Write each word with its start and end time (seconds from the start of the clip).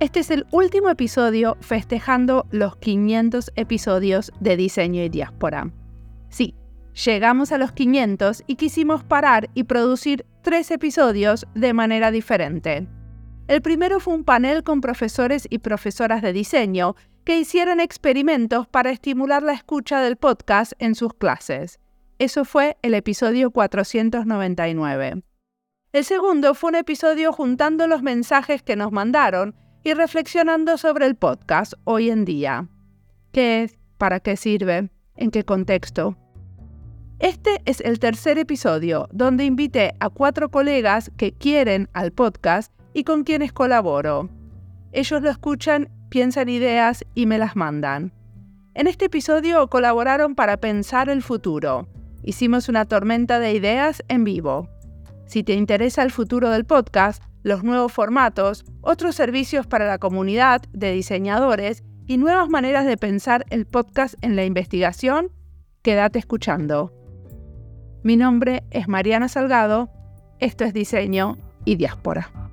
Este 0.00 0.20
es 0.20 0.30
el 0.30 0.46
último 0.52 0.90
episodio 0.90 1.56
festejando 1.60 2.46
los 2.52 2.76
500 2.76 3.50
episodios 3.56 4.30
de 4.38 4.56
Diseño 4.56 5.02
y 5.02 5.08
Diáspora. 5.08 5.72
Sí, 6.28 6.54
llegamos 7.04 7.50
a 7.50 7.58
los 7.58 7.72
500 7.72 8.44
y 8.46 8.54
quisimos 8.54 9.02
parar 9.02 9.50
y 9.54 9.64
producir 9.64 10.24
tres 10.42 10.70
episodios 10.70 11.48
de 11.56 11.72
manera 11.72 12.12
diferente. 12.12 12.86
El 13.48 13.60
primero 13.60 13.98
fue 13.98 14.14
un 14.14 14.22
panel 14.22 14.62
con 14.62 14.80
profesores 14.80 15.48
y 15.50 15.58
profesoras 15.58 16.22
de 16.22 16.32
diseño 16.32 16.94
que 17.24 17.40
hicieron 17.40 17.80
experimentos 17.80 18.68
para 18.68 18.92
estimular 18.92 19.42
la 19.42 19.54
escucha 19.54 20.00
del 20.00 20.16
podcast 20.16 20.74
en 20.78 20.94
sus 20.94 21.12
clases. 21.12 21.80
Eso 22.20 22.44
fue 22.44 22.76
el 22.82 22.94
episodio 22.94 23.50
499. 23.50 25.24
El 25.92 26.04
segundo 26.04 26.54
fue 26.54 26.68
un 26.68 26.76
episodio 26.76 27.32
juntando 27.32 27.88
los 27.88 28.04
mensajes 28.04 28.62
que 28.62 28.76
nos 28.76 28.92
mandaron 28.92 29.56
y 29.84 29.94
reflexionando 29.94 30.76
sobre 30.76 31.06
el 31.06 31.14
podcast 31.14 31.74
hoy 31.84 32.10
en 32.10 32.24
día. 32.24 32.68
¿Qué 33.32 33.62
es? 33.62 33.78
¿Para 33.98 34.20
qué 34.20 34.36
sirve? 34.36 34.90
¿En 35.16 35.30
qué 35.30 35.44
contexto? 35.44 36.16
Este 37.18 37.60
es 37.64 37.80
el 37.80 37.98
tercer 37.98 38.38
episodio 38.38 39.08
donde 39.12 39.44
invité 39.44 39.94
a 39.98 40.08
cuatro 40.08 40.50
colegas 40.50 41.10
que 41.16 41.32
quieren 41.32 41.88
al 41.92 42.12
podcast 42.12 42.72
y 42.94 43.04
con 43.04 43.24
quienes 43.24 43.52
colaboro. 43.52 44.30
Ellos 44.92 45.20
lo 45.22 45.30
escuchan, 45.30 45.88
piensan 46.08 46.48
ideas 46.48 47.04
y 47.14 47.26
me 47.26 47.38
las 47.38 47.56
mandan. 47.56 48.12
En 48.74 48.86
este 48.86 49.06
episodio 49.06 49.66
colaboraron 49.68 50.36
para 50.36 50.56
pensar 50.58 51.08
el 51.08 51.22
futuro. 51.22 51.88
Hicimos 52.22 52.68
una 52.68 52.84
tormenta 52.84 53.40
de 53.40 53.52
ideas 53.52 54.02
en 54.08 54.22
vivo. 54.22 54.68
Si 55.26 55.42
te 55.42 55.54
interesa 55.54 56.02
el 56.02 56.12
futuro 56.12 56.50
del 56.50 56.64
podcast, 56.64 57.22
los 57.48 57.64
nuevos 57.64 57.92
formatos, 57.92 58.64
otros 58.82 59.16
servicios 59.16 59.66
para 59.66 59.86
la 59.86 59.98
comunidad 59.98 60.62
de 60.72 60.92
diseñadores 60.92 61.82
y 62.06 62.18
nuevas 62.18 62.48
maneras 62.48 62.86
de 62.86 62.96
pensar 62.96 63.44
el 63.50 63.66
podcast 63.66 64.14
en 64.20 64.36
la 64.36 64.44
investigación, 64.44 65.32
quédate 65.82 66.18
escuchando. 66.18 66.92
Mi 68.02 68.16
nombre 68.16 68.64
es 68.70 68.86
Mariana 68.86 69.28
Salgado, 69.28 69.90
esto 70.38 70.64
es 70.64 70.72
Diseño 70.72 71.36
y 71.64 71.76
Diáspora. 71.76 72.47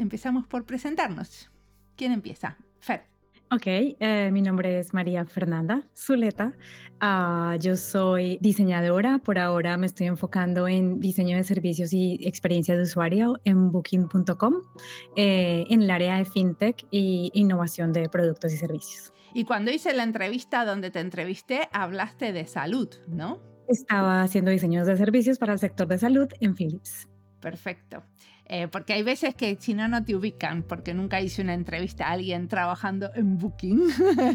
Empezamos 0.00 0.46
por 0.46 0.64
presentarnos. 0.64 1.50
¿Quién 1.96 2.12
empieza? 2.12 2.56
Fer. 2.80 3.04
Ok, 3.52 3.66
eh, 3.66 4.30
mi 4.32 4.42
nombre 4.42 4.78
es 4.78 4.94
María 4.94 5.24
Fernanda 5.24 5.82
Zuleta. 5.96 6.52
Ah, 7.00 7.56
yo 7.60 7.76
soy 7.76 8.38
diseñadora. 8.40 9.18
Por 9.18 9.40
ahora 9.40 9.76
me 9.76 9.86
estoy 9.86 10.06
enfocando 10.06 10.68
en 10.68 11.00
diseño 11.00 11.36
de 11.36 11.42
servicios 11.42 11.92
y 11.92 12.20
experiencia 12.22 12.76
de 12.76 12.82
usuario 12.82 13.40
en 13.44 13.72
booking.com, 13.72 14.54
eh, 15.16 15.64
en 15.68 15.82
el 15.82 15.90
área 15.90 16.18
de 16.18 16.26
fintech 16.26 16.86
y 16.92 17.32
innovación 17.34 17.92
de 17.92 18.08
productos 18.08 18.52
y 18.52 18.56
servicios. 18.56 19.12
Y 19.34 19.44
cuando 19.44 19.72
hice 19.72 19.92
la 19.94 20.04
entrevista 20.04 20.64
donde 20.64 20.92
te 20.92 21.00
entrevisté, 21.00 21.68
hablaste 21.72 22.32
de 22.32 22.46
salud, 22.46 22.88
¿no? 23.08 23.40
Estaba 23.68 24.22
haciendo 24.22 24.52
diseños 24.52 24.86
de 24.86 24.96
servicios 24.96 25.38
para 25.38 25.54
el 25.54 25.58
sector 25.58 25.88
de 25.88 25.98
salud 25.98 26.28
en 26.40 26.54
Philips. 26.54 27.08
Perfecto. 27.40 28.04
Eh, 28.52 28.66
porque 28.66 28.94
hay 28.94 29.04
veces 29.04 29.36
que 29.36 29.56
si 29.60 29.74
no, 29.74 29.86
no 29.86 30.04
te 30.04 30.16
ubican, 30.16 30.64
porque 30.64 30.92
nunca 30.92 31.20
hice 31.20 31.40
una 31.40 31.54
entrevista 31.54 32.08
a 32.08 32.10
alguien 32.10 32.48
trabajando 32.48 33.08
en 33.14 33.38
Booking. 33.38 33.80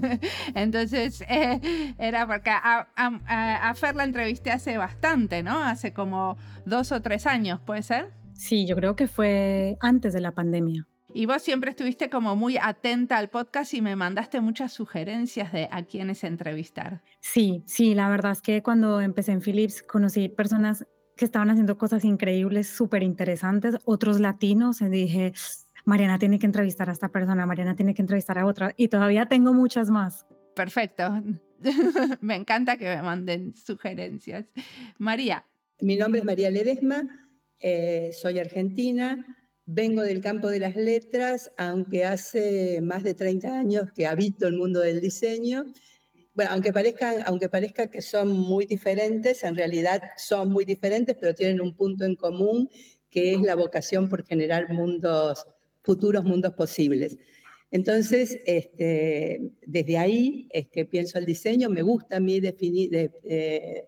Entonces, 0.55 1.21
eh, 1.27 1.59
era 1.97 2.25
porque 2.25 2.49
a, 2.49 2.87
a, 2.95 3.73
Fer 3.75 3.93
la 3.97 4.05
entrevisté 4.05 4.51
hace 4.51 4.77
bastante, 4.77 5.43
¿no? 5.43 5.61
Hace 5.61 5.91
como 5.91 6.37
dos 6.65 6.93
o 6.93 7.01
tres 7.01 7.27
años, 7.27 7.59
¿puede 7.59 7.83
ser? 7.83 8.13
Sí, 8.31 8.65
yo 8.65 8.77
creo 8.77 8.95
que 8.95 9.09
fue 9.09 9.75
antes 9.81 10.13
de 10.13 10.21
la 10.21 10.31
pandemia. 10.31 10.87
Y 11.13 11.25
vos 11.25 11.41
siempre 11.41 11.71
estuviste 11.71 12.09
como 12.09 12.37
muy 12.37 12.57
atenta 12.57 13.17
al 13.17 13.29
podcast 13.29 13.73
y 13.73 13.81
me 13.81 13.97
mandaste 13.97 14.39
muchas 14.39 14.71
sugerencias 14.71 15.51
de 15.51 15.67
a 15.71 15.83
quiénes 15.83 16.23
entrevistar. 16.23 17.01
Sí, 17.19 17.63
sí, 17.67 17.95
la 17.95 18.07
verdad 18.07 18.31
es 18.31 18.41
que 18.41 18.63
cuando 18.63 19.01
empecé 19.01 19.33
en 19.33 19.41
Philips 19.41 19.81
conocí 19.81 20.29
personas 20.29 20.85
que 21.15 21.25
estaban 21.25 21.49
haciendo 21.49 21.77
cosas 21.77 22.03
increíbles, 22.03 22.67
súper 22.67 23.03
interesantes, 23.03 23.75
otros 23.85 24.19
latinos, 24.19 24.81
y 24.81 24.89
dije, 24.89 25.33
Mariana 25.85 26.19
tiene 26.19 26.39
que 26.39 26.45
entrevistar 26.45 26.89
a 26.89 26.93
esta 26.93 27.09
persona, 27.09 27.45
Mariana 27.45 27.75
tiene 27.75 27.93
que 27.93 28.01
entrevistar 28.01 28.37
a 28.37 28.45
otra, 28.45 28.73
y 28.75 28.89
todavía 28.89 29.25
tengo 29.27 29.53
muchas 29.53 29.89
más. 29.89 30.25
Perfecto. 30.55 31.23
me 32.21 32.35
encanta 32.35 32.77
que 32.77 32.85
me 32.85 33.01
manden 33.01 33.55
sugerencias. 33.55 34.45
María. 34.97 35.45
Mi 35.79 35.97
nombre 35.97 36.19
es 36.19 36.25
María 36.25 36.49
Ledesma, 36.49 37.03
eh, 37.59 38.11
soy 38.13 38.39
argentina, 38.39 39.25
vengo 39.65 40.01
del 40.03 40.21
campo 40.21 40.49
de 40.49 40.59
las 40.59 40.75
letras, 40.75 41.51
aunque 41.57 42.05
hace 42.05 42.79
más 42.81 43.03
de 43.03 43.13
30 43.13 43.59
años 43.59 43.91
que 43.93 44.07
habito 44.07 44.47
el 44.47 44.57
mundo 44.57 44.79
del 44.79 45.01
diseño 45.01 45.65
bueno, 46.35 46.51
aunque 46.51 46.73
parezca, 46.73 47.23
aunque 47.23 47.49
parezca 47.49 47.87
que 47.87 48.01
son 48.01 48.29
muy 48.29 48.65
diferentes, 48.65 49.43
en 49.43 49.55
realidad 49.55 50.01
son 50.17 50.51
muy 50.51 50.65
diferentes, 50.65 51.15
pero 51.19 51.33
tienen 51.33 51.61
un 51.61 51.73
punto 51.73 52.03
en 52.03 52.15
común, 52.15 52.69
que 53.09 53.33
es 53.33 53.41
la 53.41 53.55
vocación 53.55 54.09
por 54.09 54.25
generar 54.25 54.71
mundos, 54.71 55.47
futuros 55.81 56.25
mundos 56.25 56.53
posibles. 56.53 57.17
Entonces, 57.71 58.39
este, 58.45 59.51
desde 59.65 59.97
ahí 59.97 60.47
es 60.51 60.67
que 60.67 60.85
pienso 60.85 61.17
el 61.17 61.25
diseño, 61.25 61.69
me 61.69 61.81
gusta 61.81 62.17
a 62.17 62.19
mí 62.19 62.39
definir, 62.41 62.89
eh, 63.23 63.87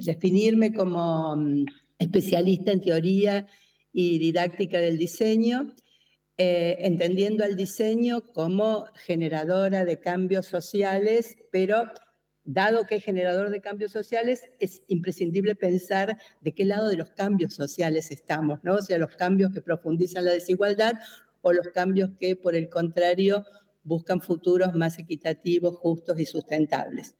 definirme 0.00 0.72
como 0.72 1.36
mm, 1.36 1.66
especialista 1.98 2.72
en 2.72 2.80
teoría 2.80 3.46
y 3.92 4.18
didáctica 4.18 4.78
del 4.80 4.98
diseño, 4.98 5.74
eh, 6.38 6.76
entendiendo 6.80 7.44
al 7.44 7.56
diseño 7.56 8.20
como 8.32 8.86
generadora 8.94 9.84
de 9.84 9.98
cambios 10.00 10.46
sociales, 10.46 11.36
pero 11.50 11.90
dado 12.44 12.86
que 12.86 12.96
es 12.96 13.04
generador 13.04 13.50
de 13.50 13.60
cambios 13.60 13.92
sociales, 13.92 14.42
es 14.60 14.82
imprescindible 14.86 15.54
pensar 15.54 16.18
de 16.40 16.52
qué 16.52 16.64
lado 16.64 16.88
de 16.88 16.96
los 16.96 17.10
cambios 17.12 17.54
sociales 17.54 18.10
estamos, 18.10 18.60
¿no? 18.62 18.74
O 18.74 18.82
sea, 18.82 18.98
los 18.98 19.16
cambios 19.16 19.52
que 19.52 19.62
profundizan 19.62 20.24
la 20.24 20.32
desigualdad 20.32 20.94
o 21.40 21.52
los 21.52 21.68
cambios 21.68 22.10
que, 22.20 22.36
por 22.36 22.54
el 22.54 22.68
contrario, 22.68 23.44
buscan 23.82 24.20
futuros 24.20 24.74
más 24.74 24.98
equitativos, 24.98 25.76
justos 25.76 26.18
y 26.20 26.26
sustentables. 26.26 27.14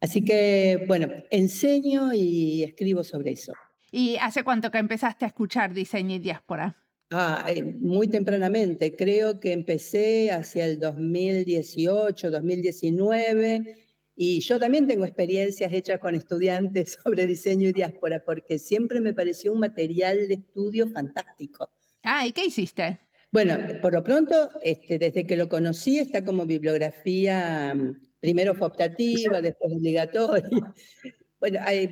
Así 0.00 0.24
que, 0.24 0.84
bueno, 0.86 1.08
enseño 1.30 2.12
y 2.12 2.62
escribo 2.62 3.04
sobre 3.04 3.32
eso. 3.32 3.52
¿Y 3.90 4.16
hace 4.16 4.44
cuánto 4.44 4.70
que 4.70 4.78
empezaste 4.78 5.24
a 5.24 5.28
escuchar 5.28 5.74
diseño 5.74 6.16
y 6.16 6.18
diáspora? 6.18 6.76
Ah, 7.12 7.44
eh, 7.48 7.62
muy 7.64 8.06
tempranamente, 8.06 8.94
creo 8.94 9.40
que 9.40 9.52
empecé 9.52 10.30
hacia 10.30 10.64
el 10.64 10.78
2018, 10.78 12.30
2019, 12.30 13.76
y 14.14 14.38
yo 14.40 14.60
también 14.60 14.86
tengo 14.86 15.04
experiencias 15.04 15.72
hechas 15.72 15.98
con 15.98 16.14
estudiantes 16.14 16.98
sobre 17.04 17.26
diseño 17.26 17.68
y 17.68 17.72
diáspora, 17.72 18.22
porque 18.24 18.60
siempre 18.60 19.00
me 19.00 19.12
pareció 19.12 19.52
un 19.52 19.58
material 19.58 20.28
de 20.28 20.34
estudio 20.34 20.88
fantástico. 20.88 21.68
Ah, 22.04 22.28
¿y 22.28 22.32
qué 22.32 22.46
hiciste? 22.46 23.00
Bueno, 23.32 23.58
por 23.82 23.92
lo 23.92 24.04
pronto, 24.04 24.50
este, 24.62 24.98
desde 24.98 25.26
que 25.26 25.36
lo 25.36 25.48
conocí, 25.48 25.98
está 25.98 26.24
como 26.24 26.46
bibliografía, 26.46 27.74
mm, 27.74 28.08
primero 28.20 28.52
optativa, 28.58 29.40
después 29.40 29.72
obligatoria. 29.72 30.48
Bueno, 31.40 31.58
hay, 31.62 31.90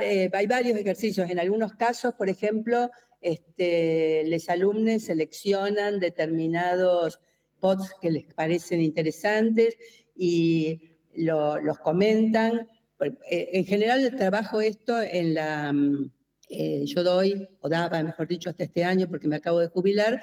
eh, 0.00 0.30
hay 0.32 0.46
varios 0.46 0.78
ejercicios. 0.78 1.28
En 1.28 1.38
algunos 1.38 1.74
casos, 1.74 2.14
por 2.14 2.30
ejemplo, 2.30 2.90
este, 3.26 4.22
los 4.28 4.48
alumnos 4.48 5.02
seleccionan 5.02 5.98
determinados 5.98 7.18
pods 7.58 7.90
que 8.00 8.12
les 8.12 8.32
parecen 8.32 8.80
interesantes 8.80 9.76
y 10.14 10.92
los 11.14 11.78
comentan. 11.80 12.68
Eh, 13.28 13.50
en 13.52 13.64
general 13.64 14.14
trabajo 14.16 14.60
esto 14.60 15.02
en 15.02 15.34
la, 15.34 15.72
mm, 15.72 16.12
eh, 16.50 16.84
yo 16.86 17.02
doy, 17.02 17.48
o 17.60 17.68
daba, 17.68 18.00
mejor 18.04 18.28
dicho, 18.28 18.48
hasta 18.48 18.62
este 18.62 18.84
año 18.84 19.08
porque 19.08 19.26
me 19.26 19.36
acabo 19.36 19.58
de 19.58 19.68
jubilar, 19.68 20.22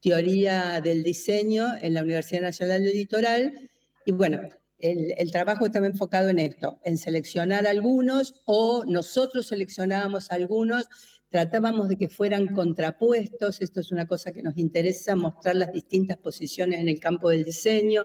teoría 0.00 0.80
del 0.80 1.02
diseño 1.02 1.66
en 1.82 1.92
la 1.92 2.02
Universidad 2.02 2.40
Nacional 2.40 2.82
del 2.82 2.94
Litoral. 2.94 3.70
Y 4.06 4.12
bueno, 4.12 4.40
el, 4.78 5.12
el, 5.18 5.30
trabajo 5.30 5.66
está 5.66 5.78
enfocado 5.80 6.30
en 6.30 6.38
esto, 6.38 6.80
en 6.84 6.96
seleccionar 6.96 7.66
algunos 7.66 8.40
o 8.46 8.82
nosotros 8.86 9.48
seleccionábamos 9.48 10.30
algunos 10.30 10.88
tratábamos 11.30 11.88
de 11.88 11.96
que 11.96 12.08
fueran 12.08 12.48
contrapuestos, 12.48 13.60
esto 13.62 13.80
es 13.80 13.92
una 13.92 14.06
cosa 14.06 14.32
que 14.32 14.42
nos 14.42 14.58
interesa, 14.58 15.16
mostrar 15.16 15.56
las 15.56 15.72
distintas 15.72 16.18
posiciones 16.18 16.80
en 16.80 16.88
el 16.88 17.00
campo 17.00 17.30
del 17.30 17.44
diseño, 17.44 18.04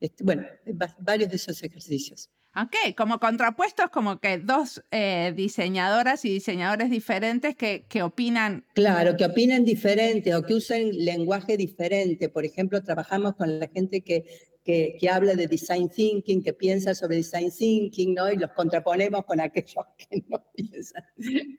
Este, 0.00 0.24
bueno, 0.24 0.44
varios 0.98 1.30
de 1.30 1.36
esos 1.36 1.62
ejercicios. 1.62 2.28
Ok, 2.54 2.94
como 2.96 3.18
contrapuestos, 3.18 3.88
como 3.90 4.18
que 4.18 4.36
dos 4.38 4.82
eh, 4.90 5.32
diseñadoras 5.34 6.24
y 6.24 6.30
diseñadores 6.30 6.90
diferentes 6.90 7.56
que, 7.56 7.86
que, 7.88 8.02
opinan. 8.02 8.66
Claro, 8.74 9.16
que 9.16 9.24
opinen 9.24 9.64
diferente 9.64 10.34
o 10.34 10.42
que 10.42 10.54
usen 10.54 10.90
lenguaje 11.04 11.56
diferente. 11.56 12.28
Por 12.28 12.44
ejemplo, 12.44 12.82
trabajamos 12.82 13.36
con 13.36 13.58
la 13.58 13.68
gente 13.68 14.02
que, 14.02 14.24
que, 14.64 14.96
que, 15.00 15.08
habla 15.08 15.34
de 15.34 15.46
design 15.46 15.88
thinking, 15.88 16.42
que 16.42 16.52
piensa 16.52 16.94
sobre 16.94 17.16
design 17.16 17.50
thinking, 17.50 18.14
¿no? 18.14 18.30
Y 18.30 18.36
los 18.36 18.50
contraponemos 18.52 19.24
con 19.24 19.40
aquellos 19.40 19.84
que 19.98 20.24
no 20.28 20.44
piensan. 20.54 21.04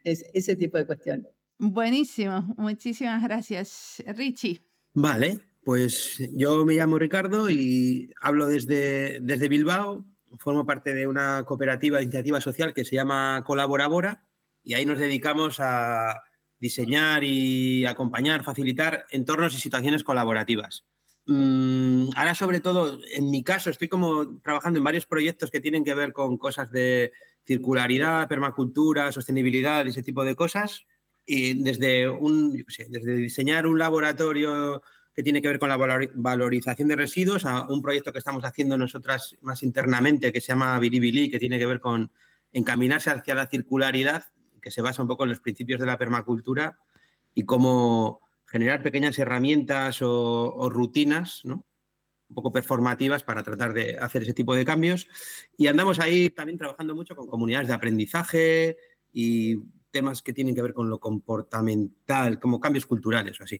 Es, 0.03 0.25
ese 0.33 0.55
tipo 0.55 0.77
de 0.77 0.85
cuestiones. 0.85 1.27
Buenísimo, 1.57 2.53
muchísimas 2.57 3.23
gracias. 3.23 4.03
Richie. 4.07 4.61
Vale, 4.93 5.39
pues 5.63 6.17
yo 6.33 6.65
me 6.65 6.75
llamo 6.75 6.99
Ricardo 6.99 7.49
y 7.49 8.11
hablo 8.21 8.47
desde, 8.47 9.19
desde 9.21 9.49
Bilbao 9.49 10.05
formo 10.39 10.65
parte 10.65 10.93
de 10.93 11.07
una 11.07 11.43
cooperativa 11.43 11.97
de 11.97 12.03
iniciativa 12.05 12.41
social 12.41 12.73
que 12.73 12.85
se 12.85 12.95
llama 12.95 13.43
Colaborabora 13.45 14.23
y 14.63 14.73
ahí 14.73 14.85
nos 14.85 14.99
dedicamos 14.99 15.59
a 15.59 16.21
diseñar 16.59 17.23
y 17.23 17.85
acompañar, 17.85 18.43
facilitar 18.43 19.05
entornos 19.11 19.53
y 19.53 19.59
situaciones 19.59 20.03
colaborativas. 20.03 20.85
Mm, 21.25 22.09
ahora, 22.15 22.35
sobre 22.35 22.59
todo, 22.59 22.99
en 23.13 23.29
mi 23.29 23.43
caso, 23.43 23.69
estoy 23.69 23.87
como 23.87 24.39
trabajando 24.39 24.79
en 24.79 24.83
varios 24.83 25.05
proyectos 25.05 25.51
que 25.51 25.61
tienen 25.61 25.83
que 25.83 25.93
ver 25.93 26.11
con 26.11 26.37
cosas 26.37 26.69
de 26.71 27.13
circularidad, 27.45 28.27
permacultura, 28.27 29.11
sostenibilidad, 29.11 29.87
ese 29.87 30.03
tipo 30.03 30.23
de 30.23 30.35
cosas. 30.35 30.85
Y 31.25 31.63
desde, 31.63 32.09
un, 32.09 32.65
desde 32.89 33.15
diseñar 33.15 33.65
un 33.65 33.79
laboratorio 33.79 34.81
que 35.15 35.23
tiene 35.23 35.41
que 35.41 35.47
ver 35.47 35.59
con 35.59 35.69
la 35.69 35.77
valorización 35.77 36.87
de 36.87 36.95
residuos, 36.95 37.45
a 37.45 37.67
un 37.67 37.81
proyecto 37.81 38.11
que 38.11 38.17
estamos 38.17 38.43
haciendo 38.43 38.77
nosotras 38.77 39.35
más 39.41 39.63
internamente 39.63 40.33
que 40.33 40.41
se 40.41 40.47
llama 40.47 40.77
Biribili, 40.79 41.29
que 41.29 41.39
tiene 41.39 41.59
que 41.59 41.67
ver 41.67 41.79
con 41.79 42.11
encaminarse 42.51 43.11
hacia 43.11 43.35
la 43.35 43.47
circularidad, 43.47 44.25
que 44.61 44.71
se 44.71 44.81
basa 44.81 45.01
un 45.01 45.07
poco 45.07 45.23
en 45.23 45.29
los 45.29 45.39
principios 45.39 45.79
de 45.79 45.85
la 45.85 45.97
permacultura 45.97 46.79
y 47.35 47.43
cómo 47.43 48.21
generar 48.53 48.83
pequeñas 48.83 49.17
herramientas 49.17 49.97
o, 50.03 50.69
rutinas, 50.69 51.41
¿no? 51.43 51.65
un 52.29 52.35
poco 52.35 52.51
performativas 52.51 53.23
para 53.23 53.41
tratar 53.41 53.73
de 53.73 53.97
hacer 53.97 54.21
ese 54.21 54.35
tipo 54.35 54.53
de 54.53 54.63
cambios. 54.63 55.07
Y 55.57 55.65
andamos 55.65 55.99
ahí 55.99 56.29
también 56.29 56.59
trabajando 56.59 56.93
mucho 56.93 57.15
con 57.15 57.25
comunidades 57.25 57.67
de 57.67 57.73
aprendizaje 57.73 58.77
y 59.11 59.57
temas 59.89 60.21
que 60.21 60.33
tienen 60.33 60.53
que 60.53 60.61
ver 60.61 60.73
con 60.73 60.87
lo 60.87 60.99
comportamental, 60.99 62.39
como 62.39 62.59
cambios 62.59 62.85
culturales 62.85 63.41
o 63.41 63.43
así 63.43 63.59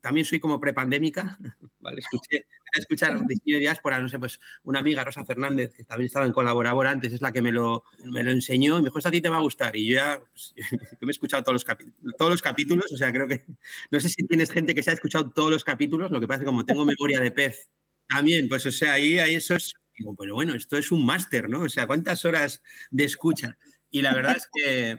también 0.00 0.24
soy 0.24 0.40
como 0.40 0.60
prepandémica, 0.60 1.38
¿vale? 1.80 2.00
Escuché, 2.00 2.46
escuchar 2.72 3.26
diseño 3.26 3.56
de 3.56 3.60
diáspora, 3.60 3.98
no 3.98 4.08
sé, 4.08 4.18
pues 4.18 4.40
una 4.64 4.80
amiga, 4.80 5.04
Rosa 5.04 5.24
Fernández, 5.24 5.74
que 5.74 5.84
también 5.84 6.06
estaba 6.06 6.26
en 6.26 6.32
colaborador 6.32 6.86
antes, 6.86 7.12
es 7.12 7.20
la 7.20 7.32
que 7.32 7.42
me 7.42 7.52
lo, 7.52 7.84
me 8.04 8.22
lo 8.22 8.30
enseñó 8.30 8.78
y 8.78 8.82
me 8.82 8.88
dijo, 8.88 8.98
esto 8.98 9.08
a 9.08 9.12
ti 9.12 9.20
te 9.20 9.28
va 9.28 9.38
a 9.38 9.42
gustar. 9.42 9.74
Y 9.76 9.86
yo 9.86 9.94
ya, 9.94 10.20
pues, 10.30 10.54
yo 11.00 11.06
me 11.06 11.08
he 11.08 11.10
escuchado 11.10 11.42
todos 11.42 11.64
los, 11.64 11.76
todos 12.16 12.30
los 12.30 12.42
capítulos, 12.42 12.92
o 12.92 12.96
sea, 12.96 13.12
creo 13.12 13.26
que, 13.26 13.44
no 13.90 14.00
sé 14.00 14.08
si 14.08 14.26
tienes 14.26 14.50
gente 14.50 14.74
que 14.74 14.82
se 14.82 14.90
ha 14.90 14.94
escuchado 14.94 15.30
todos 15.30 15.50
los 15.50 15.64
capítulos, 15.64 16.10
lo 16.10 16.20
que 16.20 16.26
pasa 16.26 16.36
es 16.36 16.40
que 16.40 16.46
como 16.46 16.64
tengo 16.64 16.84
memoria 16.84 17.20
de 17.20 17.30
pez 17.30 17.70
también, 18.08 18.48
pues, 18.48 18.66
o 18.66 18.72
sea, 18.72 18.94
ahí, 18.94 19.18
ahí 19.18 19.36
eso 19.36 19.54
es, 19.54 19.72
digo, 19.96 20.14
pero 20.16 20.34
bueno, 20.34 20.54
esto 20.54 20.76
es 20.76 20.90
un 20.90 21.06
máster, 21.06 21.48
¿no? 21.48 21.60
O 21.62 21.68
sea, 21.68 21.86
¿cuántas 21.86 22.24
horas 22.24 22.62
de 22.90 23.04
escucha? 23.04 23.56
Y 23.90 24.02
la 24.02 24.14
verdad 24.14 24.36
es 24.36 24.48
que 24.52 24.98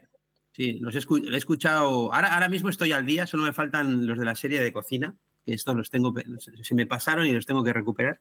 Sí, 0.53 0.80
los 0.80 0.95
he, 0.95 1.00
escuchado. 1.38 2.13
Ahora, 2.13 2.33
ahora 2.33 2.50
mismo 2.50 2.69
estoy 2.69 2.92
al 2.92 3.06
día, 3.06 3.25
solo 3.25 3.44
me 3.44 3.53
faltan 3.53 4.06
los 4.06 4.19
de 4.19 4.25
la 4.25 4.36
serie 4.36 4.62
de 4.62 4.74
cocina, 4.74 5.15
que 5.45 5.53
estos 5.53 5.75
los 5.75 5.89
tengo, 5.89 6.13
se 6.62 6.75
me 6.75 6.86
pasaron 6.86 7.25
y 7.25 7.31
los 7.31 7.45
tengo 7.45 7.63
que 7.63 7.74
recuperar. 7.74 8.19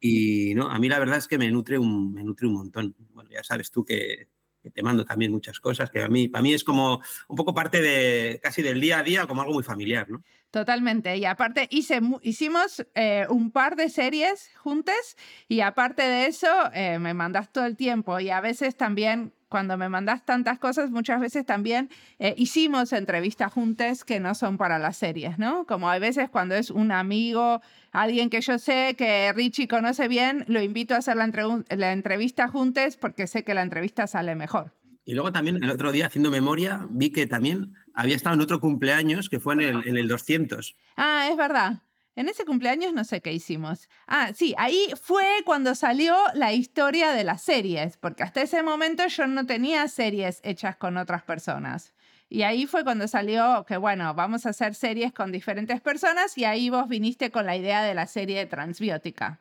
Y 0.00 0.54
no, 0.54 0.68
a 0.68 0.78
mí 0.78 0.88
la 0.88 0.98
verdad 0.98 1.16
es 1.16 1.26
que 1.26 1.38
me 1.38 1.50
nutre 1.50 1.78
un, 1.78 2.12
me 2.12 2.22
nutre 2.22 2.46
un 2.46 2.54
montón. 2.54 2.94
Ya 3.30 3.42
sabes 3.42 3.70
tú 3.70 3.84
que, 3.84 4.28
te 4.72 4.82
mando 4.82 5.04
también 5.04 5.32
muchas 5.32 5.60
cosas, 5.60 5.90
que 5.90 6.02
a 6.02 6.08
mí, 6.08 6.28
para 6.28 6.42
mí 6.42 6.52
es 6.52 6.64
como 6.64 7.00
un 7.28 7.36
poco 7.36 7.54
parte 7.54 7.80
de 7.80 8.40
casi 8.42 8.62
del 8.62 8.80
día 8.80 8.98
a 8.98 9.02
día, 9.02 9.26
como 9.26 9.40
algo 9.40 9.54
muy 9.54 9.62
familiar, 9.62 10.10
¿no? 10.10 10.22
Totalmente. 10.50 11.16
Y 11.16 11.24
aparte 11.24 11.68
hicimos 11.70 12.86
eh, 12.94 13.26
un 13.28 13.50
par 13.50 13.76
de 13.76 13.90
series 13.90 14.50
juntas 14.56 15.16
y 15.48 15.60
aparte 15.60 16.02
de 16.02 16.26
eso 16.26 16.48
eh, 16.72 16.98
me 16.98 17.14
mandas 17.14 17.52
todo 17.52 17.66
el 17.66 17.76
tiempo 17.76 18.20
y 18.20 18.30
a 18.30 18.40
veces 18.40 18.76
también 18.76 19.32
cuando 19.48 19.76
me 19.76 19.88
mandas 19.88 20.24
tantas 20.24 20.58
cosas, 20.58 20.90
muchas 20.90 21.20
veces 21.20 21.46
también 21.46 21.88
eh, 22.18 22.34
hicimos 22.36 22.92
entrevistas 22.92 23.52
juntas 23.52 24.04
que 24.04 24.18
no 24.18 24.34
son 24.34 24.58
para 24.58 24.78
las 24.78 24.96
series, 24.96 25.38
¿no? 25.38 25.66
Como 25.66 25.88
hay 25.88 26.00
veces 26.00 26.28
cuando 26.30 26.54
es 26.54 26.70
un 26.70 26.90
amigo, 26.90 27.60
alguien 27.92 28.28
que 28.28 28.40
yo 28.40 28.58
sé 28.58 28.94
que 28.98 29.32
Richie 29.32 29.68
conoce 29.68 30.08
bien, 30.08 30.44
lo 30.48 30.60
invito 30.62 30.94
a 30.94 30.98
hacer 30.98 31.16
la, 31.16 31.30
la 31.68 31.92
entrevista 31.92 32.48
juntas 32.48 32.96
porque 32.96 33.26
sé 33.26 33.44
que 33.44 33.54
la 33.54 33.62
entrevista 33.62 34.06
sale 34.06 34.34
mejor. 34.34 34.72
Y 35.06 35.14
luego 35.14 35.32
también 35.32 35.62
el 35.62 35.70
otro 35.70 35.92
día, 35.92 36.06
haciendo 36.06 36.32
memoria, 36.32 36.84
vi 36.90 37.10
que 37.10 37.28
también 37.28 37.74
había 37.94 38.16
estado 38.16 38.34
en 38.34 38.40
otro 38.40 38.58
cumpleaños 38.58 39.28
que 39.28 39.38
fue 39.38 39.54
en 39.54 39.60
el, 39.60 39.88
en 39.88 39.96
el 39.96 40.08
200. 40.08 40.76
Ah, 40.96 41.28
es 41.30 41.36
verdad. 41.36 41.84
En 42.16 42.28
ese 42.28 42.44
cumpleaños 42.44 42.92
no 42.92 43.04
sé 43.04 43.20
qué 43.20 43.32
hicimos. 43.32 43.88
Ah, 44.08 44.32
sí, 44.34 44.54
ahí 44.58 44.92
fue 45.00 45.26
cuando 45.44 45.76
salió 45.76 46.16
la 46.34 46.52
historia 46.52 47.12
de 47.12 47.22
las 47.22 47.42
series, 47.42 47.96
porque 47.98 48.24
hasta 48.24 48.42
ese 48.42 48.64
momento 48.64 49.06
yo 49.06 49.28
no 49.28 49.46
tenía 49.46 49.86
series 49.86 50.40
hechas 50.42 50.76
con 50.76 50.96
otras 50.96 51.22
personas. 51.22 51.94
Y 52.28 52.42
ahí 52.42 52.66
fue 52.66 52.82
cuando 52.82 53.06
salió 53.06 53.64
que, 53.64 53.76
bueno, 53.76 54.12
vamos 54.14 54.44
a 54.44 54.50
hacer 54.50 54.74
series 54.74 55.12
con 55.12 55.30
diferentes 55.30 55.80
personas 55.80 56.36
y 56.36 56.44
ahí 56.44 56.68
vos 56.68 56.88
viniste 56.88 57.30
con 57.30 57.46
la 57.46 57.56
idea 57.56 57.84
de 57.84 57.94
la 57.94 58.08
serie 58.08 58.44
transbiótica. 58.46 59.40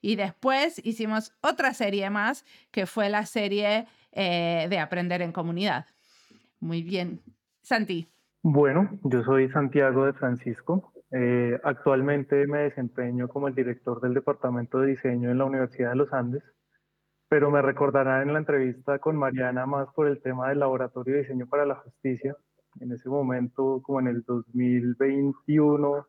Y 0.00 0.16
después 0.16 0.80
hicimos 0.84 1.32
otra 1.40 1.72
serie 1.72 2.10
más, 2.10 2.44
que 2.70 2.84
fue 2.86 3.08
la 3.08 3.24
serie 3.24 3.86
eh, 4.14 4.66
de 4.70 4.78
Aprender 4.78 5.22
en 5.22 5.32
Comunidad. 5.32 5.86
Muy 6.60 6.82
bien. 6.82 7.20
Santi. 7.62 8.08
Bueno, 8.42 8.98
yo 9.02 9.22
soy 9.24 9.48
Santiago 9.50 10.06
de 10.06 10.12
Francisco. 10.12 10.92
Eh, 11.10 11.58
actualmente 11.64 12.46
me 12.46 12.60
desempeño 12.60 13.28
como 13.28 13.48
el 13.48 13.54
director 13.54 14.00
del 14.00 14.14
Departamento 14.14 14.80
de 14.80 14.88
Diseño 14.88 15.30
en 15.30 15.38
la 15.38 15.44
Universidad 15.44 15.90
de 15.90 15.96
los 15.96 16.12
Andes, 16.12 16.42
pero 17.28 17.50
me 17.50 17.62
recordarán 17.62 18.28
en 18.28 18.32
la 18.34 18.40
entrevista 18.40 18.98
con 18.98 19.16
Mariana 19.16 19.64
más 19.66 19.88
por 19.94 20.08
el 20.08 20.20
tema 20.20 20.48
del 20.48 20.60
Laboratorio 20.60 21.14
de 21.14 21.20
Diseño 21.20 21.46
para 21.46 21.66
la 21.66 21.76
Justicia. 21.76 22.36
En 22.80 22.92
ese 22.92 23.08
momento, 23.08 23.80
como 23.82 24.00
en 24.00 24.08
el 24.08 24.22
2021, 24.24 26.06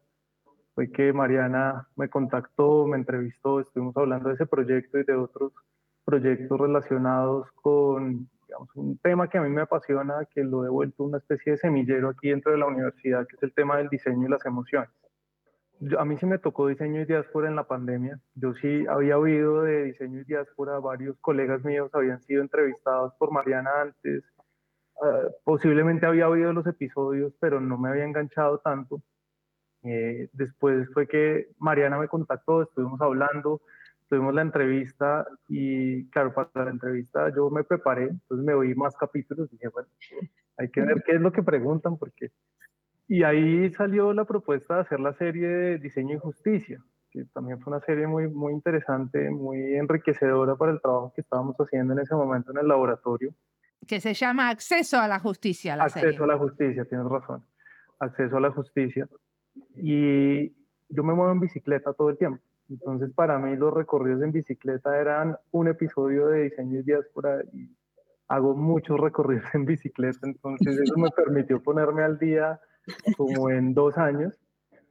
fue 0.74 0.92
que 0.92 1.14
Mariana 1.14 1.88
me 1.96 2.10
contactó, 2.10 2.86
me 2.86 2.98
entrevistó, 2.98 3.62
estuvimos 3.62 3.96
hablando 3.96 4.30
de 4.30 4.36
ese 4.36 4.46
proyecto 4.46 5.00
y 5.00 5.04
de 5.04 5.16
otros 5.16 5.54
proyectos 6.06 6.60
relacionados 6.60 7.52
con 7.54 8.30
un 8.76 8.98
tema 9.00 9.30
que 9.30 9.38
a 9.38 9.42
mí 9.42 9.50
me 9.50 9.62
apasiona, 9.62 10.26
que 10.34 10.44
lo 10.44 10.66
he 10.66 10.70
vuelto 10.70 11.04
una 11.04 11.18
especie 11.18 11.54
de 11.54 11.58
semillero 11.58 12.10
aquí 12.10 12.30
dentro 12.30 12.52
de 12.52 12.58
la 12.58 12.68
universidad, 12.68 13.28
que 13.28 13.36
es 13.36 13.44
el 13.44 13.54
tema 13.54 13.78
del 13.78 13.90
diseño 13.90 14.28
y 14.28 14.30
las 14.30 14.46
emociones. 14.46 14.90
a 15.98 16.06
mí 16.06 16.18
sí 16.18 16.26
me 16.26 16.40
tocó 16.40 16.68
diseño 16.68 17.02
y 17.02 17.06
diáspora 17.06 17.50
en 17.50 17.56
la 17.56 17.68
pandemia. 17.68 18.20
Yo 18.36 18.54
sí 18.54 18.86
había 18.88 19.18
oído 19.18 19.64
de 19.64 19.86
diseño 19.86 20.22
y 20.22 20.24
diáspora, 20.24 20.80
varios 20.80 21.18
colegas 21.20 21.64
míos 21.66 21.90
habían 21.94 22.22
sido 22.22 22.42
entrevistados 22.42 23.14
por 23.16 23.32
Mariana 23.32 23.72
antes. 23.82 24.24
Ah, 25.02 25.28
posiblemente 25.44 26.06
había 26.06 26.30
oído 26.30 26.54
los 26.54 26.66
episodios, 26.68 27.34
pero 27.40 27.60
no 27.60 27.78
me 27.78 27.90
había 27.90 28.06
enganchado 28.06 28.60
tanto. 28.60 29.02
Eh, 29.84 30.30
después 30.34 30.90
fue 30.94 31.08
que 31.08 31.50
Mariana 31.60 32.00
me 32.00 32.08
contactó, 32.08 32.64
estuvimos 32.64 33.00
hablando, 33.02 33.62
tuvimos 34.10 34.34
la 34.34 34.42
entrevista 34.42 35.26
y 35.48 36.08
claro, 36.10 36.34
para 36.34 36.66
la 36.66 36.72
entrevista 36.72 37.30
yo 37.36 37.50
me 37.50 37.64
preparé, 37.64 38.04
entonces 38.04 38.46
me 38.46 38.54
oí 38.54 38.76
más 38.76 38.96
capítulos 38.96 39.50
y 39.52 39.56
dije, 39.56 39.70
bueno, 39.70 39.90
hay 40.58 40.70
que 40.70 40.82
ver 40.82 41.04
qué 41.06 41.14
es 41.14 41.22
lo 41.22 41.32
que 41.32 41.44
preguntan 41.44 41.98
porque... 41.98 42.32
Y 43.08 43.24
ahí 43.24 43.72
salió 43.72 44.14
la 44.14 44.26
propuesta 44.26 44.76
de 44.76 44.82
hacer 44.82 45.00
la 45.00 45.14
serie 45.14 45.48
de 45.48 45.78
Diseño 45.78 46.16
y 46.16 46.20
Justicia, 46.20 46.82
que 47.12 47.26
también 47.26 47.60
fue 47.60 47.72
una 47.72 47.86
serie 47.86 48.08
muy, 48.08 48.28
muy 48.28 48.52
interesante, 48.52 49.30
muy 49.30 49.76
enriquecedora 49.76 50.56
para 50.56 50.72
el 50.72 50.82
trabajo 50.82 51.14
que 51.14 51.22
estábamos 51.22 51.56
haciendo 51.58 51.94
en 51.94 52.00
ese 52.00 52.16
momento 52.16 52.52
en 52.52 52.58
el 52.58 52.68
laboratorio. 52.68 53.32
Que 53.88 54.00
se 54.02 54.16
llama 54.16 54.50
Acceso 54.50 54.98
a 54.98 55.08
la 55.08 55.20
Justicia. 55.20 55.76
La 55.76 55.84
Acceso 55.84 56.24
a 56.24 56.28
la 56.28 56.38
Justicia, 56.38 56.86
tienes 56.86 57.08
razón. 57.08 57.46
Acceso 58.00 58.38
a 58.38 58.42
la 58.42 58.50
Justicia. 58.50 59.08
Y 59.76 60.50
yo 60.90 61.04
me 61.04 61.14
muevo 61.14 61.32
en 61.32 61.40
bicicleta 61.40 61.94
todo 61.94 62.10
el 62.10 62.18
tiempo. 62.18 62.42
Entonces, 62.70 63.12
para 63.14 63.38
mí 63.38 63.56
los 63.56 63.74
recorridos 63.74 64.24
en 64.24 64.32
bicicleta 64.32 65.00
eran 65.00 65.38
un 65.52 65.68
episodio 65.68 66.28
de 66.28 66.44
diseño 66.44 66.80
y 66.80 66.84
diáspora 66.84 67.44
y 67.54 67.70
hago 68.28 68.56
muchos 68.56 69.00
recorridos 69.00 69.46
en 69.54 69.66
bicicleta, 69.66 70.20
entonces 70.24 70.80
eso 70.80 70.98
me 70.98 71.10
permitió 71.12 71.62
ponerme 71.62 72.04
al 72.04 72.18
día 72.18 72.60
como 73.18 73.50
en 73.50 73.74
dos 73.74 73.98
años. 73.98 74.34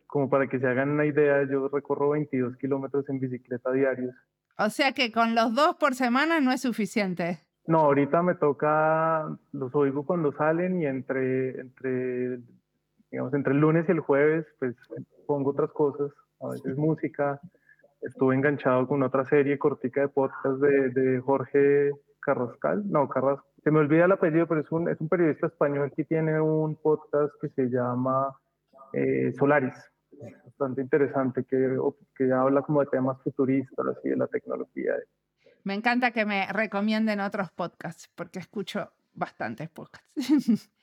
Como 0.07 0.31
para 0.31 0.47
que 0.47 0.61
se 0.61 0.67
hagan 0.69 0.91
una 0.91 1.07
idea, 1.07 1.43
yo 1.51 1.69
recorro 1.69 2.11
22 2.11 2.57
kilómetros 2.59 3.09
en 3.09 3.19
bicicleta 3.19 3.73
diarios. 3.73 4.15
O 4.57 4.71
sea 4.71 4.93
que 4.93 5.11
con 5.11 5.35
los 5.35 5.55
dos 5.57 5.75
por 5.75 5.97
semana 5.97 6.41
no 6.41 6.53
es 6.53 6.61
suficiente. 6.61 7.41
No, 7.67 7.81
ahorita 7.81 8.23
me 8.23 8.37
toca, 8.37 9.27
los 9.53 9.75
oigo 9.75 10.07
cuando 10.07 10.33
salen 10.33 10.81
y 10.81 10.87
entre, 10.87 11.61
entre, 11.61 12.39
digamos, 13.11 13.35
entre 13.35 13.55
el 13.55 13.59
lunes 13.59 13.87
y 13.89 13.93
el 13.93 14.01
jueves, 14.01 14.47
pues 14.61 14.77
pongo 15.27 15.51
otras 15.51 15.73
cosas, 15.73 16.13
a 16.41 16.51
veces 16.51 16.77
música, 16.77 17.41
estuve 18.05 18.35
enganchado 18.35 18.87
con 18.87 19.03
otra 19.03 19.25
serie 19.25 19.59
cortica 19.59 20.03
de 20.03 20.09
podcast 20.09 20.61
de, 20.61 21.21
Jorge 21.21 21.93
Carrascal, 22.21 22.83
no, 22.91 23.09
Carrascal, 23.09 23.45
se 23.63 23.71
me 23.71 23.81
olvida 23.81 24.05
el 24.05 24.13
apellido, 24.13 24.47
pero 24.47 24.61
es 24.61 24.71
un, 24.71 24.89
es 24.89 25.01
un 25.01 25.09
periodista 25.09 25.47
español 25.47 25.93
que 25.97 26.05
tiene 26.05 26.41
un 26.41 26.77
podcast 26.77 27.33
que 27.41 27.49
se 27.49 27.69
llama 27.69 28.37
eh, 28.93 29.33
Solaris, 29.39 29.75
bastante 30.45 30.83
interesante, 30.83 31.45
que, 31.45 31.79
que 32.17 32.33
habla 32.33 32.63
como 32.63 32.81
de 32.81 32.87
temas 32.87 33.21
futuristas 33.23 33.97
y 34.05 34.11
de 34.11 34.17
la 34.17 34.27
tecnología. 34.27 34.93
Me 35.65 35.75
encanta 35.75 36.11
que 36.11 36.27
me 36.27 36.47
recomienden 36.53 37.21
otros 37.21 37.51
podcasts, 37.53 38.11
porque 38.15 38.39
escucho 38.39 38.93
bastantes 39.15 39.71
podcasts. 39.71 40.15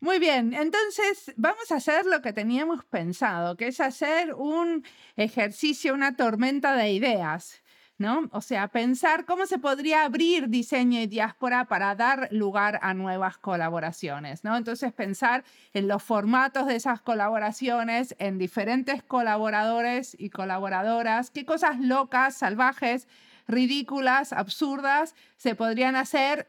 Muy 0.00 0.20
bien, 0.20 0.54
entonces 0.54 1.32
vamos 1.36 1.72
a 1.72 1.76
hacer 1.76 2.06
lo 2.06 2.22
que 2.22 2.32
teníamos 2.32 2.84
pensado, 2.84 3.56
que 3.56 3.66
es 3.66 3.80
hacer 3.80 4.32
un 4.32 4.84
ejercicio, 5.16 5.92
una 5.92 6.16
tormenta 6.16 6.76
de 6.76 6.92
ideas. 6.92 7.62
¿No? 8.00 8.28
O 8.30 8.40
sea, 8.40 8.68
pensar 8.68 9.24
cómo 9.24 9.46
se 9.46 9.58
podría 9.58 10.04
abrir 10.04 10.48
diseño 10.50 11.00
y 11.00 11.08
diáspora 11.08 11.64
para 11.64 11.96
dar 11.96 12.28
lugar 12.30 12.78
a 12.82 12.94
nuevas 12.94 13.38
colaboraciones, 13.38 14.44
¿no? 14.44 14.56
Entonces, 14.56 14.92
pensar 14.92 15.42
en 15.74 15.88
los 15.88 16.00
formatos 16.04 16.68
de 16.68 16.76
esas 16.76 17.00
colaboraciones, 17.00 18.14
en 18.20 18.38
diferentes 18.38 19.02
colaboradores 19.02 20.14
y 20.16 20.30
colaboradoras, 20.30 21.32
qué 21.32 21.44
cosas 21.44 21.80
locas, 21.80 22.36
salvajes, 22.36 23.08
ridículas, 23.48 24.32
absurdas 24.32 25.16
se 25.36 25.56
podrían 25.56 25.96
hacer 25.96 26.46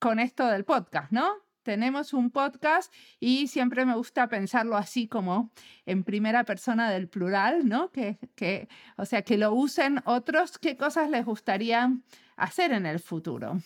con 0.00 0.18
esto 0.18 0.48
del 0.48 0.66
podcast, 0.66 1.10
¿no? 1.12 1.49
Tenemos 1.62 2.12
un 2.12 2.30
podcast 2.30 2.92
y 3.18 3.48
siempre 3.48 3.84
me 3.84 3.94
gusta 3.94 4.28
pensarlo 4.28 4.76
así 4.76 5.08
como 5.08 5.50
en 5.86 6.04
primera 6.04 6.44
persona 6.44 6.90
del 6.90 7.08
plural, 7.08 7.68
¿no? 7.68 7.90
Que, 7.90 8.18
que, 8.34 8.68
o 8.96 9.04
sea, 9.04 9.22
que 9.22 9.38
lo 9.38 9.52
usen 9.52 10.02
otros, 10.04 10.58
qué 10.58 10.76
cosas 10.76 11.10
les 11.10 11.24
gustaría 11.24 11.92
hacer 12.36 12.72
en 12.72 12.86
el 12.86 13.00
futuro. 13.00 13.60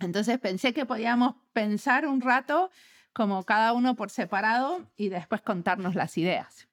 Entonces 0.00 0.38
pensé 0.38 0.72
que 0.72 0.86
podíamos 0.86 1.36
pensar 1.52 2.06
un 2.06 2.20
rato 2.20 2.70
como 3.12 3.44
cada 3.44 3.72
uno 3.72 3.94
por 3.94 4.10
separado 4.10 4.86
y 4.96 5.08
después 5.08 5.42
contarnos 5.42 5.94
las 5.94 6.16
ideas. 6.18 6.68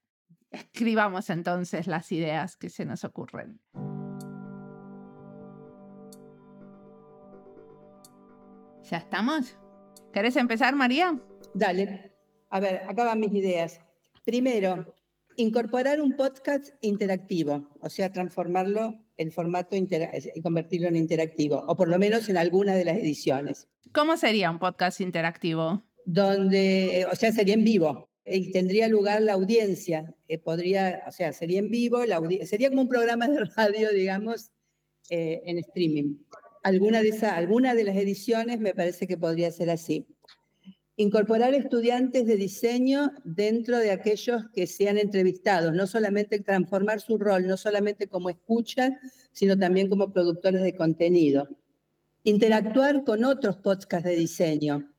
Escribamos 0.52 1.30
entonces 1.30 1.88
las 1.88 2.12
ideas 2.12 2.56
que 2.56 2.70
se 2.70 2.86
nos 2.86 3.04
ocurren. 3.04 3.60
¿Ya 8.90 8.98
estamos? 8.98 9.56
¿Querés 10.14 10.36
empezar, 10.38 10.76
María? 10.76 11.20
Dale. 11.54 12.12
A 12.50 12.60
ver, 12.60 12.82
acá 12.88 13.04
van 13.04 13.20
mis 13.20 13.34
ideas. 13.34 13.80
Primero, 14.26 14.96
incorporar 15.36 16.02
un 16.02 16.16
podcast 16.16 16.70
interactivo, 16.82 17.70
o 17.80 17.90
sea, 17.90 18.12
transformarlo 18.12 18.96
en 19.18 19.32
formato 19.32 19.76
y 19.76 20.42
convertirlo 20.42 20.88
en 20.88 20.96
interactivo, 20.96 21.64
o 21.68 21.76
por 21.76 21.90
lo 21.90 22.00
menos 22.00 22.28
en 22.28 22.38
alguna 22.38 22.76
de 22.76 22.86
las 22.86 22.98
ediciones. 22.98 23.68
¿Cómo 23.92 24.18
sería 24.18 24.50
un 24.50 24.58
podcast 24.58 25.00
interactivo? 25.00 25.84
Donde, 26.06 27.06
o 27.12 27.16
sea, 27.16 27.32
sería 27.32 27.54
en 27.54 27.64
vivo 27.64 28.10
y 28.26 28.52
tendría 28.52 28.88
lugar 28.88 29.22
la 29.22 29.34
audiencia. 29.34 30.16
Eh, 30.28 30.40
podría, 30.40 31.04
o 31.08 31.12
sea, 31.12 31.34
sería 31.34 31.60
en 31.60 31.70
vivo, 31.70 32.04
la 32.06 32.20
sería 32.46 32.70
como 32.70 32.82
un 32.82 32.90
programa 32.90 33.28
de 33.28 33.46
radio, 33.46 33.92
digamos, 33.92 34.52
eh, 35.10 35.42
en 35.46 35.60
streaming 35.60 36.16
alguna 36.64 37.02
de, 37.02 37.10
esa, 37.10 37.36
alguna 37.36 37.74
de 37.74 37.84
las 37.84 37.96
ediciones 37.96 38.60
me 38.60 38.74
parece 38.74 39.08
que 39.08 39.18
podría 39.18 39.52
ser 39.52 39.70
así. 39.70 40.08
Incorporar 40.96 41.54
estudiantes 41.54 42.26
de 42.26 42.36
diseño 42.36 43.12
dentro 43.24 43.78
de 43.78 43.92
aquellos 43.92 44.44
que 44.54 44.68
sean 44.68 44.98
entrevistados, 44.98 45.74
no 45.74 45.88
solamente 45.88 46.40
transformar 46.40 47.00
su 47.00 47.18
rol, 47.18 47.48
no 47.48 47.56
solamente 47.56 48.08
como 48.08 48.30
escuchan, 48.30 49.00
sino 49.32 49.58
también 49.58 49.88
como 49.88 50.12
productores 50.12 50.62
de 50.62 50.76
contenido. 50.76 51.48
Interactuar 52.24 53.06
con 53.06 53.24
otros 53.24 53.56
podcasts 53.58 54.10
de 54.10 54.18
diseño. 54.18 54.90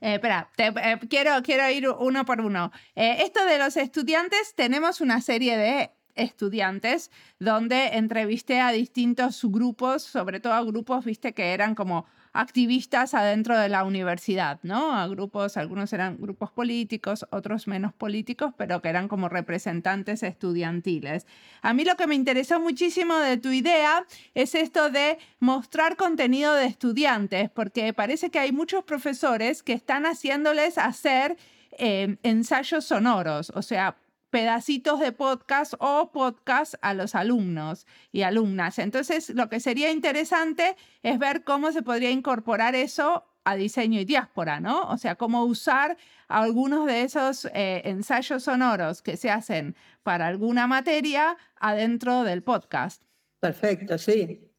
Eh, 0.00 0.14
espera, 0.14 0.50
eh, 0.58 0.98
quiero, 1.08 1.42
quiero 1.42 1.70
ir 1.70 1.88
uno 1.88 2.24
por 2.26 2.42
uno. 2.42 2.70
Eh, 2.94 3.16
esto 3.20 3.44
de 3.46 3.58
los 3.58 3.78
estudiantes, 3.78 4.54
tenemos 4.54 5.00
una 5.00 5.22
serie 5.22 5.56
de 5.56 5.90
estudiantes 6.16 7.10
donde 7.38 7.88
entrevisté 7.92 8.60
a 8.60 8.72
distintos 8.72 9.44
grupos, 9.44 10.02
sobre 10.02 10.40
todo 10.40 10.54
a 10.54 10.62
grupos, 10.62 11.04
viste, 11.04 11.32
que 11.32 11.52
eran 11.52 11.74
como 11.74 12.06
activistas 12.36 13.14
adentro 13.14 13.58
de 13.58 13.68
la 13.68 13.84
universidad, 13.84 14.58
¿no? 14.62 14.92
A 14.92 15.08
grupos, 15.08 15.56
algunos 15.56 15.92
eran 15.92 16.18
grupos 16.18 16.50
políticos, 16.50 17.26
otros 17.30 17.66
menos 17.66 17.92
políticos, 17.94 18.52
pero 18.56 18.82
que 18.82 18.88
eran 18.88 19.08
como 19.08 19.28
representantes 19.28 20.22
estudiantiles. 20.22 21.26
A 21.62 21.72
mí 21.72 21.84
lo 21.84 21.96
que 21.96 22.06
me 22.06 22.14
interesó 22.14 22.60
muchísimo 22.60 23.16
de 23.16 23.38
tu 23.38 23.50
idea 23.50 24.04
es 24.34 24.54
esto 24.54 24.90
de 24.90 25.18
mostrar 25.40 25.96
contenido 25.96 26.54
de 26.54 26.66
estudiantes, 26.66 27.50
porque 27.50 27.92
parece 27.92 28.30
que 28.30 28.38
hay 28.38 28.52
muchos 28.52 28.84
profesores 28.84 29.62
que 29.62 29.72
están 29.72 30.04
haciéndoles 30.04 30.78
hacer 30.78 31.36
eh, 31.78 32.16
ensayos 32.22 32.84
sonoros, 32.84 33.50
o 33.54 33.62
sea, 33.62 33.96
pedacitos 34.36 35.00
de 35.00 35.12
podcast 35.12 35.72
o 35.78 36.12
podcast 36.12 36.74
a 36.82 36.92
los 36.92 37.14
alumnos 37.14 37.86
y 38.12 38.20
alumnas. 38.20 38.78
Entonces, 38.78 39.30
lo 39.30 39.48
que 39.48 39.60
sería 39.60 39.90
interesante 39.90 40.76
es 41.02 41.18
ver 41.18 41.42
cómo 41.42 41.72
se 41.72 41.80
podría 41.80 42.10
incorporar 42.10 42.74
eso 42.74 43.24
a 43.44 43.56
diseño 43.56 43.98
y 43.98 44.04
diáspora, 44.04 44.60
¿no? 44.60 44.90
O 44.90 44.98
sea, 44.98 45.14
cómo 45.14 45.44
usar 45.44 45.96
algunos 46.28 46.84
de 46.84 47.00
esos 47.00 47.46
eh, 47.54 47.80
ensayos 47.86 48.42
sonoros 48.42 49.00
que 49.00 49.16
se 49.16 49.30
hacen 49.30 49.74
para 50.02 50.26
alguna 50.26 50.66
materia 50.66 51.38
adentro 51.58 52.22
del 52.22 52.42
podcast. 52.42 53.02
Perfecto, 53.40 53.96
sí, 53.96 54.52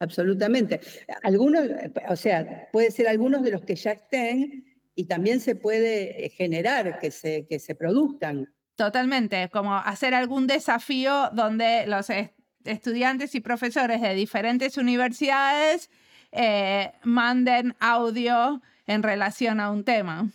absolutamente. 0.00 0.80
Algunos, 1.22 1.68
o 2.08 2.16
sea, 2.16 2.68
puede 2.72 2.90
ser 2.90 3.06
algunos 3.06 3.44
de 3.44 3.52
los 3.52 3.62
que 3.62 3.76
ya 3.76 3.92
estén 3.92 4.64
y 4.96 5.04
también 5.04 5.38
se 5.38 5.54
puede 5.54 6.26
eh, 6.26 6.30
generar 6.30 6.98
que 6.98 7.12
se, 7.12 7.46
que 7.46 7.60
se 7.60 7.76
produzcan. 7.76 8.52
Totalmente, 8.80 9.50
como 9.50 9.76
hacer 9.76 10.14
algún 10.14 10.46
desafío 10.46 11.28
donde 11.34 11.86
los 11.86 12.06
estudiantes 12.64 13.34
y 13.34 13.42
profesores 13.42 14.00
de 14.00 14.14
diferentes 14.14 14.78
universidades 14.78 15.90
eh, 16.32 16.90
manden 17.02 17.76
audio 17.78 18.62
en 18.86 19.02
relación 19.02 19.60
a 19.60 19.70
un 19.70 19.84
tema. 19.84 20.30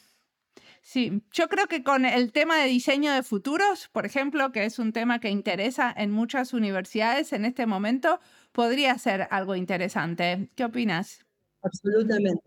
Sí, 0.84 1.24
yo 1.32 1.50
creo 1.50 1.66
que 1.66 1.82
con 1.82 2.06
el 2.06 2.32
tema 2.32 2.60
de 2.60 2.68
diseño 2.68 3.12
de 3.14 3.24
futuros, 3.24 3.90
por 3.92 4.06
ejemplo, 4.06 4.52
que 4.52 4.66
es 4.66 4.78
un 4.78 4.94
tema 4.94 5.20
que 5.20 5.32
interesa 5.32 5.92
en 5.98 6.12
muchas 6.12 6.54
universidades 6.54 7.34
en 7.34 7.46
este 7.46 7.66
momento, 7.66 8.20
podría 8.52 8.96
ser 9.00 9.28
algo 9.32 9.56
interesante. 9.56 10.52
¿Qué 10.54 10.66
opinas? 10.66 11.25
Absolutamente. 11.64 12.44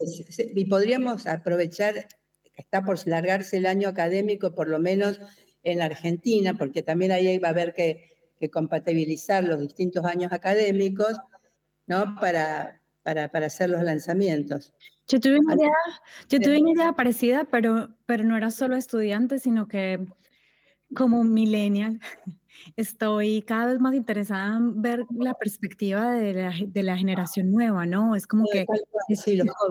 Y 0.55 0.65
podríamos 0.67 1.27
aprovechar 1.27 2.07
está 2.59 2.83
por 2.83 2.99
largarse 3.07 3.57
el 3.57 3.67
año 3.67 3.89
académico, 3.89 4.55
por 4.55 4.69
lo 4.69 4.79
menos 4.79 5.21
en 5.63 5.79
la 5.79 5.87
Argentina, 5.87 6.55
porque 6.55 6.83
también 6.83 7.13
ahí 7.13 7.39
va 7.39 7.49
a 7.49 7.53
haber 7.53 7.75
que, 7.75 8.07
compatibilizar 8.53 9.43
los 9.43 9.59
distintos 9.59 10.05
años 10.05 10.33
académicos, 10.33 11.17
¿no? 11.89 12.15
Para, 12.21 12.81
para, 13.03 13.29
hacer 13.47 13.71
los 13.71 13.83
lanzamientos. 13.83 14.73
Yo 15.09 15.19
tuve 15.19 15.41
una 15.41 15.55
idea, 15.55 15.73
yo 16.29 16.39
tuve 16.39 16.61
una 16.61 16.71
idea 16.71 16.93
parecida, 16.93 17.45
pero, 17.51 17.89
pero 18.07 18.23
no 18.23 18.37
era 18.37 18.53
solo 18.53 18.77
estudiante, 18.77 19.41
sino 19.41 19.67
que 19.67 20.07
como 20.95 21.25
millennial, 21.25 22.01
estoy 22.77 23.43
cada 23.43 23.67
vez 23.67 23.81
más 23.81 23.95
interesada 23.95 24.57
en 24.57 24.81
ver 24.81 25.05
la 25.11 25.35
perspectiva 25.35 26.13
de 26.13 26.33
la, 26.35 26.55
de 26.67 26.83
la 26.83 26.97
generación 26.97 27.51
nueva, 27.51 27.87
¿no? 27.87 28.15
Es 28.15 28.27
como 28.27 28.47
que 28.53 28.67
es 29.09 29.25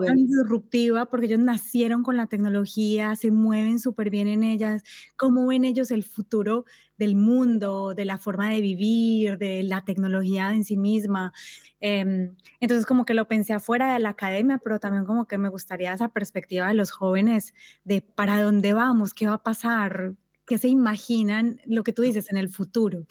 tan 0.06 0.26
disruptiva 0.26 1.06
porque 1.06 1.26
ellos 1.26 1.40
nacieron 1.40 2.02
con 2.02 2.16
la 2.16 2.26
tecnología, 2.26 3.16
se 3.16 3.30
mueven 3.30 3.78
súper 3.78 4.10
bien 4.10 4.28
en 4.28 4.42
ellas. 4.42 4.82
¿Cómo 5.16 5.46
ven 5.46 5.64
ellos 5.64 5.90
el 5.90 6.04
futuro 6.04 6.64
del 6.96 7.14
mundo, 7.14 7.94
de 7.94 8.04
la 8.04 8.18
forma 8.18 8.50
de 8.50 8.60
vivir, 8.60 9.38
de 9.38 9.62
la 9.62 9.84
tecnología 9.84 10.52
en 10.52 10.64
sí 10.64 10.76
misma? 10.76 11.32
Em, 11.80 12.34
entonces 12.60 12.86
como 12.86 13.04
que 13.04 13.14
lo 13.14 13.28
pensé 13.28 13.52
afuera 13.52 13.92
de 13.92 14.00
la 14.00 14.10
academia, 14.10 14.58
pero 14.58 14.80
también 14.80 15.04
como 15.04 15.26
que 15.26 15.38
me 15.38 15.48
gustaría 15.48 15.92
esa 15.92 16.08
perspectiva 16.08 16.68
de 16.68 16.74
los 16.74 16.90
jóvenes 16.90 17.54
de 17.84 18.02
para 18.02 18.42
dónde 18.42 18.72
vamos, 18.72 19.14
qué 19.14 19.28
va 19.28 19.34
a 19.34 19.42
pasar, 19.42 20.14
¿Qué 20.48 20.56
se 20.56 20.68
imaginan 20.68 21.60
lo 21.66 21.82
que 21.84 21.92
tú 21.92 22.00
dices 22.02 22.30
en 22.30 22.38
el 22.38 22.48
futuro? 22.48 23.06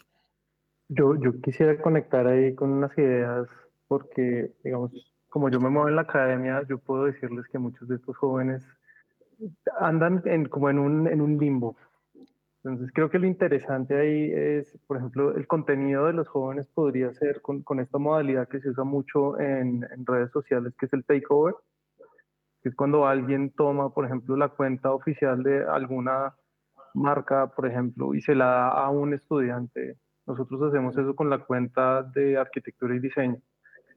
Yo, 0.88 1.14
yo 1.14 1.40
quisiera 1.40 1.80
conectar 1.80 2.26
ahí 2.26 2.54
con 2.54 2.70
unas 2.70 2.96
ideas 2.98 3.46
porque, 3.86 4.52
digamos, 4.64 4.92
como 5.28 5.48
yo 5.48 5.60
me 5.60 5.70
muevo 5.70 5.88
en 5.88 5.96
la 5.96 6.02
academia, 6.02 6.62
yo 6.68 6.78
puedo 6.78 7.04
decirles 7.04 7.46
que 7.52 7.58
muchos 7.58 7.86
de 7.88 7.96
estos 7.96 8.16
jóvenes 8.16 8.66
andan 9.78 10.20
en, 10.24 10.46
como 10.46 10.68
en 10.68 10.80
un, 10.80 11.06
en 11.06 11.20
un 11.20 11.38
limbo. 11.38 11.76
Entonces 12.64 12.90
creo 12.92 13.08
que 13.08 13.20
lo 13.20 13.26
interesante 13.28 13.96
ahí 13.96 14.32
es, 14.32 14.76
por 14.88 14.96
ejemplo, 14.96 15.36
el 15.36 15.46
contenido 15.46 16.06
de 16.06 16.14
los 16.14 16.26
jóvenes 16.26 16.66
podría 16.66 17.12
ser 17.14 17.40
con, 17.40 17.62
con 17.62 17.78
esta 17.78 17.98
modalidad 17.98 18.48
que 18.48 18.60
se 18.60 18.70
usa 18.70 18.82
mucho 18.82 19.38
en, 19.38 19.86
en, 19.94 20.04
redes 20.04 20.32
sociales, 20.32 20.74
que 20.76 20.86
es 20.86 20.92
el 20.92 21.04
takeover, 21.04 21.54
que 22.62 22.70
es 22.70 22.74
cuando 22.74 23.06
alguien 23.06 23.50
toma, 23.50 23.94
por 23.94 24.06
ejemplo, 24.06 24.36
la 24.36 24.48
cuenta 24.48 24.92
oficial 24.92 25.44
de 25.44 25.64
alguna 25.64 26.34
marca, 26.98 27.48
por 27.48 27.66
ejemplo, 27.66 28.14
y 28.14 28.20
se 28.20 28.34
la 28.34 28.46
da 28.46 28.68
a 28.68 28.90
un 28.90 29.14
estudiante 29.14 29.96
Nosotros 30.26 30.62
hacemos 30.62 30.96
eso 30.96 31.14
con 31.14 31.30
la 31.30 31.38
cuenta 31.38 32.02
de 32.02 32.36
arquitectura 32.36 32.94
y 32.94 33.00
diseño. 33.00 33.38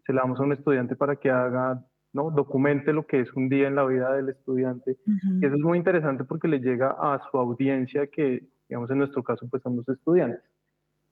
Se 0.05 0.13
la 0.13 0.21
damos 0.21 0.39
a 0.39 0.43
un 0.43 0.53
estudiante 0.53 0.95
para 0.95 1.15
que 1.17 1.29
haga, 1.29 1.83
¿no? 2.13 2.31
documente 2.31 2.93
lo 2.93 3.05
que 3.05 3.21
es 3.21 3.33
un 3.33 3.49
día 3.49 3.67
en 3.67 3.75
la 3.75 3.85
vida 3.85 4.13
del 4.13 4.29
estudiante. 4.29 4.97
Y 5.41 5.45
eso 5.45 5.55
es 5.55 5.61
muy 5.61 5.77
interesante 5.77 6.23
porque 6.23 6.47
le 6.47 6.59
llega 6.59 6.91
a 6.91 7.19
su 7.29 7.37
audiencia 7.37 8.07
que, 8.07 8.47
digamos, 8.69 8.89
en 8.91 8.99
nuestro 8.99 9.23
caso, 9.23 9.47
pues 9.49 9.61
son 9.63 9.75
los 9.75 9.89
estudiantes. 9.89 10.41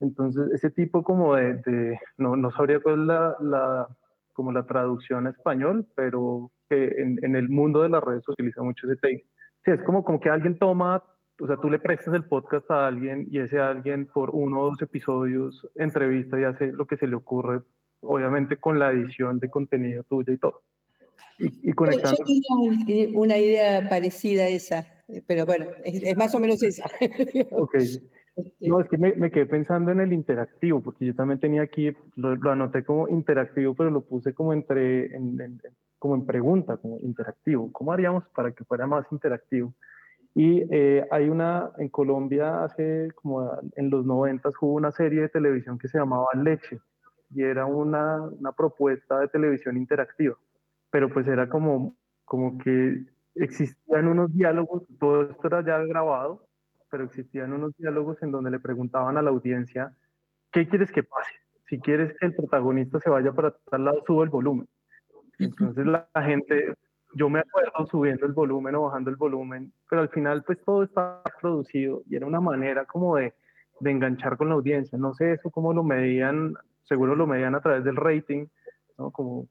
Entonces, 0.00 0.50
ese 0.52 0.70
tipo 0.70 1.02
como 1.04 1.34
de, 1.34 1.98
no, 2.16 2.34
no, 2.34 2.50
sabría 2.52 2.80
cuál 2.80 3.02
es 3.02 3.06
la, 3.06 3.36
la, 3.40 3.88
como 4.32 4.50
la 4.50 4.64
traducción 4.64 5.26
a 5.26 5.30
español, 5.30 5.86
pero 5.94 6.50
que 6.68 6.86
en, 7.02 7.18
en, 7.22 7.36
el 7.36 7.50
mundo 7.50 7.82
de 7.82 7.90
las 7.90 8.02
redes 8.02 8.24
se 8.24 8.32
utiliza 8.32 8.62
mucho 8.62 8.86
ese 8.86 8.96
take. 8.96 9.26
Sí, 9.64 9.72
es 9.72 9.82
como, 9.82 10.02
como 10.02 10.18
que 10.18 10.30
alguien 10.30 10.58
toma 10.58 11.02
o 11.40 11.46
sea, 11.46 11.56
tú 11.56 11.70
le 11.70 11.78
prestas 11.78 12.14
el 12.14 12.24
podcast 12.24 12.70
a 12.70 12.86
alguien 12.86 13.26
y 13.30 13.38
ese 13.38 13.58
alguien 13.58 14.06
por 14.06 14.30
uno 14.30 14.60
o 14.60 14.70
dos 14.70 14.82
episodios 14.82 15.66
entrevista 15.74 16.38
y 16.38 16.44
hace 16.44 16.72
lo 16.72 16.86
que 16.86 16.96
se 16.96 17.06
le 17.06 17.16
ocurre, 17.16 17.62
obviamente 18.00 18.58
con 18.58 18.78
la 18.78 18.92
edición 18.92 19.38
de 19.38 19.48
contenido 19.48 20.04
tuya 20.04 20.32
y 20.32 20.38
todo. 20.38 20.62
Y, 21.38 21.70
y 21.70 21.72
conectando. 21.72 22.18
Yo 22.18 22.24
tenía 22.24 23.18
una 23.18 23.38
idea 23.38 23.88
parecida 23.88 24.44
a 24.44 24.48
esa, 24.48 24.86
pero 25.26 25.46
bueno, 25.46 25.66
es, 25.84 26.16
más 26.16 26.34
o 26.34 26.40
menos 26.40 26.62
esa. 26.62 26.84
ok. 27.52 27.76
No, 28.60 28.80
es 28.80 28.88
que 28.88 28.96
me, 28.96 29.14
me, 29.14 29.30
quedé 29.30 29.46
pensando 29.46 29.90
en 29.90 30.00
el 30.00 30.12
interactivo, 30.12 30.80
porque 30.80 31.06
yo 31.06 31.14
también 31.14 31.40
tenía 31.40 31.62
aquí, 31.62 31.92
lo, 32.16 32.36
lo 32.36 32.50
anoté 32.52 32.84
como 32.84 33.08
interactivo, 33.08 33.74
pero 33.74 33.90
lo 33.90 34.02
puse 34.02 34.32
como 34.32 34.52
entre, 34.52 35.14
en, 35.14 35.60
como 35.98 36.14
en 36.14 36.24
pregunta, 36.24 36.76
como 36.76 36.98
interactivo. 37.00 37.70
¿Cómo 37.72 37.92
haríamos 37.92 38.24
para 38.34 38.52
que 38.52 38.64
fuera 38.64 38.86
más 38.86 39.04
interactivo? 39.10 39.74
Y 40.34 40.62
eh, 40.70 41.06
hay 41.10 41.28
una, 41.28 41.70
en 41.78 41.88
Colombia 41.88 42.62
hace 42.62 43.10
como 43.16 43.50
en 43.74 43.90
los 43.90 44.06
90 44.06 44.50
hubo 44.60 44.74
una 44.74 44.92
serie 44.92 45.22
de 45.22 45.28
televisión 45.28 45.78
que 45.78 45.88
se 45.88 45.98
llamaba 45.98 46.26
Leche 46.34 46.80
y 47.30 47.42
era 47.42 47.66
una, 47.66 48.22
una 48.22 48.52
propuesta 48.52 49.18
de 49.20 49.28
televisión 49.28 49.76
interactiva, 49.76 50.36
pero 50.90 51.08
pues 51.08 51.26
era 51.26 51.48
como, 51.48 51.96
como 52.24 52.58
que 52.58 53.04
existían 53.34 54.08
unos 54.08 54.32
diálogos, 54.32 54.82
todo 54.98 55.22
esto 55.22 55.46
era 55.46 55.64
ya 55.64 55.78
grabado, 55.78 56.46
pero 56.90 57.04
existían 57.04 57.52
unos 57.52 57.76
diálogos 57.76 58.22
en 58.22 58.32
donde 58.32 58.50
le 58.50 58.58
preguntaban 58.58 59.16
a 59.16 59.22
la 59.22 59.30
audiencia, 59.30 59.94
¿qué 60.52 60.68
quieres 60.68 60.90
que 60.90 61.04
pase? 61.04 61.32
Si 61.68 61.78
quieres 61.78 62.16
que 62.18 62.26
el 62.26 62.34
protagonista 62.34 62.98
se 62.98 63.10
vaya 63.10 63.32
para 63.32 63.52
tal 63.70 63.84
lado, 63.84 64.02
sube 64.06 64.24
el 64.24 64.30
volumen. 64.30 64.68
Entonces 65.38 65.86
la 65.86 66.08
gente 66.16 66.74
yo 67.14 67.28
me 67.28 67.40
acuerdo 67.40 67.86
subiendo 67.86 68.26
el 68.26 68.32
volumen 68.32 68.74
o 68.74 68.82
bajando 68.82 69.10
el 69.10 69.16
volumen, 69.16 69.72
pero 69.88 70.02
al 70.02 70.08
final 70.10 70.44
pues 70.44 70.58
todo 70.64 70.84
estaba 70.84 71.22
producido 71.40 72.02
y 72.06 72.16
era 72.16 72.26
una 72.26 72.40
manera 72.40 72.84
como 72.84 73.16
de, 73.16 73.34
de 73.80 73.90
enganchar 73.90 74.36
con 74.36 74.48
la 74.48 74.54
audiencia. 74.54 74.96
No 74.98 75.14
sé 75.14 75.32
eso 75.32 75.50
cómo 75.50 75.72
lo 75.72 75.82
medían, 75.82 76.54
seguro 76.84 77.16
lo 77.16 77.26
medían 77.26 77.54
a 77.54 77.60
través 77.60 77.84
del 77.84 77.96
rating, 77.96 78.46
¿no? 78.98 79.10
Como, 79.10 79.48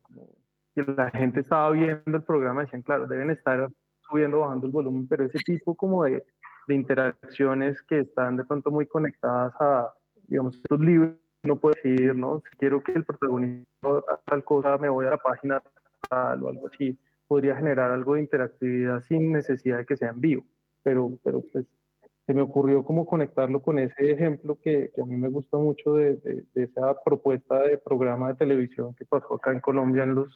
que 0.76 0.84
la 0.84 1.10
gente 1.12 1.42
estaba 1.42 1.72
viendo 1.72 2.02
el 2.06 2.24
programa 2.24 2.62
decían, 2.62 2.82
claro, 2.82 3.08
deben 3.08 3.32
estar 3.32 3.70
subiendo, 4.10 4.40
bajando 4.40 4.68
el 4.68 4.72
volumen, 4.72 5.08
pero 5.08 5.26
ese 5.26 5.40
tipo 5.40 5.76
como 5.76 6.04
de, 6.06 6.24
de 6.68 6.76
interacciones 6.76 7.82
que 7.84 8.00
están 8.00 8.38
de 8.38 8.46
pronto 8.46 8.72
muy 8.72 8.86
conectadas 8.86 9.54
a, 9.60 9.94
digamos, 10.28 10.56
estos 10.56 10.80
libros, 10.80 11.16
no 11.44 11.58
puedo 11.58 11.76
decir, 11.76 12.16
¿no? 12.16 12.42
Si 12.50 12.58
quiero 12.58 12.82
que 12.84 12.94
el 12.94 13.06
protagonista 13.06 13.68
tal 14.26 14.44
cosa, 14.44 14.78
me 14.78 14.90
voy 14.90 15.06
a 15.08 15.12
la 15.12 15.18
página 15.18 15.62
tal 16.10 16.44
o 16.44 16.50
algo 16.50 16.68
así 16.68 16.98
podría 17.30 17.56
generar 17.56 17.92
algo 17.92 18.16
de 18.16 18.22
interactividad 18.22 19.04
sin 19.04 19.32
necesidad 19.32 19.78
de 19.78 19.86
que 19.86 19.96
sea 19.96 20.10
en 20.10 20.20
vivo. 20.20 20.44
Pero, 20.84 21.18
pero 21.24 21.42
pues 21.42 21.66
se 22.26 22.34
me 22.34 22.42
ocurrió 22.42 22.84
como 22.84 23.06
conectarlo 23.06 23.62
con 23.62 23.80
ese 23.80 24.12
ejemplo 24.12 24.58
que, 24.62 24.92
a 25.02 25.06
mí 25.06 25.16
me 25.16 25.30
gusta 25.30 25.58
mucho 25.58 25.94
de, 25.94 26.16
de, 26.18 26.64
esa 26.64 26.96
propuesta 27.04 27.62
de 27.62 27.78
programa 27.78 28.30
de 28.30 28.36
televisión 28.36 28.96
que 28.96 29.06
pasó 29.06 29.36
acá 29.36 29.52
en 29.52 29.62
Colombia 29.62 30.04
en 30.04 30.16
los, 30.16 30.28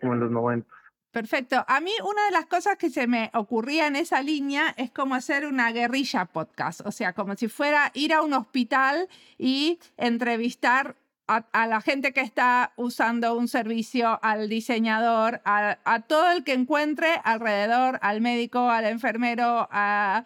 como 0.00 0.14
en 0.14 0.20
los 0.20 0.30
90. 0.30 0.68
Perfecto. 1.10 1.64
A 1.66 1.80
mí 1.80 1.92
una 2.02 2.26
de 2.26 2.32
las 2.32 2.46
cosas 2.46 2.76
que 2.76 2.90
se 2.90 3.06
me 3.06 3.30
ocurría 3.34 3.86
en 3.86 3.96
esa 3.96 4.22
línea 4.22 4.74
es 4.76 4.90
como 4.90 5.14
hacer 5.14 5.46
una 5.46 5.72
guerrilla 5.72 6.26
podcast, 6.26 6.80
o 6.84 6.92
sea, 6.92 7.12
como 7.12 7.34
si 7.36 7.48
fuera 7.48 7.90
ir 7.94 8.12
a 8.12 8.22
un 8.22 8.34
hospital 8.34 9.08
y 9.38 9.78
entrevistar 9.96 10.94
a, 11.26 11.66
la 11.66 11.80
gente 11.80 12.12
que 12.12 12.20
está 12.20 12.72
usando 12.76 13.36
un 13.36 13.48
servicio, 13.48 14.18
al 14.22 14.48
diseñador, 14.48 15.40
a, 15.44 16.02
todo 16.06 16.30
el 16.30 16.44
que 16.44 16.52
encuentre 16.52 17.08
alrededor, 17.24 17.98
al 18.02 18.20
médico, 18.20 18.70
al 18.70 18.84
enfermero, 18.86 19.68
a, 19.70 20.24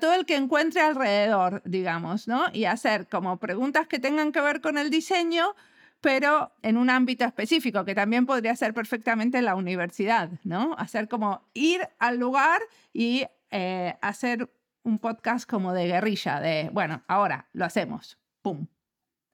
todo 0.00 0.14
el 0.14 0.26
que 0.26 0.36
encuentre 0.36 0.80
alrededor, 0.80 1.62
digamos, 1.64 2.28
¿no? 2.28 2.46
Y 2.52 2.64
hacer 2.64 3.06
como 3.08 3.38
preguntas 3.38 3.86
que 3.86 3.98
tengan 3.98 4.32
que 4.32 4.40
ver 4.40 4.60
con 4.60 4.78
el 4.78 4.90
diseño, 4.90 5.54
pero 6.00 6.52
en 6.62 6.76
un 6.76 6.90
ámbito 6.90 7.24
específico, 7.24 7.84
que 7.84 7.94
también 7.94 8.26
podría 8.26 8.54
ser 8.56 8.74
perfectamente 8.74 9.40
la 9.42 9.54
universidad, 9.54 10.30
¿no? 10.42 10.74
Hacer 10.78 11.08
como 11.08 11.48
ir 11.54 11.88
al 11.98 12.18
lugar 12.18 12.60
y 12.92 13.24
eh, 13.50 13.94
hacer 14.02 14.50
un 14.82 14.98
podcast 14.98 15.48
como 15.48 15.72
de 15.72 15.86
guerrilla, 15.86 16.40
de, 16.40 16.68
bueno, 16.72 17.02
ahora 17.08 17.48
lo 17.52 17.64
hacemos, 17.64 18.18
¡pum! 18.42 18.66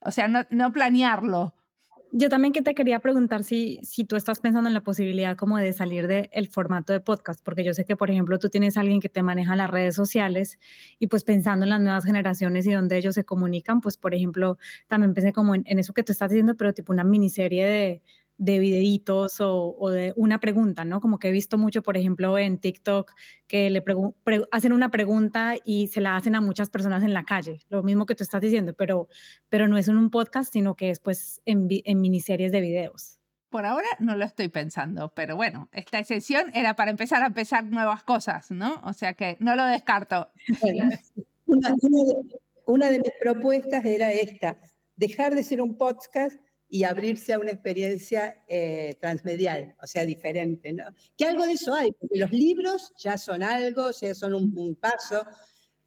O 0.00 0.10
sea, 0.10 0.28
no, 0.28 0.72
planearlo. 0.72 1.54
Yo 2.12 2.28
también 2.28 2.52
que 2.52 2.62
te 2.62 2.74
quería 2.74 2.98
preguntar 2.98 3.44
si, 3.44 3.78
si 3.84 4.04
tú 4.04 4.16
estás 4.16 4.40
pensando 4.40 4.68
en 4.68 4.74
la 4.74 4.80
posibilidad 4.80 5.36
como 5.36 5.58
de 5.58 5.72
salir 5.72 6.08
del 6.08 6.48
formato 6.48 6.92
de 6.92 6.98
podcast, 6.98 7.40
porque 7.44 7.62
yo 7.62 7.72
sé 7.72 7.84
que, 7.84 7.96
por 7.96 8.10
ejemplo, 8.10 8.38
tú 8.40 8.48
tienes 8.48 8.76
alguien 8.76 9.00
que 9.00 9.08
te 9.08 9.22
maneja 9.22 9.54
las 9.54 9.70
redes 9.70 9.94
sociales 9.94 10.58
y 10.98 11.06
pues 11.06 11.22
pensando 11.22 11.64
en 11.64 11.70
las 11.70 11.80
nuevas 11.80 12.04
generaciones 12.04 12.66
y 12.66 12.72
donde 12.72 12.96
ellos 12.96 13.14
se 13.14 13.24
comunican, 13.24 13.80
pues, 13.80 13.96
por 13.96 14.12
ejemplo, 14.14 14.58
también 14.88 15.14
pensé 15.14 15.32
como 15.32 15.54
en, 15.54 15.62
en 15.66 15.78
eso 15.78 15.92
que 15.92 16.02
tú 16.02 16.10
estás 16.10 16.30
diciendo, 16.30 16.56
pero 16.56 16.74
tipo 16.74 16.92
una 16.92 17.04
miniserie 17.04 17.64
de, 17.64 18.02
de 18.40 18.58
videitos 18.58 19.36
o, 19.40 19.90
de 19.90 20.14
una 20.16 20.40
pregunta, 20.40 20.86
¿no? 20.86 21.02
Como 21.02 21.18
que 21.18 21.28
he 21.28 21.30
visto 21.30 21.58
mucho, 21.58 21.82
por 21.82 21.98
ejemplo, 21.98 22.38
en 22.38 22.56
TikTok, 22.56 23.12
que 23.46 23.68
le 23.68 23.84
hacen 24.50 24.72
una 24.72 24.90
pregunta 24.90 25.56
y 25.62 25.88
se 25.88 26.00
la 26.00 26.16
hacen 26.16 26.34
a 26.34 26.40
muchas 26.40 26.70
personas 26.70 27.04
en 27.04 27.12
la 27.12 27.24
calle, 27.24 27.60
lo 27.68 27.82
mismo 27.82 28.06
que 28.06 28.14
tú 28.14 28.24
estás 28.24 28.40
diciendo, 28.40 28.72
pero, 28.72 29.08
pero 29.50 29.68
no 29.68 29.76
es 29.76 29.88
en 29.88 29.98
un 29.98 30.08
podcast, 30.08 30.50
sino 30.50 30.74
que 30.74 30.88
es 30.88 31.00
pues 31.00 31.42
en, 31.44 31.68
en 31.68 32.00
miniseries 32.00 32.50
de 32.50 32.62
videos. 32.62 33.18
Por 33.50 33.66
ahora 33.66 33.88
no 33.98 34.16
lo 34.16 34.24
estoy 34.24 34.48
pensando, 34.48 35.12
pero 35.14 35.36
bueno, 35.36 35.68
esta 35.72 36.02
sesión 36.02 36.50
era 36.54 36.74
para 36.76 36.92
empezar 36.92 37.22
a 37.22 37.26
empezar 37.26 37.64
nuevas 37.64 38.02
cosas, 38.04 38.50
¿no? 38.50 38.80
O 38.84 38.94
sea 38.94 39.12
que 39.12 39.36
no 39.38 39.54
lo 39.54 39.66
descarto. 39.66 40.30
una, 41.44 41.76
una 42.64 42.90
de 42.90 43.00
mis 43.00 43.12
propuestas 43.20 43.84
era 43.84 44.10
esta, 44.12 44.56
dejar 44.96 45.34
de 45.34 45.42
ser 45.42 45.60
un 45.60 45.76
podcast 45.76 46.40
y 46.70 46.84
abrirse 46.84 47.32
a 47.32 47.38
una 47.40 47.50
experiencia 47.50 48.36
eh, 48.46 48.96
transmedial, 49.00 49.74
o 49.82 49.86
sea, 49.86 50.06
diferente. 50.06 50.72
¿no? 50.72 50.84
Que 51.18 51.26
algo 51.26 51.44
de 51.44 51.54
eso 51.54 51.74
hay, 51.74 51.90
porque 51.90 52.18
los 52.18 52.30
libros 52.30 52.92
ya 52.96 53.18
son 53.18 53.42
algo, 53.42 53.86
o 53.86 53.92
sea, 53.92 54.14
son 54.14 54.34
un, 54.34 54.76
paso, 54.76 55.26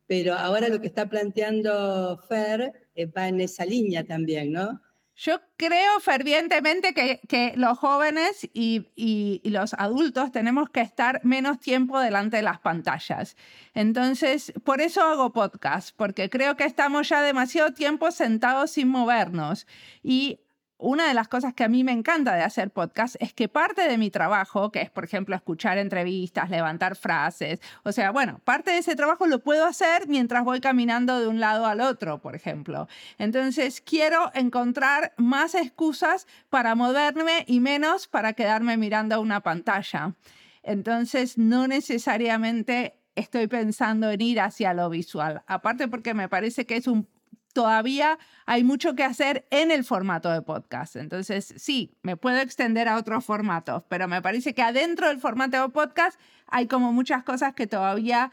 pero 0.06 0.34
ahora 0.34 0.68
lo 0.68 0.82
que 0.82 0.88
está 0.88 1.08
planteando 1.08 2.20
Fer 2.28 2.90
eh, 2.96 3.06
va 3.06 3.30
en 3.30 3.40
esa 3.40 3.66
línea 3.66 4.04
también, 4.04 4.52
¿no? 4.52 4.82
Yo 5.16 5.40
creo 5.58 6.00
fervientemente 6.00 6.96
que, 6.96 7.22
que 7.30 7.54
los 7.56 7.78
jóvenes 7.78 8.50
y, 8.52 8.88
y, 8.96 9.42
y, 9.44 9.50
los 9.52 9.76
adultos 9.76 10.32
tenemos 10.32 10.70
que 10.72 10.82
estar 10.82 11.22
menos 11.24 11.60
tiempo 11.60 12.00
delante 12.00 12.38
de 12.38 12.44
las 12.44 12.60
pantallas. 12.60 13.38
Entonces, 13.76 14.52
por 14.64 14.82
eso 14.82 15.04
hago 15.04 15.32
podcast, 15.32 15.96
porque 15.96 16.32
creo 16.32 16.58
que 16.58 16.66
estamos 16.66 17.10
ya 17.10 17.22
demasiado 17.22 17.74
tiempo 17.74 18.10
sentados 18.10 18.72
sin 18.72 18.88
movernos. 18.88 19.68
Y 20.02 20.40
una 20.78 21.08
de 21.08 21.14
las 21.14 21.28
cosas 21.28 21.54
que 21.54 21.64
a 21.64 21.70
mí 21.70 21.84
me 21.84 21.92
encanta 21.92 22.36
de 22.36 22.42
hacer 22.42 22.70
podcast 22.70 23.16
es 23.20 23.34
que 23.34 23.48
parte 23.48 23.88
de 23.88 23.98
mi 23.98 24.10
trabajo, 24.10 24.72
que 24.72 24.82
es 24.82 24.90
por 24.90 25.04
ejemplo 25.06 25.36
escuchar 25.36 25.78
entrevistas, 25.78 26.50
levantar 26.50 26.96
frases, 26.96 27.62
o 27.84 27.92
sea, 27.92 28.12
bueno, 28.12 28.40
parte 28.44 28.72
de 28.72 28.80
ese 28.80 28.96
trabajo 28.96 29.26
lo 29.28 29.40
puedo 29.40 29.66
hacer 29.66 30.08
mientras 30.08 30.44
voy 30.44 30.60
caminando 30.60 31.20
de 31.20 31.28
un 31.28 31.40
lado 31.40 31.66
al 31.66 31.80
otro, 31.82 32.20
por 32.20 32.36
ejemplo. 32.36 32.88
Entonces, 33.18 33.82
quiero 33.82 34.32
encontrar 34.34 35.14
más 35.18 35.56
excusas 35.56 36.28
para 36.50 36.76
moverme 36.76 37.46
y 37.48 37.60
menos 37.60 38.08
para 38.08 38.34
quedarme 38.34 38.78
mirando 38.78 39.22
una 39.22 39.42
pantalla. 39.42 40.16
Entonces, 40.64 41.38
no 41.38 41.68
necesariamente 41.68 43.00
estoy 43.16 43.48
pensando 43.48 44.10
en 44.10 44.22
ir 44.22 44.42
hacia 44.42 44.74
lo 44.74 44.90
visual, 44.90 45.44
aparte 45.48 45.88
porque 45.88 46.14
me 46.14 46.30
parece 46.30 46.66
que 46.66 46.78
es 46.78 46.88
un 46.88 47.08
todavía 47.54 48.20
hay 48.46 48.64
mucho 48.64 48.96
que 48.96 49.04
hacer 49.04 49.46
en 49.52 49.72
el 49.72 49.84
formato 49.84 50.30
de 50.32 50.42
podcast. 50.42 50.96
Entonces, 50.96 51.54
sí, 51.58 51.96
me 52.02 52.18
puedo 52.18 52.40
extender 52.40 52.88
a 52.88 52.98
otros 52.98 53.24
formatos, 53.24 53.84
pero 53.88 54.08
me 54.08 54.22
parece 54.22 54.54
que 54.54 54.62
adentro 54.62 55.08
del 55.08 55.20
formato 55.20 55.62
de 55.62 55.70
podcast 55.70 56.20
hay 56.48 56.68
como 56.68 56.92
muchas 56.92 57.24
cosas 57.24 57.54
que 57.54 57.68
todavía 57.68 58.32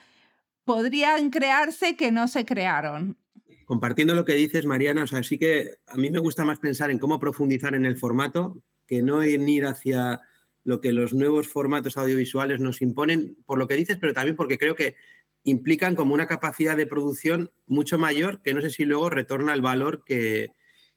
podrían 0.64 1.30
crearse 1.30 1.96
que 1.96 2.10
no 2.10 2.28
se 2.28 2.44
crearon. 2.44 3.16
Compartiendo 3.64 4.14
lo 4.14 4.24
que 4.24 4.34
dices, 4.34 4.66
Mariana, 4.66 5.04
o 5.04 5.06
sea, 5.06 5.22
sí 5.22 5.38
que 5.38 5.76
a 5.86 5.96
mí 5.96 6.10
me 6.10 6.18
gusta 6.18 6.44
más 6.44 6.58
pensar 6.58 6.90
en 6.90 6.98
cómo 6.98 7.20
profundizar 7.20 7.74
en 7.74 7.86
el 7.86 7.96
formato 7.96 8.60
que 8.86 9.02
no 9.02 9.22
en 9.22 9.48
ir 9.48 9.66
hacia 9.66 10.20
lo 10.64 10.80
que 10.80 10.92
los 10.92 11.14
nuevos 11.14 11.48
formatos 11.48 11.96
audiovisuales 11.96 12.60
nos 12.60 12.82
imponen, 12.82 13.36
por 13.46 13.58
lo 13.58 13.68
que 13.68 13.76
dices, 13.76 13.98
pero 14.00 14.12
también 14.12 14.36
porque 14.36 14.58
creo 14.58 14.74
que 14.74 14.96
implican 15.44 15.94
como 15.94 16.14
una 16.14 16.26
capacidad 16.26 16.76
de 16.76 16.86
producción 16.86 17.50
mucho 17.66 17.98
mayor 17.98 18.42
que 18.42 18.54
no 18.54 18.60
sé 18.60 18.70
si 18.70 18.84
luego 18.84 19.10
retorna 19.10 19.54
el 19.54 19.62
valor 19.62 20.04
que, 20.04 20.52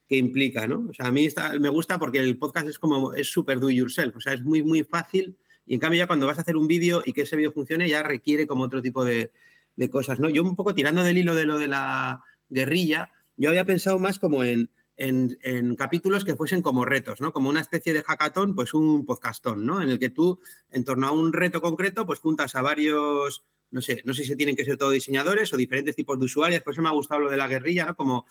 que 0.07 0.17
implica, 0.17 0.67
¿no? 0.67 0.87
O 0.89 0.93
sea, 0.93 1.07
a 1.07 1.11
mí 1.11 1.27
me 1.59 1.69
gusta 1.69 1.97
porque 1.99 2.19
el 2.19 2.37
podcast 2.37 2.67
es 2.67 2.79
como, 2.79 3.13
es 3.13 3.31
súper 3.31 3.59
do 3.59 3.69
yourself, 3.69 4.15
o 4.17 4.19
sea, 4.19 4.33
es 4.33 4.43
muy, 4.43 4.63
muy 4.63 4.83
fácil 4.83 5.37
y 5.65 5.75
en 5.75 5.79
cambio 5.79 5.99
ya 5.99 6.07
cuando 6.07 6.27
vas 6.27 6.37
a 6.37 6.41
hacer 6.41 6.57
un 6.57 6.67
vídeo 6.67 7.01
y 7.05 7.13
que 7.13 7.21
ese 7.21 7.37
vídeo 7.37 7.53
funcione 7.53 7.87
ya 7.87 8.03
requiere 8.03 8.47
como 8.47 8.63
otro 8.63 8.81
tipo 8.81 9.05
de, 9.05 9.31
de 9.75 9.89
cosas, 9.89 10.19
¿no? 10.19 10.29
Yo 10.29 10.43
un 10.43 10.55
poco 10.55 10.75
tirando 10.75 11.03
del 11.03 11.17
hilo 11.17 11.35
de 11.35 11.45
lo 11.45 11.57
de 11.57 11.67
la 11.67 12.21
guerrilla, 12.49 13.11
yo 13.37 13.49
había 13.49 13.65
pensado 13.65 13.97
más 13.97 14.19
como 14.19 14.43
en, 14.43 14.69
en, 14.97 15.75
capítulos 15.75 16.23
que 16.23 16.35
fuesen 16.35 16.61
como 16.61 16.85
retos, 16.85 17.21
¿no? 17.21 17.33
Como 17.33 17.49
una 17.49 17.61
especie 17.61 17.93
de 17.93 18.03
hackathon, 18.03 18.55
pues 18.55 18.73
un 18.73 19.05
podcastón, 19.05 19.65
¿no? 19.65 19.81
En 19.81 19.89
el 19.89 19.99
que 19.99 20.09
tú, 20.09 20.39
en 20.69 20.83
torno 20.83 21.07
a 21.07 21.11
un 21.11 21.33
reto 21.33 21.61
concreto, 21.61 22.05
pues 22.05 22.19
juntas 22.19 22.55
a 22.55 22.61
varios, 22.61 23.43
no 23.73 23.81
sé, 23.81 24.01
no 24.05 24.13
sé 24.13 24.23
si 24.23 24.35
tienen 24.35 24.55
que 24.55 24.63
ser 24.63 24.77
todos 24.77 24.93
diseñadores 24.93 25.51
o 25.51 25.57
diferentes 25.57 25.95
tipos 25.95 26.19
de 26.19 26.25
usuarios, 26.25 26.61
por 26.61 26.73
eso 26.73 26.81
me 26.81 26.89
ha 26.89 26.93
gustado 26.93 27.21
lo 27.21 27.31
de 27.31 27.37
la 27.37 27.47
guerrilla, 27.47 27.85
¿no? 27.85 27.95
Como 27.95 28.25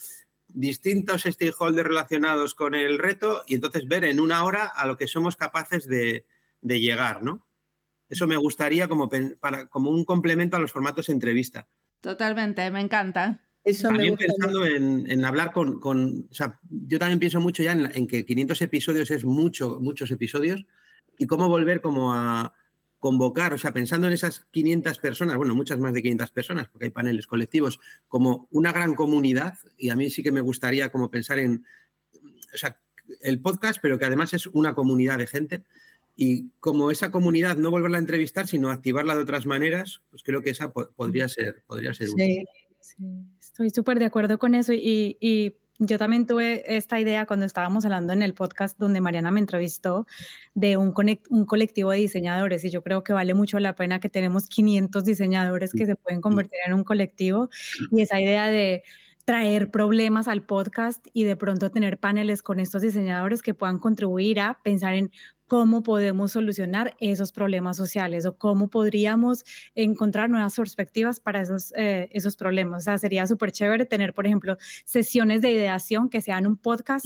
distintos 0.46 1.22
stakeholders 1.22 1.88
relacionados 1.88 2.54
con 2.54 2.74
el 2.74 2.98
reto 2.98 3.42
y 3.46 3.56
entonces 3.56 3.88
ver 3.88 4.04
en 4.04 4.20
una 4.20 4.44
hora 4.44 4.66
a 4.66 4.86
lo 4.86 4.96
que 4.96 5.08
somos 5.08 5.34
capaces 5.36 5.86
de, 5.86 6.26
de 6.60 6.80
llegar, 6.80 7.22
¿no? 7.22 7.44
Eso 8.08 8.26
me 8.26 8.36
gustaría 8.36 8.86
como, 8.88 9.10
para, 9.40 9.66
como 9.66 9.90
un 9.90 10.04
complemento 10.04 10.56
a 10.56 10.60
los 10.60 10.70
formatos 10.70 11.06
de 11.06 11.14
entrevista. 11.14 11.66
Totalmente, 12.00 12.70
me 12.70 12.80
encanta. 12.80 13.40
también 13.80 14.16
pensando 14.16 14.64
en, 14.64 15.24
hablar 15.24 15.50
con, 15.50 15.80
o 16.30 16.34
sea, 16.34 16.60
yo 16.68 16.98
también 16.98 17.18
pienso 17.18 17.40
mucho 17.40 17.62
ya 17.62 17.72
en, 17.72 18.06
que 18.06 18.24
500 18.24 18.62
episodios 18.62 19.10
es 19.10 19.24
mucho, 19.24 19.80
muchos 19.80 20.10
episodios 20.10 20.64
y 21.18 21.26
cómo 21.26 21.48
volver 21.48 21.80
como 21.80 22.12
a 22.14 22.54
convocar, 23.02 23.52
o 23.52 23.58
sea, 23.58 23.72
pensando 23.72 24.06
en 24.06 24.12
esas 24.12 24.46
500 24.52 24.96
personas, 25.00 25.36
bueno, 25.36 25.56
muchas 25.56 25.76
más 25.80 25.92
de 25.92 26.02
500 26.02 26.30
personas, 26.30 26.68
porque 26.68 26.84
hay 26.84 26.92
paneles 26.92 27.26
colectivos, 27.26 27.80
como 28.06 28.46
una 28.52 28.70
gran 28.70 28.94
comunidad 28.94 29.58
y 29.76 29.90
a 29.90 29.96
mí 29.96 30.08
sí 30.08 30.22
que 30.22 30.30
me 30.30 30.40
gustaría 30.40 30.88
como 30.90 31.10
pensar 31.10 31.40
en, 31.40 31.66
o 32.54 32.56
sea, 32.56 32.78
el 33.20 33.40
podcast, 33.40 33.80
pero 33.82 33.98
que 33.98 34.04
además 34.04 34.34
es 34.34 34.46
una 34.46 34.76
comunidad 34.76 35.18
de 35.18 35.26
gente 35.26 35.64
y 36.14 36.50
como 36.60 36.92
esa 36.92 37.10
comunidad 37.10 37.56
no 37.56 37.72
volverla 37.72 37.96
a 37.96 38.00
entrevistar, 38.00 38.46
sino 38.46 38.70
activarla 38.70 39.16
de 39.16 39.22
otras 39.22 39.46
maneras, 39.46 40.00
pues 40.10 40.22
creo 40.22 40.40
que 40.40 40.50
esa 40.50 40.70
podría 40.70 41.28
ser, 41.28 41.64
podría 41.66 41.94
ser 41.94 42.06
sí, 42.06 42.44
Sí, 42.78 43.04
estoy 43.40 43.70
súper 43.70 43.98
de 43.98 44.04
acuerdo 44.04 44.38
con 44.38 44.54
eso 44.54 44.72
y, 44.72 45.16
y, 45.20 45.56
yo 45.86 45.98
también 45.98 46.26
tuve 46.26 46.76
esta 46.76 47.00
idea 47.00 47.26
cuando 47.26 47.44
estábamos 47.44 47.84
hablando 47.84 48.12
en 48.12 48.22
el 48.22 48.34
podcast 48.34 48.78
donde 48.78 49.00
Mariana 49.00 49.30
me 49.30 49.40
entrevistó 49.40 50.06
de 50.54 50.76
un, 50.76 50.94
un 51.30 51.44
colectivo 51.44 51.90
de 51.90 51.98
diseñadores 51.98 52.64
y 52.64 52.70
yo 52.70 52.82
creo 52.82 53.02
que 53.02 53.12
vale 53.12 53.34
mucho 53.34 53.58
la 53.58 53.74
pena 53.74 53.98
que 53.98 54.08
tenemos 54.08 54.48
500 54.48 55.04
diseñadores 55.04 55.72
que 55.72 55.86
se 55.86 55.96
pueden 55.96 56.20
convertir 56.20 56.58
en 56.66 56.74
un 56.74 56.84
colectivo 56.84 57.48
y 57.90 58.02
esa 58.02 58.20
idea 58.20 58.46
de 58.46 58.84
traer 59.24 59.70
problemas 59.70 60.28
al 60.28 60.42
podcast 60.44 61.04
y 61.12 61.24
de 61.24 61.36
pronto 61.36 61.70
tener 61.70 61.98
paneles 61.98 62.42
con 62.42 62.60
estos 62.60 62.82
diseñadores 62.82 63.42
que 63.42 63.54
puedan 63.54 63.78
contribuir 63.78 64.40
a 64.40 64.60
pensar 64.62 64.94
en 64.94 65.10
cómo 65.52 65.82
podemos 65.82 66.32
solucionar 66.32 66.96
esos 66.98 67.30
problemas 67.30 67.76
sociales 67.76 68.24
o 68.24 68.38
cómo 68.38 68.68
podríamos 68.68 69.44
encontrar 69.74 70.30
nuevas 70.30 70.56
perspectivas 70.56 71.20
para 71.20 71.42
esos, 71.42 71.74
eh, 71.76 72.08
esos 72.12 72.36
problemas. 72.36 72.80
O 72.80 72.84
sea, 72.84 72.96
sería 72.96 73.26
súper 73.26 73.52
chévere 73.52 73.84
tener, 73.84 74.14
por 74.14 74.26
ejemplo, 74.26 74.56
sesiones 74.86 75.42
de 75.42 75.50
ideación 75.50 76.08
que 76.08 76.22
sean 76.22 76.46
un 76.46 76.56
podcast 76.56 77.04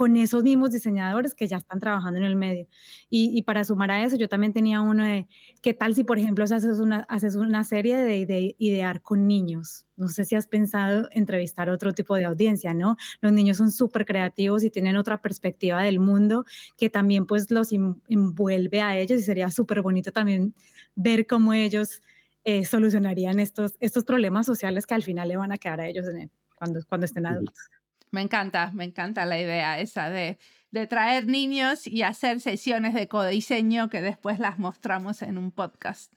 con 0.00 0.16
esos 0.16 0.42
mismos 0.42 0.70
diseñadores 0.70 1.34
que 1.34 1.46
ya 1.46 1.58
están 1.58 1.78
trabajando 1.78 2.18
en 2.18 2.24
el 2.24 2.34
medio. 2.34 2.66
Y, 3.10 3.42
para 3.42 3.64
sumar 3.64 3.90
a 3.90 4.02
eso, 4.02 4.16
yo 4.16 4.30
también 4.30 4.54
tenía 4.54 4.80
uno 4.80 5.04
de, 5.04 5.28
¿qué 5.60 5.74
tal 5.74 5.94
si, 5.94 6.04
por 6.04 6.18
ejemplo, 6.18 6.42
haces 6.42 6.80
una, 6.80 7.00
haces 7.10 7.36
una 7.36 7.64
serie 7.64 7.98
de, 7.98 8.24
de 8.24 8.56
idear 8.56 9.02
con 9.02 9.26
niños? 9.26 9.84
No 9.98 10.08
sé 10.08 10.24
si 10.24 10.36
has 10.36 10.46
pensado 10.46 11.10
entrevistar 11.12 11.68
otro 11.68 11.92
tipo 11.92 12.16
de 12.16 12.24
audiencia, 12.24 12.72
¿no? 12.72 12.96
Los 13.20 13.32
niños 13.32 13.58
son 13.58 13.70
súper 13.70 14.06
creativos 14.06 14.64
y 14.64 14.70
tienen 14.70 14.96
otra 14.96 15.20
perspectiva 15.20 15.82
del 15.82 16.00
mundo 16.00 16.46
que 16.78 16.88
también 16.88 17.26
pues 17.26 17.50
los 17.50 17.70
envuelve 17.70 18.80
a 18.80 18.98
ellos 18.98 19.20
y 19.20 19.22
sería 19.22 19.50
súper 19.50 19.82
bonito 19.82 20.12
también 20.12 20.54
ver 20.94 21.26
cómo 21.26 21.52
ellos 21.52 22.00
eh, 22.44 22.64
solucionarían 22.64 23.38
estos, 23.38 23.76
estos 23.80 24.04
problemas 24.04 24.46
sociales 24.46 24.86
que 24.86 24.94
al 24.94 25.02
final 25.02 25.28
le 25.28 25.36
van 25.36 25.52
a 25.52 25.58
quedar 25.58 25.82
a 25.82 25.88
ellos 25.88 26.06
cuando, 26.54 26.80
cuando 26.88 27.04
estén 27.04 27.26
adultos. 27.26 27.68
Me 28.10 28.22
encanta, 28.22 28.70
me 28.72 28.84
encanta 28.84 29.24
la 29.24 29.38
idea 29.38 29.78
esa 29.78 30.10
de, 30.10 30.38
de 30.70 30.86
traer 30.86 31.26
niños 31.26 31.86
y 31.86 32.02
hacer 32.02 32.40
sesiones 32.40 32.94
de 32.94 33.08
codiseño 33.08 33.88
que 33.88 34.00
después 34.00 34.38
las 34.38 34.58
mostramos 34.58 35.22
en 35.22 35.38
un 35.38 35.52
podcast. 35.52 36.12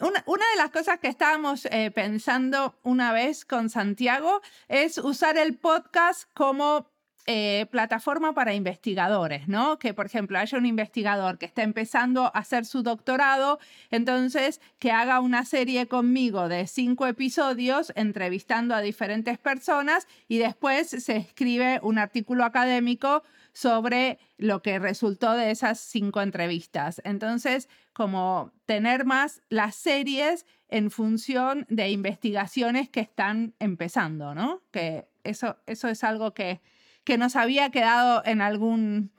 Una, 0.00 0.20
de 0.26 0.56
las 0.56 0.70
cosas 0.70 0.98
que 0.98 1.06
estábamos 1.06 1.66
eh, 1.66 1.92
pensando 1.92 2.76
una 2.82 3.12
vez 3.12 3.44
con 3.44 3.70
Santiago 3.70 4.40
es 4.66 4.98
usar 4.98 5.38
el 5.38 5.56
podcast 5.56 6.28
como 6.34 6.90
eh, 7.26 7.66
plataforma 7.70 8.34
para 8.34 8.54
investigadores, 8.54 9.48
¿no? 9.48 9.78
Que, 9.78 9.94
por 9.94 10.04
ejemplo, 10.04 10.38
haya 10.38 10.58
un 10.58 10.66
investigador 10.66 11.38
que 11.38 11.46
está 11.46 11.62
empezando 11.62 12.24
a 12.24 12.38
hacer 12.38 12.66
su 12.66 12.82
doctorado, 12.82 13.58
entonces 13.90 14.60
que 14.78 14.90
haga 14.90 15.20
una 15.20 15.46
serie 15.46 15.86
conmigo 15.86 16.48
de 16.48 16.66
cinco 16.66 17.06
episodios 17.06 17.92
entrevistando 17.96 18.74
a 18.74 18.82
diferentes 18.82 19.38
personas 19.38 20.06
y 20.28 20.36
después 20.36 20.88
se 20.88 21.16
escribe 21.16 21.80
un 21.82 21.98
artículo 21.98 22.44
académico 22.44 23.22
sobre 23.54 24.18
lo 24.36 24.60
que 24.60 24.78
resultó 24.78 25.32
de 25.32 25.50
esas 25.50 25.80
cinco 25.80 26.20
entrevistas. 26.20 27.00
Entonces, 27.04 27.70
como 27.94 28.52
tener 28.66 29.06
más 29.06 29.40
las 29.48 29.76
series 29.76 30.44
en 30.68 30.90
función 30.90 31.64
de 31.70 31.88
investigaciones 31.88 32.90
que 32.90 33.00
están 33.00 33.54
empezando, 33.60 34.34
¿no? 34.34 34.60
Que 34.70 35.06
eso, 35.22 35.56
eso 35.66 35.88
es 35.88 36.04
algo 36.04 36.34
que 36.34 36.60
que 37.04 37.18
nos 37.18 37.36
había 37.36 37.70
quedado 37.70 38.22
en, 38.24 38.40
algún, 38.40 39.12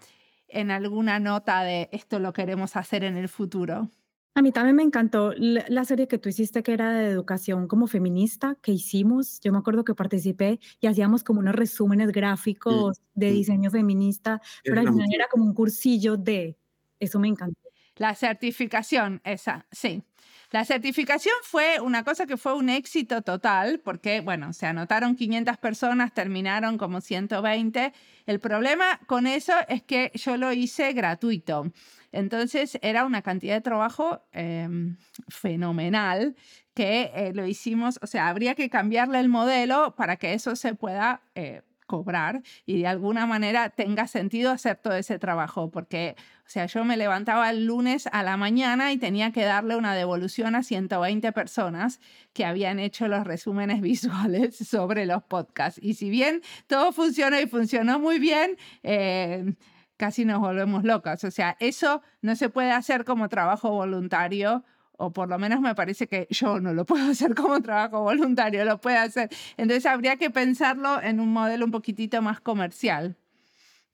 en 0.48 0.72
alguna 0.72 1.20
nota 1.20 1.64
de 1.64 1.90
esto 1.92 2.20
lo 2.20 2.34
queremos 2.34 2.76
hacer 2.76 3.04
en 3.04 3.18
el 3.18 3.30
futuro. 3.30 3.90
A 4.38 4.42
mí 4.42 4.52
también 4.52 4.76
me 4.76 4.84
encantó 4.84 5.32
la, 5.38 5.86
serie 5.86 6.10
que 6.10 6.18
tú 6.18 6.28
hiciste 6.28 6.62
que 6.62 6.74
era 6.74 6.92
de 6.92 7.08
educación 7.08 7.70
como 7.70 7.88
feminista 7.88 8.58
que 8.62 8.74
hicimos. 8.74 9.40
Yo 9.40 9.54
me 9.54 9.60
acuerdo 9.60 9.86
que 9.86 9.96
participé 9.96 10.60
y 10.82 10.88
hacíamos 10.88 11.24
como 11.24 11.40
unos 11.40 11.56
resúmenes 11.56 12.12
gráficos 12.12 13.00
de 13.14 13.32
diseño 13.32 13.72
feminista, 13.72 14.42
pero 14.62 14.82
al 14.82 14.90
final 14.90 15.08
era 15.14 15.28
como 15.32 15.46
un 15.46 15.54
cursillo 15.54 16.18
de... 16.18 16.58
Eso 17.00 17.18
me 17.18 17.30
encantó. 17.30 17.62
La 17.96 18.14
certificación, 18.14 19.22
esa, 19.24 19.68
sí. 19.72 20.04
La 20.52 20.64
certificación 20.66 21.36
fue 21.44 21.80
una 21.82 22.04
cosa 22.04 22.26
que 22.26 22.38
fue 22.38 22.54
un 22.54 22.70
éxito 22.70 23.22
total, 23.22 23.80
porque, 23.84 24.22
bueno, 24.22 24.54
se 24.54 24.68
anotaron 24.68 25.16
500 25.16 25.58
personas, 25.58 26.14
terminaron 26.14 26.78
como 26.78 27.02
120. 27.02 27.94
El 28.26 28.40
problema 28.40 29.00
con 29.08 29.28
eso 29.28 29.54
es 29.68 29.82
que 29.84 30.12
yo 30.14 30.38
lo 30.38 30.54
hice 30.54 30.94
gratuito. 30.94 31.72
Entonces 32.12 32.80
era 32.82 33.06
una 33.06 33.22
cantidad 33.22 33.56
de 33.56 33.62
trabajo 33.62 34.22
em, 34.32 34.98
fenomenal 35.28 36.36
que 36.74 37.12
eh, 37.14 37.32
lo 37.34 37.46
hicimos, 37.46 38.00
o 38.02 38.08
sea, 38.08 38.30
habría 38.30 38.56
que 38.56 38.70
cambiarle 38.70 39.20
el 39.20 39.30
modelo 39.30 39.96
para 39.96 40.16
que 40.18 40.34
eso 40.34 40.56
se 40.56 40.76
pueda 40.76 41.22
eh, 41.36 41.62
cobrar 41.86 42.42
y 42.66 42.80
de 42.80 42.88
alguna 42.88 43.26
manera 43.26 43.70
tenga 43.70 44.08
sentido 44.08 44.52
hacer 44.52 44.78
todo 44.78 44.96
ese 44.96 45.20
trabajo, 45.20 45.72
porque, 45.72 46.16
o 46.46 46.50
sea, 46.50 46.66
yo 46.66 46.84
me 46.84 46.98
levantaba 46.98 47.50
el 47.50 47.66
lunes 47.66 48.08
a 48.12 48.24
la 48.24 48.38
mañana 48.38 48.92
y 48.92 48.98
tenía 48.98 49.32
que 49.32 49.44
darle 49.44 49.76
una 49.76 49.96
devolución 49.96 50.56
a 50.56 50.64
120 50.64 51.32
personas 51.32 52.00
que 52.34 52.46
habían 52.46 52.80
hecho 52.80 53.08
los 53.08 53.26
resúmenes 53.26 53.82
visuales 53.82 54.58
sobre 54.58 55.06
los 55.06 55.24
podcasts. 55.24 55.80
Y 55.82 55.96
si 55.96 56.10
bien 56.10 56.42
todo 56.68 56.92
funcionó 56.92 57.40
y 57.40 57.48
funcionó 57.48 58.00
muy 58.00 58.20
bien, 58.20 58.58
eh, 58.84 59.56
casi 59.98 60.26
nos 60.26 60.40
volvemos 60.40 60.84
locas. 60.84 61.24
O 61.24 61.32
sea, 61.32 61.56
eso 61.60 62.02
no 62.22 62.36
se 62.36 62.50
puede 62.50 62.72
hacer 62.72 63.06
como 63.06 63.30
trabajo 63.30 63.72
voluntario 63.72 64.64
o 64.98 65.12
por 65.12 65.30
lo 65.30 65.38
menos 65.38 65.62
me 65.62 65.76
parece 65.76 66.08
que 66.08 66.28
yo 66.30 66.60
no 66.60 66.74
lo 66.74 66.86
puedo 66.86 67.06
hacer 67.12 67.36
como 67.36 67.62
trabajo 67.62 68.02
voluntario, 68.02 68.66
lo 68.66 68.80
puede 68.80 68.98
hacer. 68.98 69.30
Entonces 69.58 69.86
habría 69.86 70.18
que 70.18 70.30
pensarlo 70.30 71.02
en 71.02 71.20
un 71.20 71.32
modelo 71.32 71.66
un 71.66 71.72
poquitito 71.72 72.22
más 72.22 72.40
comercial. 72.42 73.16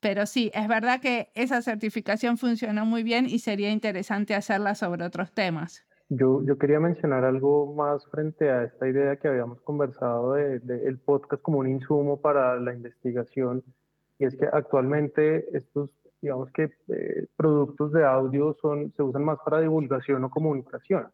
Pero 0.02 0.26
sí, 0.26 0.52
es 0.54 0.68
verdad 0.68 1.00
que 1.00 1.30
esa 1.36 1.62
certificación 1.62 2.38
funcionó 2.38 2.86
muy 2.86 3.04
bien 3.04 3.28
y 3.28 3.40
sería 3.40 3.70
interesante 3.70 4.34
hacerla 4.34 4.74
sobre 4.74 5.06
otros 5.06 5.32
temas. 5.32 5.86
Yo, 6.10 6.44
yo 6.44 6.58
quería 6.58 6.80
mencionar 6.80 7.24
algo 7.24 7.74
más 7.74 8.06
frente 8.08 8.50
a 8.50 8.64
esta 8.64 8.90
idea 8.90 9.16
que 9.16 9.28
habíamos 9.28 9.62
conversado 9.62 10.34
de, 10.34 10.60
el 10.86 10.98
podcast 11.00 11.42
como 11.42 11.60
un 11.60 11.70
insumo 11.70 12.20
para 12.20 12.60
la 12.60 12.74
investigación. 12.74 13.64
Y 14.18 14.26
es 14.26 14.36
que 14.36 14.46
actualmente 14.52 15.56
estos 15.56 15.90
digamos 16.21 16.51
que 16.51 16.69
eh, 16.89 17.27
productos 17.36 17.91
de 17.91 18.05
audio 18.05 18.55
son, 18.62 18.91
se 18.93 19.03
usan 19.03 19.23
más 19.23 19.39
para 19.43 19.60
divulgación 19.60 20.23
o 20.23 20.29
comunicación. 20.29 21.07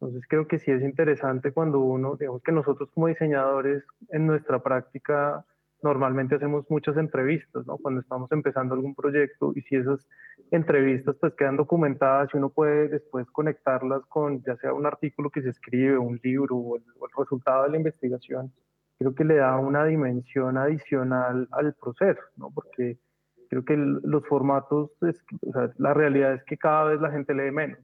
Entonces 0.00 0.22
creo 0.28 0.46
que 0.46 0.58
sí 0.58 0.70
es 0.70 0.82
interesante 0.82 1.52
cuando 1.52 1.80
uno, 1.80 2.16
digamos 2.16 2.42
que 2.42 2.52
nosotros 2.52 2.90
como 2.94 3.08
diseñadores 3.08 3.84
en 4.10 4.26
nuestra 4.26 4.62
práctica 4.62 5.44
normalmente 5.82 6.34
hacemos 6.34 6.64
muchas 6.68 6.96
entrevistas, 6.96 7.66
¿no? 7.66 7.78
Cuando 7.78 8.00
estamos 8.00 8.30
empezando 8.32 8.74
algún 8.74 8.94
proyecto 8.94 9.52
y 9.54 9.62
si 9.62 9.76
esas 9.76 10.08
entrevistas 10.50 11.16
pues 11.20 11.34
quedan 11.34 11.56
documentadas 11.56 12.28
y 12.32 12.36
uno 12.36 12.50
puede 12.50 12.88
después 12.88 13.26
conectarlas 13.30 14.04
con 14.06 14.42
ya 14.42 14.56
sea 14.56 14.72
un 14.72 14.86
artículo 14.86 15.30
que 15.30 15.42
se 15.42 15.50
escribe, 15.50 15.98
un 15.98 16.20
libro 16.22 16.56
o 16.56 16.76
el, 16.76 16.84
resultado 17.16 17.64
de 17.64 17.70
la 17.70 17.76
investigación, 17.76 18.52
creo 18.98 19.14
que 19.14 19.24
le 19.24 19.36
da 19.36 19.56
una 19.58 19.84
dimensión 19.84 20.56
adicional 20.56 21.48
al 21.52 21.74
proceso, 21.74 22.20
¿no? 22.36 22.50
Porque 22.50 22.98
creo 23.48 23.64
que 23.64 23.76
los 23.76 24.26
formatos, 24.26 24.90
la 25.78 25.94
realidad 25.94 26.34
es 26.34 26.44
que 26.44 26.56
cada 26.56 26.84
vez 26.84 27.00
la 27.00 27.10
gente 27.10 27.34
lee 27.34 27.50
menos, 27.50 27.80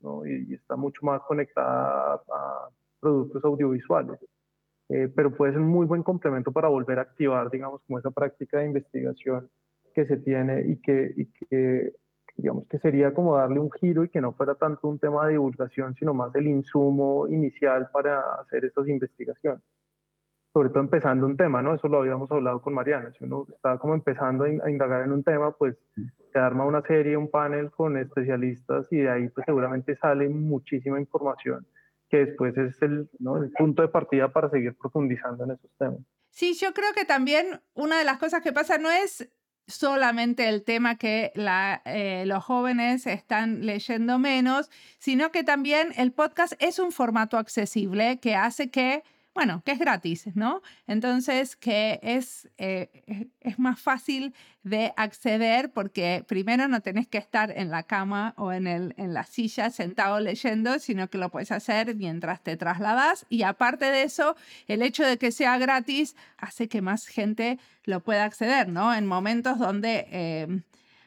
¿no? 0.00 0.26
Y, 0.26 0.54
está 0.54 0.76
mucho 0.76 1.04
más 1.04 1.22
conectada 1.22 2.14
a 2.14 2.68
productos 3.00 3.44
audiovisuales. 3.44 4.18
Eh, 4.90 5.08
pero 5.14 5.34
puede 5.34 5.52
ser 5.52 5.62
un 5.62 5.68
muy 5.68 5.86
buen 5.86 6.02
complemento 6.02 6.52
para 6.52 6.68
volver 6.68 6.98
a 6.98 7.02
activar, 7.02 7.50
digamos, 7.50 7.80
como 7.86 7.98
esa 7.98 8.10
práctica 8.10 8.58
de 8.58 8.66
investigación 8.66 9.48
que 9.94 10.04
se 10.06 10.18
tiene 10.18 10.62
y 10.66 10.76
que, 10.76 11.14
y 11.16 11.26
que 11.26 11.94
digamos 12.36 12.66
que 12.68 12.78
sería 12.78 13.14
como 13.14 13.36
darle 13.36 13.60
un 13.60 13.70
giro 13.70 14.04
y 14.04 14.08
que 14.08 14.20
no 14.20 14.32
fuera 14.32 14.54
tanto 14.56 14.88
un 14.88 14.98
tema 14.98 15.26
de 15.26 15.32
divulgación, 15.32 15.94
sino 15.94 16.12
más 16.12 16.34
el 16.34 16.48
insumo 16.48 17.26
inicial 17.28 17.88
para 17.92 18.20
hacer 18.40 18.64
estas 18.64 18.88
investigaciones. 18.88 19.62
Sobre 20.54 20.70
todo 20.70 20.80
empezando 20.80 21.26
un 21.26 21.36
tema, 21.36 21.60
¿no? 21.60 21.74
Eso 21.74 21.88
lo 21.88 21.98
habíamos 21.98 22.30
hablado 22.30 22.62
con 22.62 22.72
Mariana. 22.72 23.12
Si 23.18 23.24
uno 23.24 23.44
está 23.52 23.76
como 23.76 23.94
empezando 23.94 24.44
a 24.44 24.70
indagar 24.70 25.02
en 25.02 25.12
un 25.12 25.22
tema, 25.22 25.50
pues 25.50 25.76
se 26.32 26.38
arma 26.38 26.64
una 26.64 26.80
serie, 26.80 27.16
un 27.16 27.30
panel 27.30 27.70
con 27.70 27.98
especialistas 27.98 28.86
y 28.90 28.98
de 28.98 29.10
ahí 29.10 29.28
pues 29.28 29.44
seguramente 29.44 29.96
sale 29.96 30.28
muchísima 30.28 31.00
información 31.00 31.66
que 32.08 32.26
después 32.26 32.56
es 32.56 32.80
el, 32.82 33.08
¿no? 33.18 33.42
el 33.42 33.50
punto 33.50 33.82
de 33.82 33.88
partida 33.88 34.32
para 34.32 34.48
seguir 34.48 34.76
profundizando 34.76 35.44
en 35.44 35.50
esos 35.52 35.70
temas. 35.78 35.98
Sí, 36.30 36.54
yo 36.54 36.72
creo 36.72 36.92
que 36.94 37.04
también 37.04 37.60
una 37.74 37.98
de 37.98 38.04
las 38.04 38.18
cosas 38.18 38.42
que 38.42 38.52
pasa 38.52 38.78
no 38.78 38.90
es 38.90 39.28
solamente 39.66 40.48
el 40.48 40.62
tema 40.62 40.96
que 40.96 41.32
la, 41.34 41.82
eh, 41.84 42.24
los 42.26 42.44
jóvenes 42.44 43.06
están 43.06 43.64
leyendo 43.64 44.18
menos, 44.18 44.70
sino 44.98 45.30
que 45.30 45.42
también 45.42 45.92
el 45.96 46.12
podcast 46.12 46.52
es 46.58 46.78
un 46.78 46.92
formato 46.92 47.38
accesible 47.38 48.20
que 48.20 48.34
hace 48.34 48.70
que 48.70 49.02
bueno, 49.34 49.62
que 49.64 49.72
es 49.72 49.78
gratis, 49.80 50.28
¿no? 50.34 50.62
Entonces, 50.86 51.56
que 51.56 51.98
es, 52.02 52.48
eh, 52.56 53.28
es 53.40 53.58
más 53.58 53.80
fácil 53.80 54.32
de 54.62 54.92
acceder 54.96 55.72
porque 55.72 56.24
primero 56.28 56.68
no 56.68 56.80
tenés 56.80 57.08
que 57.08 57.18
estar 57.18 57.50
en 57.50 57.70
la 57.70 57.82
cama 57.82 58.34
o 58.36 58.52
en, 58.52 58.68
el, 58.68 58.94
en 58.96 59.12
la 59.12 59.24
silla 59.24 59.70
sentado 59.70 60.20
leyendo, 60.20 60.78
sino 60.78 61.08
que 61.10 61.18
lo 61.18 61.30
puedes 61.30 61.50
hacer 61.50 61.96
mientras 61.96 62.42
te 62.42 62.56
trasladas. 62.56 63.26
Y 63.28 63.42
aparte 63.42 63.86
de 63.86 64.04
eso, 64.04 64.36
el 64.68 64.82
hecho 64.82 65.04
de 65.04 65.18
que 65.18 65.32
sea 65.32 65.58
gratis 65.58 66.14
hace 66.38 66.68
que 66.68 66.80
más 66.80 67.06
gente 67.06 67.58
lo 67.84 68.00
pueda 68.00 68.24
acceder, 68.24 68.68
¿no? 68.68 68.94
En 68.94 69.06
momentos 69.06 69.58
donde... 69.58 70.06
Eh, 70.10 70.60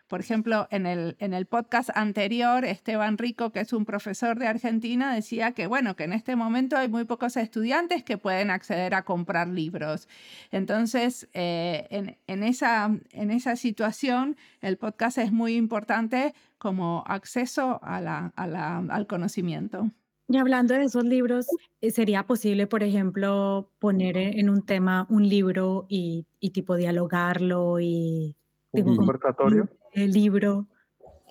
por 0.07 0.21
ejemplo, 0.21 0.67
en 0.71 0.85
el, 0.85 1.15
en 1.19 1.33
el 1.33 1.45
podcast 1.45 1.89
anterior, 1.95 2.63
Esteban 2.63 3.17
Rico, 3.17 3.51
que 3.51 3.59
es 3.59 3.73
un 3.73 3.85
profesor 3.85 4.39
de 4.39 4.47
Argentina, 4.47 5.13
decía 5.13 5.51
que, 5.51 5.67
bueno, 5.67 5.95
que 5.95 6.05
en 6.05 6.13
este 6.13 6.35
momento 6.35 6.77
hay 6.77 6.87
muy 6.87 7.03
pocos 7.03 7.35
estudiantes 7.37 8.03
que 8.03 8.17
pueden 8.17 8.49
acceder 8.49 8.95
a 8.95 9.03
comprar 9.03 9.49
libros. 9.49 10.07
Entonces, 10.51 11.27
eh, 11.33 11.87
en, 11.89 12.17
en, 12.27 12.43
esa, 12.43 12.89
en 13.11 13.31
esa 13.31 13.55
situación, 13.55 14.37
el 14.61 14.77
podcast 14.77 15.17
es 15.17 15.31
muy 15.31 15.55
importante 15.55 16.33
como 16.57 17.03
acceso 17.05 17.79
a 17.83 17.99
la, 18.01 18.31
a 18.35 18.47
la, 18.47 18.77
al 18.77 19.07
conocimiento. 19.07 19.91
Y 20.29 20.37
hablando 20.37 20.73
de 20.73 20.83
esos 20.83 21.05
libros, 21.05 21.47
eh, 21.79 21.91
¿sería 21.91 22.23
posible, 22.23 22.67
por 22.67 22.83
ejemplo, 22.83 23.71
poner 23.79 24.17
en 24.17 24.49
un 24.49 24.65
tema 24.65 25.05
un 25.09 25.27
libro 25.27 25.85
y, 25.89 26.25
y 26.39 26.49
tipo 26.49 26.75
dialogarlo 26.75 27.79
y... 27.79 28.35
¿Un 28.73 28.95
conversatorio? 28.95 29.69
El 29.97 30.11
libro. 30.11 30.67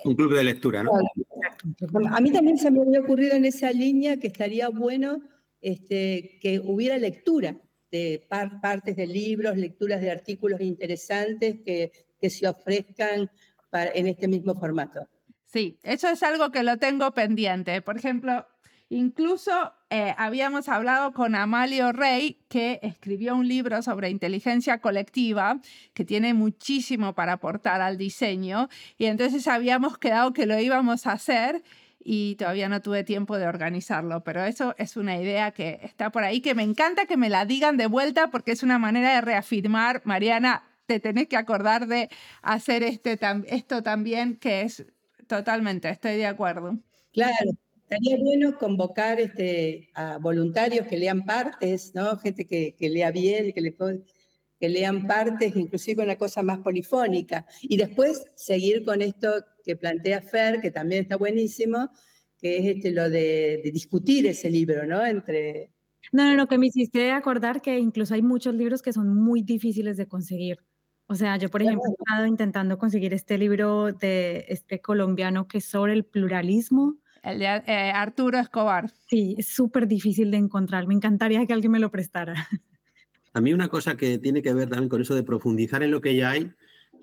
Un 0.04 0.14
club 0.14 0.34
de 0.34 0.44
lectura, 0.44 0.82
¿no? 0.82 0.92
A 2.10 2.20
mí 2.20 2.30
también 2.30 2.58
se 2.58 2.70
me 2.70 2.82
había 2.82 3.00
ocurrido 3.00 3.34
en 3.34 3.44
esa 3.44 3.70
línea 3.72 4.18
que 4.18 4.26
estaría 4.26 4.68
bueno 4.68 5.22
este, 5.60 6.38
que 6.42 6.60
hubiera 6.60 6.98
lectura 6.98 7.56
de 7.90 8.26
partes 8.28 8.96
de 8.96 9.06
libros, 9.06 9.56
lecturas 9.56 10.00
de 10.00 10.10
artículos 10.10 10.60
interesantes 10.60 11.60
que, 11.64 11.92
que 12.20 12.30
se 12.30 12.46
ofrezcan 12.46 13.30
en 13.72 14.06
este 14.06 14.28
mismo 14.28 14.54
formato. 14.58 15.08
Sí, 15.44 15.78
eso 15.82 16.08
es 16.08 16.22
algo 16.22 16.50
que 16.50 16.62
lo 16.62 16.76
tengo 16.76 17.12
pendiente. 17.12 17.80
Por 17.82 17.96
ejemplo, 17.96 18.46
Incluso 18.88 19.50
eh, 19.90 20.14
habíamos 20.16 20.68
hablado 20.68 21.12
con 21.12 21.34
Amalio 21.34 21.90
Rey, 21.92 22.38
que 22.48 22.78
escribió 22.82 23.34
un 23.34 23.48
libro 23.48 23.82
sobre 23.82 24.10
inteligencia 24.10 24.80
colectiva, 24.80 25.60
que 25.92 26.04
tiene 26.04 26.34
muchísimo 26.34 27.12
para 27.14 27.32
aportar 27.34 27.80
al 27.80 27.98
diseño, 27.98 28.68
y 28.96 29.06
entonces 29.06 29.48
habíamos 29.48 29.98
quedado 29.98 30.32
que 30.32 30.46
lo 30.46 30.58
íbamos 30.60 31.06
a 31.06 31.12
hacer 31.12 31.64
y 31.98 32.36
todavía 32.36 32.68
no 32.68 32.80
tuve 32.80 33.02
tiempo 33.02 33.36
de 33.38 33.48
organizarlo, 33.48 34.22
pero 34.22 34.44
eso 34.44 34.76
es 34.78 34.96
una 34.96 35.16
idea 35.20 35.50
que 35.50 35.80
está 35.82 36.10
por 36.10 36.22
ahí, 36.22 36.40
que 36.40 36.54
me 36.54 36.62
encanta 36.62 37.06
que 37.06 37.16
me 37.16 37.28
la 37.28 37.44
digan 37.44 37.76
de 37.76 37.88
vuelta 37.88 38.28
porque 38.30 38.52
es 38.52 38.62
una 38.62 38.78
manera 38.78 39.14
de 39.16 39.20
reafirmar, 39.20 40.02
Mariana, 40.04 40.62
te 40.86 41.00
tenés 41.00 41.26
que 41.26 41.36
acordar 41.36 41.88
de 41.88 42.08
hacer 42.42 42.84
este, 42.84 43.18
esto 43.48 43.82
también, 43.82 44.36
que 44.36 44.62
es 44.62 44.86
totalmente, 45.26 45.88
estoy 45.88 46.16
de 46.16 46.26
acuerdo. 46.26 46.78
Claro, 47.12 47.50
Estaría 47.88 48.16
bueno 48.16 48.58
convocar 48.58 49.20
este, 49.20 49.90
a 49.94 50.18
voluntarios 50.18 50.88
que 50.88 50.96
lean 50.96 51.24
partes, 51.24 51.94
¿no? 51.94 52.16
Gente 52.18 52.44
que, 52.44 52.74
lea 52.80 53.12
bien, 53.12 53.52
que, 53.52 53.60
le, 53.60 53.76
que 54.58 54.68
lean 54.68 55.06
partes, 55.06 55.54
inclusive 55.54 56.02
una 56.02 56.16
cosa 56.16 56.42
más 56.42 56.58
polifónica. 56.58 57.46
Y 57.62 57.76
después 57.76 58.24
seguir 58.34 58.84
con 58.84 59.02
esto 59.02 59.32
que 59.64 59.76
plantea 59.76 60.20
Fer, 60.20 60.60
que 60.60 60.72
también 60.72 61.02
está 61.02 61.16
buenísimo, 61.16 61.88
que 62.40 62.58
es 62.58 62.76
este, 62.76 62.90
lo 62.90 63.08
de, 63.08 63.70
discutir 63.72 64.26
ese 64.26 64.50
libro, 64.50 64.84
¿no? 64.84 65.06
Entre... 65.06 65.70
No, 66.10 66.24
no, 66.24 66.34
no, 66.34 66.48
que 66.48 66.58
me 66.58 66.66
hiciste 66.66 67.12
acordar 67.12 67.62
que 67.62 67.78
incluso 67.78 68.14
hay 68.14 68.22
muchos 68.22 68.56
libros 68.56 68.82
que 68.82 68.92
son 68.92 69.14
muy 69.14 69.42
difíciles 69.42 69.96
de 69.96 70.08
conseguir. 70.08 70.58
O 71.06 71.14
sea, 71.14 71.36
yo, 71.36 71.50
por 71.50 71.62
ejemplo, 71.62 71.84
he 71.88 72.02
estado 72.02 72.26
intentando 72.26 72.78
conseguir 72.78 73.14
este 73.14 73.38
libro 73.38 73.92
de 73.92 74.44
este 74.48 74.80
colombiano 74.80 75.46
que 75.46 75.58
es 75.58 75.66
sobre 75.66 75.92
el 75.92 76.04
pluralismo 76.04 76.96
el 77.26 77.40
de 77.40 77.44
eh, 77.44 77.92
Arturo 77.94 78.38
Escobar. 78.38 78.90
Sí, 79.08 79.34
es 79.38 79.48
súper 79.48 79.86
difícil 79.86 80.30
de 80.30 80.36
encontrar. 80.36 80.86
Me 80.86 80.94
encantaría 80.94 81.44
que 81.46 81.52
alguien 81.52 81.72
me 81.72 81.80
lo 81.80 81.90
prestara. 81.90 82.48
A 83.34 83.40
mí 83.40 83.52
una 83.52 83.68
cosa 83.68 83.96
que 83.96 84.18
tiene 84.18 84.40
que 84.40 84.54
ver 84.54 84.70
también 84.70 84.88
con 84.88 85.02
eso 85.02 85.14
de 85.14 85.22
profundizar 85.22 85.82
en 85.82 85.90
lo 85.90 86.00
que 86.00 86.16
ya 86.16 86.30
hay, 86.30 86.50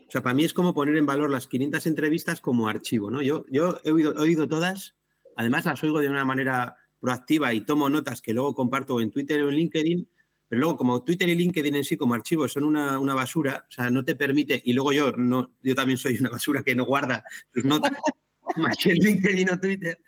o 0.07 0.12
sea, 0.12 0.21
para 0.21 0.33
mí 0.33 0.43
es 0.43 0.53
como 0.53 0.73
poner 0.73 0.95
en 0.97 1.05
valor 1.05 1.29
las 1.29 1.47
500 1.47 1.86
entrevistas 1.88 2.41
como 2.41 2.67
archivo, 2.67 3.09
¿no? 3.12 3.21
Yo, 3.21 3.45
yo 3.49 3.79
he, 3.83 3.91
oído, 3.91 4.15
he 4.15 4.21
oído 4.21 4.47
todas, 4.47 4.95
además 5.36 5.65
las 5.65 5.83
oigo 5.83 5.99
de 5.99 6.09
una 6.09 6.25
manera 6.25 6.75
proactiva 6.99 7.53
y 7.53 7.62
tomo 7.62 7.89
notas 7.89 8.21
que 8.21 8.33
luego 8.33 8.53
comparto 8.53 9.01
en 9.01 9.12
Twitter 9.12 9.41
o 9.43 9.49
en 9.49 9.55
LinkedIn, 9.55 10.07
pero 10.47 10.59
luego 10.59 10.77
como 10.77 11.03
Twitter 11.03 11.29
y 11.29 11.36
LinkedIn 11.36 11.75
en 11.75 11.83
sí 11.83 11.97
como 11.97 12.13
archivo 12.13 12.47
son 12.47 12.63
una, 12.63 12.99
una, 12.99 13.15
basura, 13.15 13.65
o 13.67 13.71
sea, 13.71 13.89
no 13.89 14.05
te 14.05 14.15
permite, 14.15 14.62
y 14.63 14.73
luego 14.73 14.93
yo, 14.93 15.12
no, 15.13 15.51
yo 15.62 15.75
también 15.75 15.97
soy 15.97 16.17
una 16.19 16.29
basura 16.29 16.63
que 16.63 16.75
no 16.75 16.86
guarda 16.86 17.23
tus 17.51 17.65
notas, 17.65 17.93
más 18.58 18.77
que 18.77 18.93
LinkedIn 18.93 19.49
o 19.49 19.60
Twitter. 19.60 19.99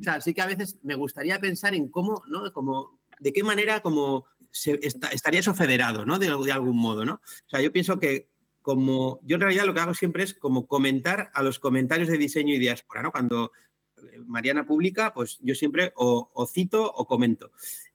O 0.00 0.02
sea, 0.02 0.20
sí 0.20 0.34
que 0.34 0.42
a 0.42 0.46
veces 0.46 0.78
me 0.82 0.94
gustaría 0.94 1.38
pensar 1.38 1.74
en 1.74 1.88
cómo, 1.88 2.22
¿no? 2.28 2.52
Como, 2.52 3.00
de 3.20 3.32
qué 3.32 3.42
manera 3.42 3.80
como 3.80 4.26
estaría 4.52 5.40
eso 5.40 5.54
federado, 5.54 6.04
¿no? 6.06 6.18
De, 6.18 6.28
algún 6.28 6.76
modo, 6.76 7.04
¿no? 7.04 7.14
O 7.14 7.48
sea, 7.48 7.60
yo 7.60 7.72
pienso 7.72 7.98
que 7.98 8.30
como, 8.62 9.20
yo 9.22 9.34
en 9.36 9.42
realidad 9.42 9.66
lo 9.66 9.74
que 9.74 9.80
hago 9.80 9.94
siempre 9.94 10.22
es 10.22 10.34
como 10.34 10.66
comentar 10.66 11.30
a 11.34 11.42
los 11.42 11.58
comentarios 11.58 12.08
de 12.08 12.18
diseño 12.18 12.54
y 12.54 12.58
diáspora, 12.58 13.02
¿no? 13.02 13.12
Cuando 13.12 13.52
eh, 13.98 14.20
Mariana 14.26 14.64
publica, 14.64 15.12
pues 15.12 15.38
yo 15.42 15.54
siempre 15.54 15.92
o 15.96 16.48
cito 16.52 16.90
o 16.90 17.06
comento. 17.06 17.50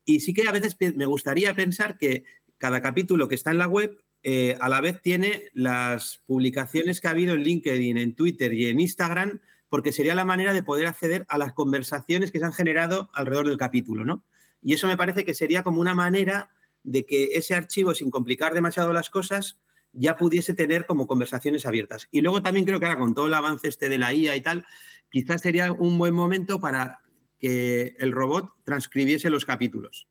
Y 0.05 0.19
sí 0.19 0.33
que 0.33 0.47
a 0.47 0.51
veces 0.51 0.75
me 0.95 1.05
gustaría 1.05 1.53
pensar 1.53 1.97
que 1.97 2.23
cada 2.57 2.81
capítulo 2.81 3.27
que 3.27 3.35
está 3.35 3.51
en 3.51 3.57
la 3.57 3.67
web 3.67 4.03
eh, 4.21 4.57
a 4.59 4.67
la 4.67 4.81
vez 4.81 5.01
tiene 5.01 5.49
las 5.53 6.21
publicaciones 6.25 6.99
que 6.99 7.07
ha 7.07 7.11
habido 7.11 7.33
en 7.35 7.43
LinkedIn, 7.43 7.97
en 7.97 8.15
Twitter 8.15 8.53
y 8.53 8.67
en 8.67 8.79
Instagram, 8.79 9.39
porque 9.69 9.91
sería 9.91 10.15
la 10.15 10.25
manera 10.25 10.53
de 10.53 10.63
poder 10.63 10.87
acceder 10.87 11.25
a 11.29 11.37
las 11.37 11.53
conversaciones 11.53 12.31
que 12.31 12.39
se 12.39 12.45
han 12.45 12.53
generado 12.53 13.09
alrededor 13.13 13.47
del 13.47 13.57
capítulo, 13.57 14.03
¿no? 14.03 14.25
Y 14.61 14.73
eso 14.73 14.87
me 14.87 14.97
parece 14.97 15.23
que 15.23 15.33
sería 15.33 15.63
como 15.63 15.79
una 15.79 15.93
manera 15.93 16.49
de 16.83 17.05
que 17.05 17.35
ese 17.35 17.55
archivo, 17.55 17.93
sin 17.93 18.11
complicar 18.11 18.53
demasiado 18.53 18.91
las 18.91 19.09
cosas, 19.09 19.59
ya 19.93 20.17
pudiese 20.17 20.53
tener 20.53 20.85
como 20.85 21.07
conversaciones 21.07 21.65
abiertas. 21.65 22.07
Y 22.11 22.21
luego 22.21 22.41
también 22.41 22.65
creo 22.65 22.79
que 22.79 22.87
ahora 22.87 22.99
con 22.99 23.13
todo 23.13 23.27
el 23.27 23.33
avance 23.33 23.67
este 23.67 23.89
de 23.89 23.97
la 23.97 24.13
IA 24.13 24.35
y 24.35 24.41
tal, 24.41 24.65
quizás 25.09 25.41
sería 25.41 25.71
un 25.71 25.97
buen 25.97 26.13
momento 26.13 26.59
para 26.59 26.99
que 27.39 27.95
el 27.99 28.11
robot 28.11 28.51
transcribiese 28.65 29.29
los 29.29 29.45
capítulos 29.45 30.07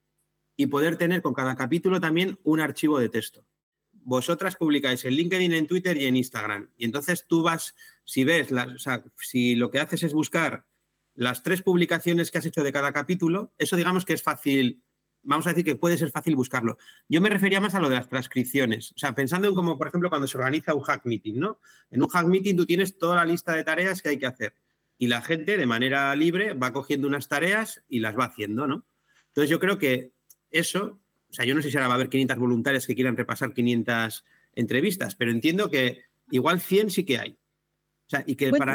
y 0.57 0.67
poder 0.67 0.97
tener 0.97 1.21
con 1.21 1.35
cada 1.35 1.57
capítulo 1.57 2.01
también 2.01 2.39
un 2.43 2.61
archivo 2.61 2.99
de 2.99 3.11
texto 3.11 3.45
vosotras 4.09 4.57
publicáis 4.57 5.05
en 5.05 5.13
LinkedIn, 5.13 5.53
en 5.53 5.67
Twitter 5.67 5.97
y 5.99 6.07
en 6.07 6.17
Instagram. 6.17 6.71
Y 6.79 6.87
entonces 6.87 7.27
tú 7.27 7.43
vas, 7.43 7.75
si 8.05 8.25
ves, 8.25 8.49
si 9.19 9.55
lo 9.55 9.71
que 9.71 9.81
haces 9.81 10.03
es 10.03 10.15
buscar 10.15 10.65
las 11.15 11.43
tres 11.43 11.63
publicaciones 11.63 12.31
que 12.31 12.39
has 12.39 12.47
hecho 12.47 12.63
de 12.63 12.73
cada 12.73 12.93
capítulo, 12.93 13.53
eso 13.59 13.77
digamos 13.77 14.05
que 14.05 14.15
es 14.15 14.23
fácil 14.23 14.83
vamos 15.23 15.47
a 15.47 15.51
decir 15.51 15.65
que 15.65 15.77
puede 15.77 15.99
ser 15.99 16.11
fácil 16.11 16.37
buscarlo. 16.37 16.79
Yo 17.09 17.21
me 17.21 17.29
refería 17.29 17.61
más 17.61 17.75
a 17.75 17.81
lo 17.81 17.91
de 17.91 17.97
las 17.97 18.09
transcripciones. 18.09 18.93
O 18.93 18.99
sea, 18.99 19.15
pensando 19.15 19.49
en 19.49 19.55
como, 19.55 19.77
por 19.77 19.89
ejemplo, 19.89 20.09
cuando 20.09 20.27
se 20.27 20.39
organiza 20.39 20.75
un 20.75 20.83
hack 20.83 21.05
meeting, 21.05 21.39
¿no? 21.39 21.61
En 21.91 22.03
un 22.03 22.09
hack 22.09 22.27
meeting 22.27 22.57
tú 22.57 22.65
tienes 22.65 22.97
toda 22.97 23.17
la 23.17 23.25
lista 23.27 23.53
de 23.53 23.65
tareas 23.65 24.01
que 24.01 24.11
hay 24.11 24.19
que 24.19 24.27
hacer. 24.27 24.55
Y 24.97 25.09
la 25.09 25.21
gente, 25.21 25.59
de 25.59 25.67
manera 25.67 26.15
libre, 26.17 26.55
va 26.55 26.73
cogiendo 26.73 27.07
unas 27.07 27.29
tareas 27.29 27.83
y 27.89 28.01
las 28.01 28.19
va 28.19 28.25
haciendo, 28.25 28.67
¿no? 28.67 28.87
Entonces 29.29 29.51
yo 29.51 29.61
creo 29.61 29.77
que 29.79 30.13
eso, 30.51 30.99
o 31.31 31.33
sea, 31.33 31.45
yo 31.45 31.55
no 31.55 31.63
sé 31.63 31.71
si 31.71 31.77
ahora 31.77 31.89
va 31.89 31.95
a 31.95 31.97
haber 31.97 32.09
500 32.09 32.39
voluntarios 32.39 32.87
que 32.87 32.95
quieran 32.95 33.17
repasar 33.17 33.53
500 33.53 34.25
entrevistas, 34.55 35.15
pero 35.15 35.31
entiendo 35.31 35.71
que 35.71 36.03
igual 36.31 36.61
100 36.61 36.91
sí 36.91 37.05
que 37.05 37.19
hay. 37.19 37.33
O 37.33 38.11
sea, 38.11 38.25
y 38.27 38.37
que 38.37 38.51
para 38.51 38.75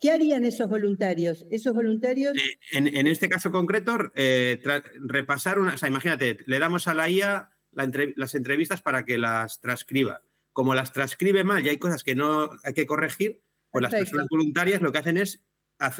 ¿Qué 0.00 0.10
harían 0.10 0.44
esos 0.44 0.68
voluntarios? 0.68 1.44
Esos 1.50 1.74
voluntarios. 1.74 2.36
Eh, 2.36 2.58
en, 2.72 3.06
este 3.06 3.28
caso 3.28 3.52
concreto, 3.52 3.96
eh, 4.14 4.58
repasar 5.00 5.58
una. 5.58 5.74
O 5.74 5.78
sea, 5.78 5.88
imagínate, 5.88 6.38
le 6.46 6.58
damos 6.58 6.88
a 6.88 6.94
la 6.94 7.10
IA 7.10 7.50
las 7.72 8.34
entrevistas 8.34 8.80
para 8.80 9.04
que 9.04 9.18
las 9.18 9.60
transcriba. 9.60 10.22
Como 10.52 10.74
las 10.74 10.92
transcribe 10.92 11.44
mal 11.44 11.64
y 11.64 11.68
hay 11.68 11.76
cosas 11.76 12.02
que 12.02 12.14
no 12.14 12.50
hay 12.64 12.72
que 12.72 12.86
corregir, 12.86 13.42
pues 13.70 13.82
las 13.82 13.92
personas 13.92 14.26
voluntarias 14.30 14.80
lo 14.80 14.90
que 14.90 14.98
hacen 14.98 15.18
es 15.18 15.42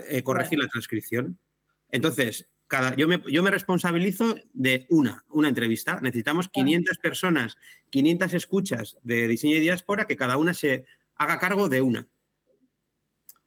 eh, 0.08 0.22
corregir 0.22 0.58
la 0.58 0.68
transcripción. 0.68 1.38
Entonces, 1.90 2.48
cada, 2.66 2.94
yo, 2.96 3.06
me, 3.06 3.22
yo 3.28 3.42
me 3.42 3.50
responsabilizo 3.50 4.36
de 4.52 4.86
una, 4.90 5.24
una 5.28 5.48
entrevista. 5.48 6.00
Necesitamos 6.00 6.48
500 6.48 6.98
personas, 6.98 7.56
500 7.90 8.34
escuchas 8.34 8.98
de 9.02 9.28
diseño 9.28 9.56
y 9.56 9.60
diáspora, 9.60 10.06
que 10.06 10.16
cada 10.16 10.36
una 10.36 10.54
se 10.54 10.84
haga 11.16 11.38
cargo 11.38 11.68
de 11.68 11.80
una. 11.80 12.08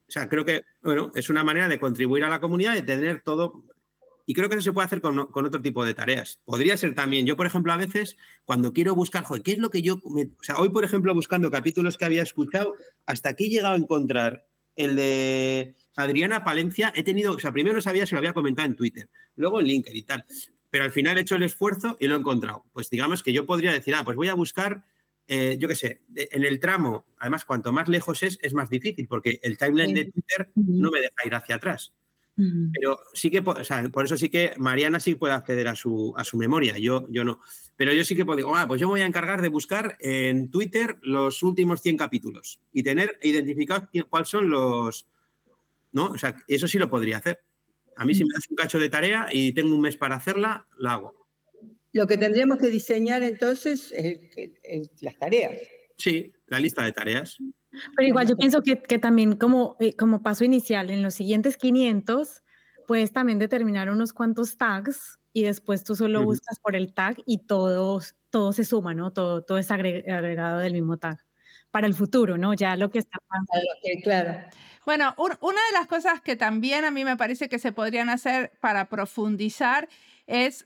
O 0.10 0.12
sea, 0.12 0.28
creo 0.28 0.44
que, 0.44 0.64
bueno, 0.82 1.12
es 1.14 1.30
una 1.30 1.44
manera 1.44 1.68
de 1.68 1.80
contribuir 1.80 2.24
a 2.24 2.30
la 2.30 2.40
comunidad, 2.40 2.74
de 2.74 2.82
tener 2.82 3.22
todo. 3.22 3.64
Y 4.26 4.34
creo 4.34 4.50
que 4.50 4.56
eso 4.56 4.64
se 4.64 4.74
puede 4.74 4.86
hacer 4.86 5.02
con, 5.02 5.20
otro 5.20 5.62
tipo 5.62 5.86
de 5.86 5.94
tareas. 5.94 6.40
Podría 6.46 6.78
ser 6.78 6.96
también, 6.96 7.26
yo 7.26 7.36
por 7.36 7.46
ejemplo 7.46 7.74
a 7.74 7.78
veces 7.78 8.18
cuando 8.46 8.74
quiero 8.74 8.96
buscar, 8.96 9.24
joder, 9.24 9.44
¿qué 9.44 9.52
es 9.54 9.58
lo 9.60 9.70
que 9.70 9.82
yo... 9.82 10.00
o 10.04 10.44
sea, 10.44 10.58
hoy 10.58 10.70
por 10.70 10.84
ejemplo 10.84 11.14
buscando 11.14 11.52
capítulos 11.52 11.98
que 11.98 12.06
había 12.06 12.24
escuchado, 12.24 12.76
hasta 13.06 13.30
aquí 13.30 13.46
he 13.46 13.50
llegado 13.50 13.76
a 13.76 13.78
encontrar 13.78 14.46
el 14.76 14.96
de 14.96 15.76
Adriana 16.00 16.44
Palencia, 16.44 16.92
he 16.96 17.04
tenido, 17.04 17.34
o 17.34 17.40
sea, 17.40 17.52
primero 17.52 17.76
no 17.76 17.82
sabía 17.82 18.06
si 18.06 18.16
lo 18.16 18.20
había 18.20 18.34
comentado 18.34 18.68
en 18.68 18.76
Twitter, 18.76 19.10
luego 19.36 19.60
en 19.60 19.68
LinkedIn 19.68 19.98
y 19.98 20.04
tal, 20.04 20.26
pero 20.70 20.84
al 20.84 20.92
final 20.92 21.18
he 21.18 21.22
hecho 21.22 21.36
el 21.36 21.44
esfuerzo 21.44 21.98
y 22.00 22.08
lo 22.08 22.16
he 22.16 22.20
encontrado. 22.20 22.66
Pues 22.74 22.90
digamos 22.90 23.24
que 23.24 23.34
yo 23.34 23.46
podría 23.46 23.72
decir, 23.72 23.96
ah, 23.96 24.04
pues 24.04 24.16
voy 24.16 24.30
a 24.30 24.34
buscar 24.34 24.84
eh, 25.32 25.58
yo 25.60 25.68
qué 25.68 25.76
sé, 25.76 26.02
en 26.16 26.44
el 26.44 26.60
tramo, 26.60 27.06
además, 27.20 27.46
cuanto 27.46 27.72
más 27.72 27.88
lejos 27.88 28.24
es, 28.24 28.40
es 28.42 28.56
más 28.56 28.68
difícil, 28.68 29.08
porque 29.08 29.40
el 29.44 29.60
timeline 29.60 29.94
de 29.94 30.06
Twitter 30.06 30.50
no 30.56 30.90
me 30.90 31.02
deja 31.02 31.14
ir 31.24 31.36
hacia 31.36 31.56
atrás. 31.56 31.94
Pero 32.74 33.02
sí 33.14 33.30
que, 33.30 33.40
o 33.40 33.64
sea, 33.66 33.84
por 33.90 34.06
eso 34.06 34.18
sí 34.18 34.30
que 34.30 34.54
Mariana 34.58 35.02
sí 35.02 35.16
puede 35.16 35.34
acceder 35.34 35.68
a 35.68 35.76
su, 35.76 36.14
a 36.16 36.24
su 36.24 36.38
memoria, 36.38 36.78
yo, 36.80 37.06
yo 37.10 37.26
no. 37.26 37.42
Pero 37.76 37.94
yo 37.94 38.04
sí 38.06 38.16
que 38.16 38.26
puedo, 38.26 38.56
ah, 38.56 38.66
pues 38.66 38.80
yo 38.82 38.88
me 38.88 38.94
voy 38.94 39.02
a 39.02 39.06
encargar 39.06 39.42
de 39.42 39.50
buscar 39.50 39.98
en 40.00 40.50
Twitter 40.50 40.98
los 41.02 41.44
últimos 41.44 41.82
100 41.82 41.98
capítulos 41.98 42.60
y 42.72 42.82
tener 42.82 43.20
identificados 43.22 43.90
cuáles 44.10 44.30
son 44.30 44.50
los... 44.50 45.06
¿No? 45.92 46.08
O 46.08 46.18
sea, 46.18 46.36
eso 46.48 46.68
sí 46.68 46.78
lo 46.78 46.90
podría 46.90 47.18
hacer. 47.18 47.40
A 47.96 48.06
mí 48.06 48.16
si 48.16 48.24
me 48.24 48.34
das 48.34 48.50
un 48.50 48.56
cacho 48.56 48.80
de 48.80 48.90
tarea 48.90 49.28
y 49.32 49.52
tengo 49.54 49.76
un 49.76 49.82
mes 49.82 49.98
para 49.98 50.16
hacerla, 50.16 50.66
la 50.78 50.94
hago. 50.94 51.28
Lo 51.92 52.08
que 52.08 52.18
tendríamos 52.18 52.60
que 52.60 52.68
diseñar 52.68 53.24
entonces 53.24 53.92
es, 53.92 55.02
las 55.02 55.18
tareas. 55.18 55.54
Sí, 55.98 56.32
la 56.48 56.60
lista 56.60 56.84
de 56.84 56.94
tareas. 56.94 57.38
Pero 57.96 58.08
igual 58.08 58.28
yo 58.28 58.38
pienso 58.38 58.62
que, 58.62 58.82
que 58.82 59.00
también 59.00 59.36
como, 59.36 59.76
eh, 59.80 59.96
como 59.96 60.22
paso 60.22 60.46
inicial, 60.46 60.90
en 60.92 61.04
los 61.04 61.16
siguientes 61.16 61.58
500, 61.58 62.42
puedes 62.88 63.12
también 63.12 63.38
determinar 63.38 63.90
unos 63.90 64.14
cuantos 64.14 64.58
tags 64.58 65.20
y 65.34 65.44
después 65.44 65.84
tú 65.84 65.96
solo 65.96 66.24
buscas 66.24 66.60
por 66.60 66.76
el 66.76 66.94
tag 66.94 67.18
y 67.26 67.46
todo, 67.46 68.02
todo 68.30 68.54
se 68.54 68.64
suma, 68.64 68.94
¿no? 68.94 69.12
Todo, 69.12 69.44
todo 69.44 69.58
es 69.58 69.70
agregado 69.72 70.60
del 70.60 70.74
mismo 70.74 70.98
tag. 70.98 71.20
Para 71.72 71.86
el 71.86 71.94
futuro, 71.94 72.38
¿no? 72.38 72.54
Ya 72.54 72.76
lo 72.76 72.90
que 72.90 73.00
está 73.00 73.20
pasando. 73.28 73.70
Claro. 74.04 74.50
Bueno, 74.90 75.14
una 75.18 75.62
de 75.68 75.78
las 75.78 75.86
cosas 75.86 76.20
que 76.20 76.36
también 76.36 76.84
a 76.84 76.90
mí 76.90 77.06
me 77.06 77.16
parece 77.16 77.48
que 77.48 77.60
se 77.60 77.72
podrían 77.72 78.10
hacer 78.10 78.54
para 78.60 78.90
profundizar 78.90 79.88
es 80.26 80.66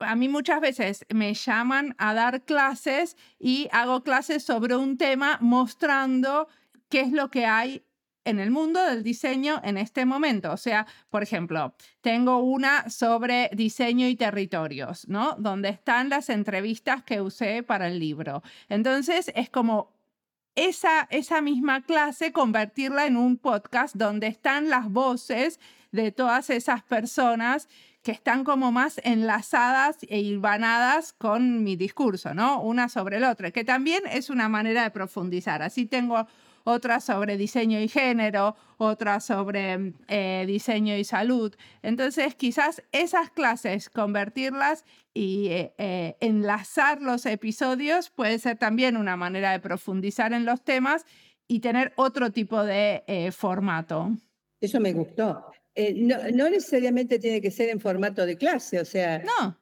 a 0.00 0.14
mí 0.16 0.28
muchas 0.28 0.60
veces 0.60 1.06
me 1.08 1.32
llaman 1.32 1.94
a 1.96 2.12
dar 2.12 2.44
clases 2.44 3.16
y 3.38 3.70
hago 3.72 4.02
clases 4.02 4.44
sobre 4.44 4.76
un 4.76 4.98
tema 4.98 5.38
mostrando 5.40 6.46
qué 6.90 7.00
es 7.00 7.12
lo 7.12 7.30
que 7.30 7.46
hay 7.46 7.82
en 8.26 8.38
el 8.38 8.50
mundo 8.50 8.82
del 8.82 9.02
diseño 9.02 9.62
en 9.64 9.78
este 9.78 10.04
momento. 10.04 10.52
O 10.52 10.58
sea, 10.58 10.86
por 11.08 11.22
ejemplo, 11.22 11.74
tengo 12.02 12.40
una 12.40 12.90
sobre 12.90 13.48
diseño 13.54 14.06
y 14.08 14.16
territorios, 14.16 15.08
¿no? 15.08 15.36
Donde 15.38 15.70
están 15.70 16.10
las 16.10 16.28
entrevistas 16.28 17.02
que 17.02 17.22
usé 17.22 17.62
para 17.62 17.88
el 17.88 17.98
libro. 17.98 18.42
Entonces, 18.68 19.32
es 19.34 19.48
como 19.48 19.93
esa, 20.54 21.06
esa 21.10 21.40
misma 21.40 21.82
clase, 21.82 22.32
convertirla 22.32 23.06
en 23.06 23.16
un 23.16 23.36
podcast 23.36 23.96
donde 23.96 24.26
están 24.28 24.68
las 24.68 24.90
voces 24.90 25.60
de 25.92 26.12
todas 26.12 26.50
esas 26.50 26.82
personas 26.82 27.68
que 28.02 28.12
están 28.12 28.44
como 28.44 28.70
más 28.70 29.00
enlazadas 29.02 29.96
e 30.08 30.20
hilvanadas 30.20 31.14
con 31.14 31.64
mi 31.64 31.74
discurso, 31.74 32.34
¿no? 32.34 32.60
Una 32.60 32.88
sobre 32.88 33.16
el 33.16 33.24
otro, 33.24 33.50
que 33.50 33.64
también 33.64 34.02
es 34.10 34.28
una 34.28 34.48
manera 34.48 34.82
de 34.82 34.90
profundizar. 34.90 35.62
Así 35.62 35.86
tengo 35.86 36.26
otra 36.64 37.00
sobre 37.00 37.36
diseño 37.36 37.78
y 37.80 37.88
género, 37.88 38.56
otra 38.78 39.20
sobre 39.20 39.94
eh, 40.08 40.44
diseño 40.46 40.96
y 40.96 41.04
salud. 41.04 41.54
Entonces, 41.82 42.34
quizás 42.34 42.82
esas 42.92 43.30
clases, 43.30 43.88
convertirlas 43.88 44.84
y 45.14 45.48
eh, 45.48 45.74
eh, 45.78 46.16
enlazar 46.20 47.00
los 47.00 47.24
episodios 47.26 48.10
puede 48.10 48.38
ser 48.38 48.58
también 48.58 48.96
una 48.96 49.16
manera 49.16 49.52
de 49.52 49.60
profundizar 49.60 50.32
en 50.32 50.44
los 50.44 50.62
temas 50.64 51.06
y 51.46 51.60
tener 51.60 51.92
otro 51.96 52.32
tipo 52.32 52.64
de 52.64 53.32
formato. 53.36 54.10
Eso 54.60 54.80
me 54.80 54.92
gustó. 54.92 55.44
Eh, 55.74 55.92
no, 55.94 56.48
necesariamente 56.48 57.18
tiene 57.18 57.40
que 57.40 57.50
ser 57.50 57.68
en 57.68 57.80
formato 57.80 58.24
de 58.24 58.36
clase, 58.36 58.80
o 58.80 58.84
sea... 58.84 59.18
No, 59.18 59.60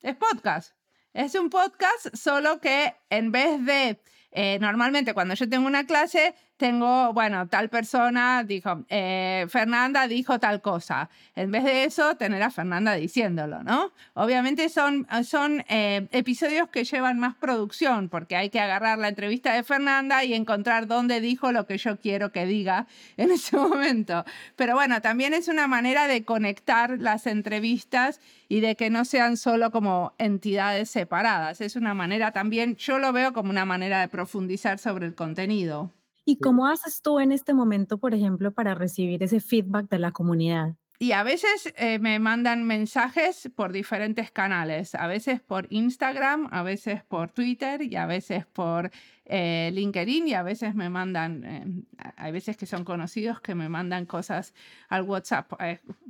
es 0.00 0.16
podcast. 0.16 0.74
Es 1.12 1.34
un 1.36 1.50
podcast, 1.50 2.14
solo 2.14 2.60
que 2.60 2.94
en 3.10 3.30
vez 3.30 3.64
de, 3.64 4.00
eh, 4.32 4.58
normalmente 4.60 5.14
cuando 5.14 5.34
yo 5.34 5.48
tengo 5.48 5.66
una 5.66 5.86
clase, 5.86 6.34
tengo, 6.62 7.12
bueno, 7.12 7.48
tal 7.48 7.68
persona 7.68 8.44
dijo, 8.44 8.84
eh, 8.88 9.46
Fernanda 9.48 10.06
dijo 10.06 10.38
tal 10.38 10.62
cosa. 10.62 11.10
En 11.34 11.50
vez 11.50 11.64
de 11.64 11.82
eso, 11.82 12.14
tener 12.14 12.40
a 12.40 12.50
Fernanda 12.50 12.94
diciéndolo, 12.94 13.64
¿no? 13.64 13.90
Obviamente 14.14 14.68
son, 14.68 15.04
son 15.24 15.64
eh, 15.68 16.06
episodios 16.12 16.68
que 16.68 16.84
llevan 16.84 17.18
más 17.18 17.34
producción, 17.34 18.08
porque 18.08 18.36
hay 18.36 18.48
que 18.48 18.60
agarrar 18.60 18.98
la 18.98 19.08
entrevista 19.08 19.52
de 19.54 19.64
Fernanda 19.64 20.22
y 20.22 20.34
encontrar 20.34 20.86
dónde 20.86 21.20
dijo 21.20 21.50
lo 21.50 21.66
que 21.66 21.78
yo 21.78 21.98
quiero 21.98 22.30
que 22.30 22.46
diga 22.46 22.86
en 23.16 23.32
ese 23.32 23.56
momento. 23.56 24.24
Pero 24.54 24.74
bueno, 24.74 25.00
también 25.00 25.34
es 25.34 25.48
una 25.48 25.66
manera 25.66 26.06
de 26.06 26.24
conectar 26.24 26.96
las 27.00 27.26
entrevistas 27.26 28.20
y 28.48 28.60
de 28.60 28.76
que 28.76 28.88
no 28.88 29.04
sean 29.04 29.36
solo 29.36 29.72
como 29.72 30.14
entidades 30.18 30.90
separadas. 30.90 31.60
Es 31.60 31.74
una 31.74 31.92
manera 31.92 32.30
también, 32.30 32.76
yo 32.76 33.00
lo 33.00 33.12
veo 33.12 33.32
como 33.32 33.50
una 33.50 33.64
manera 33.64 34.00
de 34.00 34.06
profundizar 34.06 34.78
sobre 34.78 35.06
el 35.06 35.16
contenido. 35.16 35.90
¿Y 36.24 36.38
cómo 36.38 36.66
haces 36.66 37.02
tú 37.02 37.18
en 37.18 37.32
este 37.32 37.54
momento, 37.54 37.98
por 37.98 38.14
ejemplo, 38.14 38.52
para 38.52 38.74
recibir 38.74 39.22
ese 39.22 39.40
feedback 39.40 39.88
de 39.88 39.98
la 39.98 40.12
comunidad? 40.12 40.74
Y 41.02 41.10
a 41.10 41.24
veces 41.24 41.74
eh, 41.78 41.98
me 41.98 42.20
mandan 42.20 42.62
mensajes 42.62 43.50
por 43.56 43.72
diferentes 43.72 44.30
canales, 44.30 44.94
a 44.94 45.08
veces 45.08 45.40
por 45.40 45.66
Instagram, 45.70 46.48
a 46.52 46.62
veces 46.62 47.02
por 47.02 47.30
Twitter 47.32 47.82
y 47.82 47.96
a 47.96 48.06
veces 48.06 48.46
por 48.46 48.92
eh, 49.24 49.72
LinkedIn 49.74 50.28
y 50.28 50.34
a 50.34 50.44
veces 50.44 50.76
me 50.76 50.90
mandan, 50.90 51.42
eh, 51.44 52.12
hay 52.16 52.30
veces 52.30 52.56
que 52.56 52.66
son 52.66 52.84
conocidos 52.84 53.40
que 53.40 53.56
me 53.56 53.68
mandan 53.68 54.06
cosas 54.06 54.54
al 54.88 55.02
WhatsApp. 55.02 55.52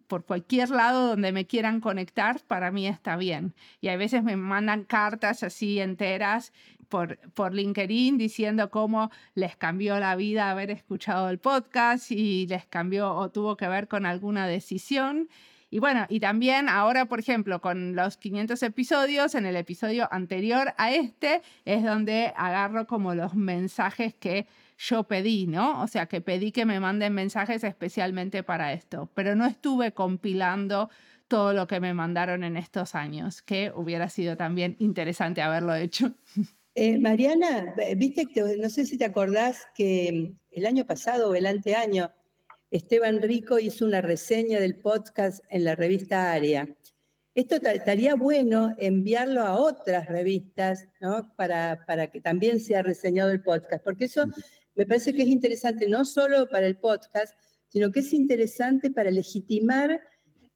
por 0.08 0.26
cualquier 0.26 0.68
lado 0.68 1.06
donde 1.08 1.32
me 1.32 1.46
quieran 1.46 1.80
conectar, 1.80 2.40
para 2.46 2.70
mí 2.70 2.86
está 2.86 3.16
bien. 3.16 3.54
Y 3.80 3.88
a 3.88 3.96
veces 3.96 4.22
me 4.22 4.36
mandan 4.36 4.84
cartas 4.84 5.42
así 5.42 5.80
enteras 5.80 6.52
por, 6.92 7.16
por 7.32 7.54
LinkedIn 7.54 8.18
diciendo 8.18 8.68
cómo 8.68 9.10
les 9.34 9.56
cambió 9.56 9.98
la 9.98 10.14
vida 10.14 10.50
haber 10.50 10.70
escuchado 10.70 11.30
el 11.30 11.38
podcast 11.38 12.10
y 12.10 12.46
les 12.46 12.66
cambió 12.66 13.14
o 13.14 13.30
tuvo 13.30 13.56
que 13.56 13.66
ver 13.66 13.88
con 13.88 14.04
alguna 14.04 14.46
decisión. 14.46 15.30
Y 15.70 15.78
bueno, 15.78 16.04
y 16.10 16.20
también 16.20 16.68
ahora, 16.68 17.06
por 17.06 17.18
ejemplo, 17.18 17.62
con 17.62 17.96
los 17.96 18.18
500 18.18 18.62
episodios, 18.62 19.34
en 19.34 19.46
el 19.46 19.56
episodio 19.56 20.06
anterior 20.12 20.74
a 20.76 20.92
este, 20.92 21.40
es 21.64 21.82
donde 21.82 22.34
agarro 22.36 22.86
como 22.86 23.14
los 23.14 23.34
mensajes 23.34 24.12
que 24.12 24.46
yo 24.76 25.04
pedí, 25.04 25.46
¿no? 25.46 25.80
O 25.82 25.86
sea, 25.86 26.04
que 26.04 26.20
pedí 26.20 26.52
que 26.52 26.66
me 26.66 26.78
manden 26.78 27.14
mensajes 27.14 27.64
especialmente 27.64 28.42
para 28.42 28.74
esto, 28.74 29.08
pero 29.14 29.34
no 29.34 29.46
estuve 29.46 29.92
compilando 29.92 30.90
todo 31.26 31.54
lo 31.54 31.66
que 31.66 31.80
me 31.80 31.94
mandaron 31.94 32.44
en 32.44 32.58
estos 32.58 32.94
años, 32.94 33.40
que 33.40 33.72
hubiera 33.74 34.10
sido 34.10 34.36
también 34.36 34.76
interesante 34.78 35.40
haberlo 35.40 35.74
hecho. 35.74 36.12
Eh, 36.74 36.98
Mariana, 36.98 37.74
viste, 37.96 38.26
no 38.58 38.70
sé 38.70 38.86
si 38.86 38.96
te 38.96 39.04
acordás 39.04 39.66
que 39.74 40.34
el 40.50 40.66
año 40.66 40.86
pasado 40.86 41.30
o 41.30 41.34
el 41.34 41.44
anteaño, 41.44 42.10
Esteban 42.70 43.20
Rico 43.20 43.58
hizo 43.58 43.84
una 43.84 44.00
reseña 44.00 44.58
del 44.58 44.76
podcast 44.76 45.44
en 45.50 45.64
la 45.64 45.74
revista 45.74 46.32
Aria. 46.32 46.74
esto 47.34 47.56
estaría 47.56 48.14
bueno 48.14 48.74
enviarlo 48.78 49.42
a 49.42 49.58
otras 49.58 50.08
revistas, 50.08 50.88
¿no? 50.98 51.30
Para, 51.36 51.84
para 51.86 52.10
que 52.10 52.22
también 52.22 52.58
sea 52.58 52.82
reseñado 52.82 53.30
el 53.30 53.42
podcast, 53.42 53.84
porque 53.84 54.06
eso 54.06 54.24
me 54.74 54.86
parece 54.86 55.12
que 55.12 55.22
es 55.22 55.28
interesante 55.28 55.86
no 55.88 56.06
solo 56.06 56.48
para 56.48 56.66
el 56.66 56.78
podcast, 56.78 57.34
sino 57.68 57.92
que 57.92 58.00
es 58.00 58.14
interesante 58.14 58.90
para 58.90 59.10
legitimar 59.10 60.00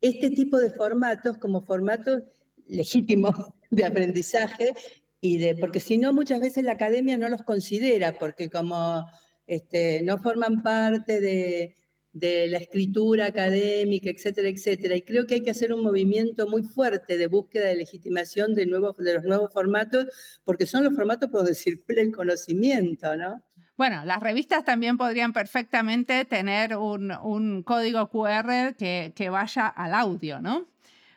este 0.01 0.31
tipo 0.31 0.59
de 0.59 0.71
formatos 0.71 1.37
como 1.37 1.61
formatos 1.61 2.23
legítimos 2.67 3.35
de 3.71 3.85
aprendizaje 3.85 4.73
y 5.21 5.39
de, 5.39 5.57
porque 5.57 5.81
si 5.81 5.99
no 5.99 6.13
muchas 6.13 6.41
veces 6.41 6.65
la 6.65 6.73
academia 6.73 7.17
no 7.17 7.29
los 7.29 7.43
considera, 7.43 8.13
porque 8.19 8.51
como 8.51 9.07
este, 9.47 10.03
no 10.03 10.19
forman 10.19 10.63
parte 10.63 11.21
de, 11.21 11.77
de 12.17 12.47
la 12.49 12.57
escritura 12.57 13.27
académica, 13.27 14.09
etcétera, 14.09 14.49
etcétera. 14.49 14.97
Y 14.97 15.03
creo 15.03 15.27
que 15.27 15.35
hay 15.35 15.43
que 15.43 15.51
hacer 15.51 15.75
un 15.75 15.83
movimiento 15.83 16.49
muy 16.49 16.63
fuerte 16.63 17.19
de 17.19 17.27
búsqueda 17.27 17.67
de 17.67 17.77
legitimación 17.77 18.55
de, 18.55 18.65
nuevos, 18.65 18.97
de 18.97 19.15
los 19.15 19.25
nuevos 19.25 19.53
formatos, 19.53 20.07
porque 20.43 20.67
son 20.67 20.85
los 20.85 20.95
formatos 20.95 21.29
por 21.29 21.41
donde 21.41 21.55
circula 21.55 22.01
el 22.03 22.15
conocimiento, 22.15 23.15
¿no? 23.17 23.43
Bueno, 23.77 24.03
las 24.07 24.21
revistas 24.21 24.65
también 24.65 24.97
podrían 24.97 25.35
perfectamente 25.35 26.25
tener 26.25 26.79
un, 26.79 27.13
un 27.13 27.63
código 27.63 28.09
QR 28.09 28.75
que, 28.79 29.13
que, 29.15 29.29
vaya 29.29 29.67
al 29.67 29.93
audio, 29.93 30.41
¿no? 30.41 30.67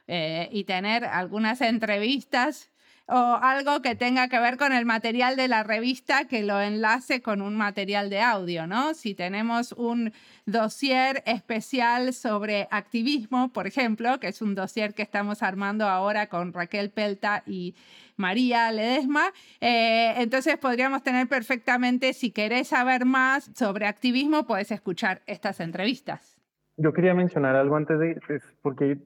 Eh, 0.08 0.50
y 0.52 0.66
tener 0.66 1.06
algunas 1.06 1.62
entrevistas 1.62 2.70
o 3.10 3.39
algo 3.41 3.82
que 3.82 3.95
tenga 3.95 4.28
que 4.28 4.39
ver 4.39 4.57
con 4.57 4.72
el 4.72 4.86
material 4.86 5.36
de 5.36 5.47
la 5.47 5.64
revista 5.64 6.26
que 6.26 6.43
lo 6.43 6.62
enlace 6.62 7.22
con 7.22 7.41
un 7.41 7.57
material 7.57 8.10
de 8.10 8.22
audio, 8.22 8.68
¿no? 8.68 8.93
Si 8.93 9.16
tenemos 9.16 9.72
un 9.74 10.14
dossier 10.45 11.24
especial 11.26 12.14
sobre 12.14 12.68
activismo, 12.70 13.51
por 13.51 13.66
ejemplo, 13.66 14.20
que 14.20 14.28
es 14.28 14.41
un 14.41 14.53
dossier 14.53 14.93
que 14.93 15.01
estamos 15.01 15.41
armando 15.41 15.88
ahora 15.88 16.28
con 16.28 16.53
Raquel 16.53 16.91
Pelta 16.91 17.43
y 17.47 17.76
María 18.16 18.72
Ledesma, 18.72 19.32
eh, 19.60 20.14
entonces 20.18 20.57
podríamos 20.57 21.01
tener 21.01 21.28
perfectamente, 21.28 22.14
si 22.14 22.32
querés 22.32 22.68
saber 22.68 23.05
más 23.05 23.49
sobre 23.55 23.88
activismo, 23.88 24.45
puedes 24.45 24.72
escuchar 24.72 25.22
estas 25.26 25.60
entrevistas. 25.60 26.38
Yo 26.78 26.93
quería 26.93 27.14
mencionar 27.14 27.55
algo 27.55 27.76
antes 27.76 27.99
de, 27.99 28.20
pues, 28.26 28.43
porque 28.62 28.97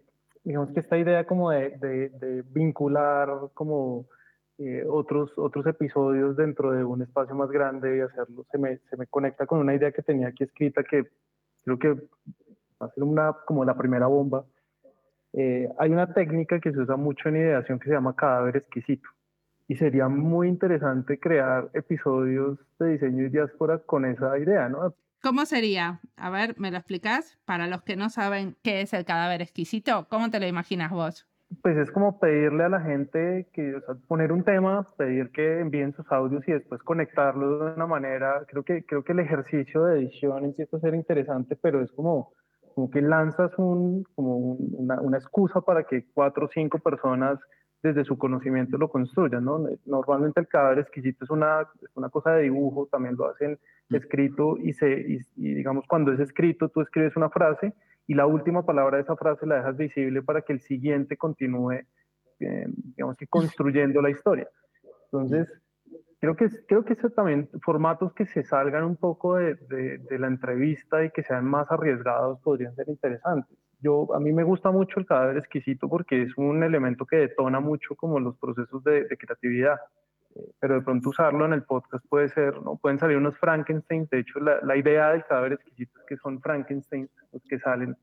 digamos 0.44 0.72
que 0.72 0.82
esta 0.82 0.98
idea 0.98 1.26
como 1.26 1.52
de, 1.52 1.70
de, 1.80 2.44
vincular 2.50 3.30
como 3.54 4.08
eh, 4.58 4.84
otros, 4.88 5.32
otros 5.38 5.66
episodios 5.66 6.36
dentro 6.36 6.72
de 6.72 6.84
un 6.84 7.02
espacio 7.02 7.36
más 7.36 7.50
grande 7.50 7.98
y 7.98 8.02
hacerlo, 8.02 8.46
se 8.52 8.58
me, 8.58 8.78
se 8.90 8.98
me 8.98 9.08
conecta 9.08 9.46
con 9.46 9.60
una 9.60 9.74
idea 9.74 9.92
que 9.92 10.02
tenía 10.02 10.28
aquí 10.28 10.44
escrita 10.44 10.84
que 10.84 11.08
creo 11.64 11.80
que 11.80 11.94
va 12.82 12.88
a 12.88 12.90
ser 12.90 13.04
una, 13.04 13.34
como 13.46 13.66
la 13.66 13.76
primera 13.76 14.08
bomba. 14.08 14.46
Eh, 15.34 15.68
hay 15.80 15.92
una 15.92 16.14
técnica 16.14 16.60
que 16.60 16.72
se 16.72 16.80
usa 16.80 16.96
mucho 16.96 17.30
en 17.30 17.38
ideación 17.38 17.80
que 17.80 17.90
se 17.90 17.96
llama 17.96 18.16
cadáver 18.16 18.58
exquisito. 18.58 19.10
Y 19.68 19.76
sería 19.76 20.10
muy 20.10 20.50
interesante 20.50 21.20
crear 21.20 21.70
episodios 21.74 22.60
de 22.80 22.92
diseño 22.92 23.26
y 23.26 23.30
diáspora 23.30 23.80
con 23.80 24.06
esa 24.06 24.38
idea, 24.38 24.68
¿no? 24.70 24.94
¿Cómo 25.24 25.46
sería? 25.46 26.02
A 26.18 26.30
ver, 26.30 26.56
¿me 26.60 26.70
lo 26.70 26.76
explicas? 26.76 27.40
Para 27.46 27.68
los 27.68 27.82
que 27.84 27.96
no 27.96 28.10
saben 28.10 28.58
qué 28.62 28.82
es 28.82 28.94
el 28.94 29.06
cadáver 29.06 29.42
exquisito, 29.42 30.06
¿cómo 30.10 30.30
te 30.30 30.38
lo 30.42 30.48
imaginas 30.48 30.92
vos? 30.92 31.26
Pues 31.62 31.78
es 31.78 31.90
como 31.92 32.20
pedirle 32.20 32.66
a 32.66 32.70
la 32.70 32.82
gente 32.82 33.48
que, 33.54 33.74
o 33.78 33.82
poner 34.10 34.34
un 34.34 34.44
tema, 34.44 34.86
pedir 34.98 35.32
que 35.32 35.62
envíen 35.62 35.94
sus 35.94 36.12
audios 36.12 36.46
y 36.46 36.52
después 36.52 36.84
conectarlos 36.84 37.58
de 37.58 37.74
una 37.74 37.88
manera. 37.88 38.44
Creo 38.50 38.64
que, 38.64 38.84
creo 38.84 39.06
que 39.06 39.14
el 39.14 39.20
ejercicio 39.20 39.86
de 39.86 40.00
edición 40.02 40.44
empieza 40.44 40.76
a 40.76 40.82
ser 40.82 40.94
interesante, 40.94 41.56
pero 41.56 41.82
es 41.82 41.90
como, 41.94 42.34
como 42.76 42.92
que 42.92 43.02
lanzas 43.02 43.58
un, 43.58 44.04
como 44.16 44.36
una, 44.36 45.00
una 45.00 45.18
excusa 45.20 45.62
para 45.62 45.86
que 45.86 46.04
cuatro 46.14 46.48
o 46.48 46.50
cinco 46.54 46.80
personas 46.80 47.40
desde 47.84 48.06
su 48.06 48.18
conocimiento 48.18 48.78
lo 48.78 48.88
construyan, 48.88 49.44
¿no? 49.44 49.68
Normalmente 49.86 50.40
el 50.40 50.48
cadáver 50.48 50.80
exquisito 50.80 51.26
es 51.26 51.30
una, 51.30 51.68
una 51.96 52.10
cosa 52.10 52.32
de 52.32 52.44
dibujo, 52.44 52.88
también 52.90 53.16
lo 53.18 53.28
hacen 53.28 53.60
escrito 53.90 54.58
y, 54.58 54.74
se, 54.74 54.90
y, 54.90 55.54
digamos 55.54 55.86
cuando 55.88 56.14
es 56.14 56.20
escrito 56.20 56.70
tú 56.70 56.82
escribes 56.82 57.16
una 57.18 57.30
frase 57.30 57.74
y 58.08 58.14
la 58.16 58.26
última 58.26 58.66
palabra 58.66 58.98
de 58.98 59.04
esa 59.04 59.18
frase 59.18 59.46
la 59.46 59.58
dejas 59.58 59.76
visible 59.76 60.24
para 60.24 60.42
que 60.42 60.54
el 60.54 60.62
siguiente 60.62 61.18
continúe, 61.18 61.82
eh, 62.40 62.66
digamos 62.96 63.18
que 63.18 63.28
construyendo 63.28 64.02
la 64.02 64.10
historia. 64.10 64.48
Entonces, 65.12 65.48
creo 66.20 66.36
que, 66.36 66.50
creo 66.68 66.86
que 66.86 66.94
eso 66.94 67.10
también, 67.10 67.50
formatos 67.62 68.14
que 68.14 68.26
se 68.26 68.44
salgan 68.44 68.86
un 68.86 68.96
poco 68.96 69.36
de, 69.36 69.56
de, 69.56 69.98
de 69.98 70.20
la 70.20 70.28
entrevista 70.28 71.04
y 71.04 71.12
que 71.12 71.24
sean 71.24 71.46
más 71.46 71.70
arriesgados 71.70 72.40
podrían 72.40 72.74
ser 72.76 72.88
interesantes 72.88 73.58
yo, 73.84 74.14
a 74.16 74.20
mí 74.20 74.32
me 74.32 74.44
gusta 74.44 74.72
mucho 74.72 75.00
el 75.00 75.06
cadáver 75.06 75.38
exquisito 75.38 75.90
porque 75.90 76.24
es 76.24 76.38
un 76.38 76.64
elemento 76.64 77.06
que 77.06 77.18
detona 77.18 77.60
mucho 77.60 77.96
como 77.96 78.20
los 78.20 78.38
procesos 78.38 78.84
de, 78.84 79.08
creatividad. 79.18 79.80
Eh, 80.36 80.52
pero 80.60 80.76
de 80.76 80.82
pronto 80.82 81.10
usarlo 81.10 81.46
en 81.46 81.54
el 81.54 81.64
podcast 81.64 82.04
puede 82.08 82.30
ser, 82.30 82.62
¿no? 82.64 82.78
Pueden 82.78 82.98
salir 82.98 83.18
unos 83.18 83.38
Frankenstein. 83.38 84.08
De 84.10 84.20
hecho, 84.20 84.40
la, 84.40 84.60
la 84.64 84.76
idea 84.76 85.12
del 85.12 85.26
cadáver 85.26 85.54
exquisito 85.54 86.00
es 86.00 86.06
que 86.06 86.18
son 86.18 86.42
Frankenstein 86.42 87.10
los 87.32 87.44
que 87.44 87.60
salen. 87.60 87.96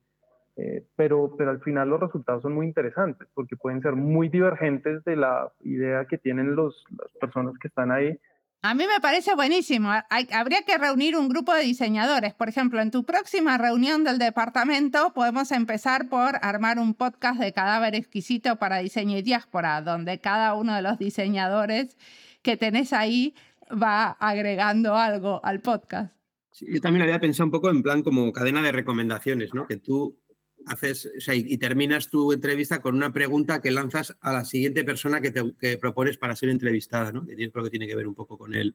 Eh, 0.56 0.84
pero, 0.94 1.34
pero 1.38 1.50
al 1.50 1.60
final 1.60 1.88
los 1.88 2.00
resultados 2.00 2.42
son 2.42 2.52
muy 2.52 2.66
interesantes 2.66 3.26
porque 3.34 3.56
pueden 3.56 3.80
ser 3.80 3.94
muy 3.94 4.28
divergentes 4.28 5.02
de 5.04 5.16
la 5.16 5.50
idea 5.60 6.04
que 6.04 6.18
tienen 6.18 6.54
los, 6.54 6.84
las 6.98 7.10
personas 7.12 7.54
que 7.58 7.68
están 7.68 7.90
ahí 7.90 8.18
a 8.62 8.74
mí 8.74 8.84
me 8.86 9.00
parece 9.00 9.34
buenísimo. 9.34 9.90
habría 10.32 10.62
que 10.62 10.76
reunir 10.76 11.16
un 11.16 11.28
grupo 11.28 11.54
de 11.54 11.62
diseñadores. 11.62 12.34
Por 12.34 12.48
ejemplo, 12.48 12.80
en 12.80 12.90
tu 12.90 13.04
próxima 13.04 13.56
reunión 13.56 14.04
del 14.04 14.18
departamento 14.18 15.12
podemos 15.14 15.50
empezar 15.50 16.08
por 16.08 16.36
armar 16.42 16.78
un 16.78 16.94
podcast 16.94 17.40
de 17.40 17.52
cadáver 17.52 17.94
exquisito 17.94 18.56
para 18.56 18.78
diseño 18.78 19.16
y 19.16 19.22
diáspora, 19.22 19.80
donde 19.80 20.18
cada 20.18 20.54
uno 20.54 20.74
de 20.74 20.82
los 20.82 20.98
diseñadores 20.98 21.96
que 22.42 22.58
tenés 22.58 22.92
ahí 22.92 23.34
va 23.70 24.10
agregando 24.10 24.94
algo 24.94 25.40
al 25.44 25.60
podcast. 25.60 26.12
yo 26.60 26.80
también 26.80 27.02
había 27.02 27.18
pensado 27.18 27.46
un 27.46 27.52
poco 27.52 27.70
en 27.70 27.82
plan 27.82 28.02
como 28.02 28.30
cadena 28.32 28.60
de 28.60 28.72
recomendaciones, 28.72 29.54
¿no? 29.54 29.66
Que 29.66 29.76
tú 29.76 30.18
haces, 30.66 31.10
y, 31.32 31.58
terminas 31.58 32.08
tu 32.08 32.32
entrevista 32.32 32.80
con 32.80 32.94
una 32.94 33.12
pregunta 33.12 33.60
que 33.60 33.70
lanzas 33.70 34.16
a 34.20 34.32
la 34.32 34.44
siguiente 34.44 34.84
persona 34.84 35.20
que 35.20 35.30
te 35.30 35.78
propones 35.78 36.16
para 36.16 36.36
ser 36.36 36.48
entrevistada, 36.48 37.12
¿no? 37.12 37.26
Que 37.26 37.50
creo 37.50 37.64
que 37.64 37.70
tiene 37.70 37.86
que 37.86 37.96
ver 37.96 38.06
un 38.06 38.14
poco 38.14 38.38
con 38.38 38.54
el, 38.54 38.74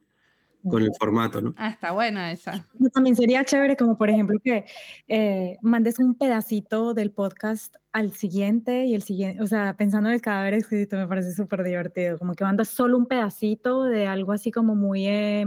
con 0.69 0.81
el 0.81 0.91
formato, 0.97 1.41
¿no? 1.41 1.53
Ah, 1.57 1.69
está 1.69 1.91
buena 1.91 2.31
esa. 2.31 2.67
También 2.93 3.15
sería 3.15 3.43
chévere 3.43 3.75
como, 3.75 3.97
por 3.97 4.09
ejemplo, 4.09 4.39
que 4.43 4.65
eh, 5.07 5.57
mandes 5.61 5.99
un 5.99 6.15
pedacito 6.15 6.93
del 6.93 7.11
podcast 7.11 7.75
al 7.91 8.13
siguiente 8.13 8.85
y 8.85 8.95
el 8.95 9.03
siguiente, 9.03 9.41
o 9.41 9.47
sea, 9.47 9.75
pensando 9.77 10.09
en 10.09 10.15
el 10.15 10.21
cadáver 10.21 10.55
escrito 10.55 10.97
me 10.97 11.07
parece 11.07 11.33
súper 11.33 11.63
divertido, 11.63 12.17
como 12.17 12.33
que 12.33 12.43
mandas 12.43 12.69
solo 12.69 12.97
un 12.97 13.05
pedacito 13.05 13.83
de 13.83 14.07
algo 14.07 14.31
así 14.31 14.51
como 14.51 14.75
muy... 14.75 15.07
Eh, 15.07 15.45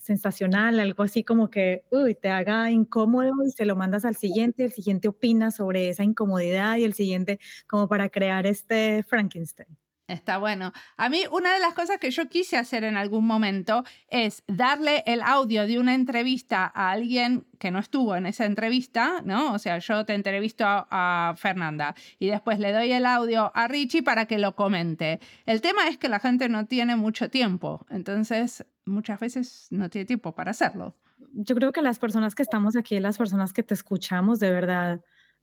sensacional, 0.00 0.80
algo 0.80 1.02
así 1.02 1.24
como 1.24 1.50
que 1.50 1.84
uy, 1.90 2.14
te 2.14 2.28
haga 2.30 2.70
incómodo 2.70 3.32
y 3.46 3.50
se 3.52 3.64
lo 3.66 3.76
mandas 3.76 4.04
al 4.04 4.16
siguiente, 4.16 4.64
el 4.64 4.72
siguiente 4.72 5.08
opina 5.08 5.50
sobre 5.50 5.88
esa 5.88 6.04
incomodidad 6.04 6.76
y 6.78 6.84
el 6.84 6.94
siguiente 6.94 7.38
como 7.68 7.88
para 7.88 8.08
crear 8.10 8.46
este 8.46 9.02
Frankenstein. 9.04 9.76
Está 10.10 10.38
bueno. 10.38 10.72
A 10.96 11.08
mí 11.08 11.22
una 11.30 11.54
de 11.54 11.60
las 11.60 11.72
cosas 11.74 11.98
que 11.98 12.10
yo 12.10 12.28
quise 12.28 12.56
hacer 12.56 12.82
en 12.82 12.96
algún 12.96 13.26
momento 13.26 13.84
es 14.08 14.42
darle 14.48 15.04
el 15.06 15.22
audio 15.22 15.66
de 15.66 15.78
una 15.78 15.94
entrevista 15.94 16.70
a 16.74 16.90
alguien 16.90 17.46
que 17.60 17.70
no 17.70 17.78
estuvo 17.78 18.16
en 18.16 18.26
esa 18.26 18.44
entrevista, 18.44 19.22
¿no? 19.24 19.52
O 19.52 19.58
sea, 19.58 19.78
yo 19.78 20.04
te 20.04 20.14
entrevisto 20.14 20.64
a, 20.66 21.34
Fernanda 21.36 21.94
y 22.18 22.28
después 22.28 22.58
le 22.58 22.72
doy 22.72 22.90
el 22.92 23.06
audio 23.06 23.52
a 23.54 23.68
Richie 23.68 24.02
para 24.02 24.26
que 24.26 24.38
lo 24.38 24.56
comente. 24.56 25.20
El 25.46 25.60
tema 25.60 25.86
es 25.88 25.96
que 25.96 26.08
la 26.08 26.18
gente 26.18 26.48
no 26.48 26.66
tiene 26.66 26.96
mucho 26.96 27.30
tiempo, 27.30 27.86
entonces 27.90 28.64
muchas 28.84 29.20
veces 29.20 29.68
no 29.70 29.88
tiene 29.90 30.06
tiempo 30.06 30.32
para 30.32 30.50
hacerlo. 30.50 30.96
Yo 31.32 31.54
creo 31.54 31.70
que 31.72 31.82
las 31.82 31.98
personas 31.98 32.34
que 32.34 32.42
estamos 32.42 32.74
aquí, 32.76 32.98
las 32.98 33.18
personas 33.18 33.52
que 33.52 33.62
te 33.62 33.74
escuchamos, 33.74 34.40
de 34.40 34.50
verdad, 34.50 35.00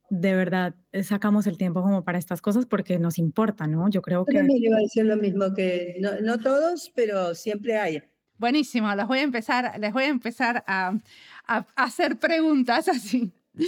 de 0.10 0.36
verdad 0.36 0.76
eh, 0.92 1.04
sacamos 1.04 1.48
el 1.48 1.58
tiempo 1.58 1.82
como 1.82 2.04
para 2.04 2.18
estas 2.18 2.42
cosas 2.42 2.66
porque 2.66 2.98
nos 3.00 3.18
importa, 3.18 3.68
¿no? 3.68 3.90
Yo 3.90 4.02
creo 4.02 4.26
que... 4.26 4.36
También 4.36 4.64
iba 4.64 4.78
a 4.78 4.82
decir 4.82 5.06
lo 5.06 5.18
mismo, 5.18 5.54
que 5.54 6.00
no, 6.00 6.40
todos, 6.40 6.92
pero 6.96 7.36
siempre 7.36 7.78
hay. 7.78 8.02
Buenísimo, 8.38 8.94
les 8.96 9.08
voy 9.08 9.20
a 9.20 9.24
empezar, 9.24 9.80
les 9.80 9.92
voy 9.92 10.04
a, 10.04 10.08
empezar 10.08 10.64
a, 10.68 10.98
a, 11.48 11.66
hacer 11.76 12.20
preguntas 12.20 12.88
así. 12.88 13.34
Una 13.54 13.64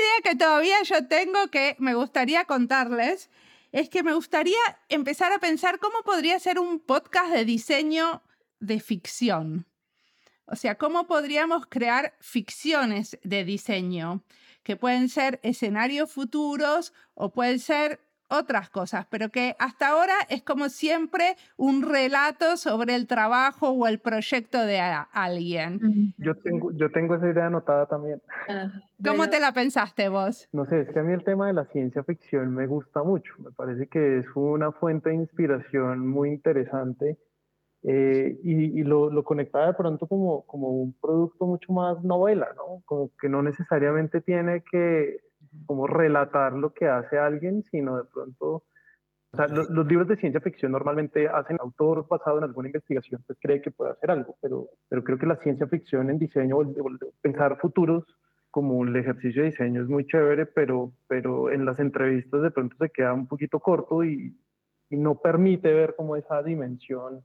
idea 0.00 0.22
que 0.22 0.36
todavía 0.36 0.76
yo 0.84 1.06
tengo 1.06 1.48
que 1.50 1.74
me 1.78 1.94
gustaría 1.94 2.44
contarles 2.44 3.30
es 3.72 3.88
que 3.88 4.02
me 4.02 4.14
gustaría 4.14 4.58
empezar 4.88 5.32
a 5.32 5.38
pensar 5.38 5.78
cómo 5.78 6.02
podría 6.04 6.38
ser 6.38 6.58
un 6.58 6.80
podcast 6.80 7.32
de 7.32 7.44
diseño 7.44 8.22
de 8.60 8.80
ficción. 8.80 9.66
O 10.46 10.54
sea, 10.54 10.76
cómo 10.76 11.06
podríamos 11.06 11.66
crear 11.66 12.14
ficciones 12.20 13.18
de 13.22 13.44
diseño 13.44 14.22
que 14.66 14.74
pueden 14.74 15.08
ser 15.08 15.38
escenarios 15.44 16.12
futuros 16.12 16.92
o 17.14 17.30
pueden 17.30 17.60
ser 17.60 18.00
otras 18.28 18.68
cosas, 18.68 19.06
pero 19.08 19.28
que 19.28 19.54
hasta 19.60 19.90
ahora 19.90 20.14
es 20.28 20.42
como 20.42 20.68
siempre 20.68 21.36
un 21.56 21.88
relato 21.88 22.56
sobre 22.56 22.96
el 22.96 23.06
trabajo 23.06 23.70
o 23.70 23.86
el 23.86 24.00
proyecto 24.00 24.58
de 24.58 24.80
alguien. 24.80 26.14
Yo 26.18 26.34
tengo, 26.34 26.72
yo 26.72 26.90
tengo 26.90 27.14
esa 27.14 27.30
idea 27.30 27.46
anotada 27.46 27.86
también. 27.86 28.20
Ah, 28.48 28.72
¿Cómo 29.04 29.28
te 29.28 29.38
la 29.38 29.52
pensaste 29.52 30.08
vos? 30.08 30.48
No 30.52 30.66
sé, 30.66 30.80
es 30.80 30.88
que 30.88 30.98
a 30.98 31.04
mí 31.04 31.12
el 31.12 31.22
tema 31.22 31.46
de 31.46 31.52
la 31.52 31.66
ciencia 31.66 32.02
ficción 32.02 32.52
me 32.52 32.66
gusta 32.66 33.04
mucho, 33.04 33.32
me 33.38 33.52
parece 33.52 33.86
que 33.86 34.18
es 34.18 34.26
una 34.34 34.72
fuente 34.72 35.10
de 35.10 35.14
inspiración 35.14 36.08
muy 36.08 36.30
interesante. 36.30 37.18
Eh, 37.88 38.40
y, 38.42 38.82
lo, 38.82 39.10
lo, 39.10 39.22
conectaba 39.22 39.68
de 39.68 39.74
pronto 39.74 40.08
como, 40.08 40.44
como 40.46 40.70
un 40.70 40.92
producto 41.00 41.46
mucho 41.46 41.72
más 41.72 42.02
novela, 42.02 42.48
¿no? 42.56 42.82
Como 42.84 43.12
que 43.16 43.28
no 43.28 43.42
necesariamente 43.42 44.20
tiene 44.20 44.64
que 44.68 45.20
como 45.66 45.86
relatar 45.86 46.52
lo 46.54 46.74
que 46.74 46.88
hace 46.88 47.16
alguien, 47.16 47.62
sino 47.70 47.96
de 47.96 48.02
pronto, 48.12 48.64
o 49.30 49.36
sea, 49.36 49.46
los, 49.46 49.86
libros 49.86 50.08
de 50.08 50.16
ciencia 50.16 50.40
ficción 50.40 50.72
normalmente 50.72 51.28
hacen 51.28 51.58
autor 51.60 52.08
basado 52.08 52.38
en 52.38 52.44
alguna 52.44 52.68
investigación, 52.68 53.22
pues 53.24 53.38
cree 53.40 53.62
que 53.62 53.70
puede 53.70 53.92
hacer 53.92 54.10
algo, 54.10 54.36
pero, 54.42 54.68
pero 54.88 55.04
creo 55.04 55.18
que 55.18 55.26
la 55.26 55.36
ciencia 55.36 55.68
ficción 55.68 56.10
en 56.10 56.18
diseño, 56.18 56.58
pensar 57.20 57.56
futuros 57.60 58.04
como 58.50 58.84
el 58.84 58.96
ejercicio 58.96 59.42
de 59.42 59.50
diseño 59.50 59.82
es 59.82 59.88
muy 59.88 60.06
chévere, 60.06 60.46
pero, 60.46 60.92
pero 61.06 61.52
en 61.52 61.64
las 61.64 61.78
entrevistas 61.78 62.42
de 62.42 62.50
pronto 62.50 62.76
se 62.80 62.90
queda 62.90 63.14
un 63.14 63.28
poquito 63.28 63.60
corto 63.60 64.02
y, 64.02 64.36
y 64.90 64.96
no 64.96 65.20
permite 65.20 65.72
ver 65.72 65.94
como 65.94 66.16
esa 66.16 66.42
dimensión 66.42 67.22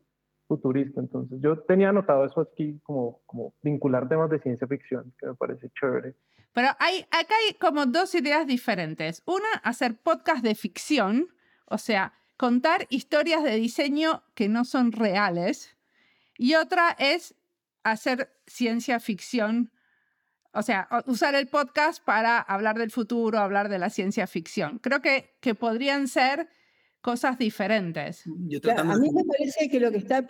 futurista. 0.51 0.99
Entonces 0.99 1.39
yo 1.41 1.57
tenía 1.59 1.89
anotado 1.89 2.25
eso 2.25 2.41
aquí 2.41 2.77
como, 2.83 3.21
como 3.25 3.53
vincular 3.63 4.09
temas 4.09 4.29
de 4.29 4.39
ciencia 4.39 4.67
ficción, 4.67 5.13
que 5.17 5.27
me 5.27 5.35
parece 5.35 5.69
chévere. 5.79 6.15
Pero 6.51 6.67
hay, 6.79 7.05
acá 7.09 7.35
hay 7.47 7.53
como 7.53 7.85
dos 7.85 8.13
ideas 8.15 8.45
diferentes. 8.45 9.23
Una, 9.25 9.47
hacer 9.63 9.95
podcast 9.95 10.43
de 10.43 10.53
ficción, 10.53 11.29
o 11.67 11.77
sea, 11.77 12.13
contar 12.35 12.85
historias 12.89 13.43
de 13.43 13.55
diseño 13.55 14.23
que 14.35 14.49
no 14.49 14.65
son 14.65 14.91
reales. 14.91 15.77
Y 16.37 16.55
otra 16.55 16.97
es 16.99 17.33
hacer 17.83 18.29
ciencia 18.45 18.99
ficción, 18.99 19.71
o 20.51 20.63
sea, 20.63 20.89
usar 21.05 21.33
el 21.35 21.47
podcast 21.47 22.03
para 22.03 22.39
hablar 22.39 22.77
del 22.77 22.91
futuro, 22.91 23.39
hablar 23.39 23.69
de 23.69 23.79
la 23.79 23.89
ciencia 23.89 24.27
ficción. 24.27 24.79
Creo 24.79 25.01
que, 25.01 25.37
que 25.39 25.55
podrían 25.55 26.09
ser 26.09 26.49
cosas 27.01 27.37
diferentes. 27.37 28.23
a 28.25 28.97
mí 28.97 29.09
me 29.11 29.23
parece 29.25 29.69
que 29.69 29.79
lo 29.79 29.91
que 29.91 29.97
está, 29.97 30.25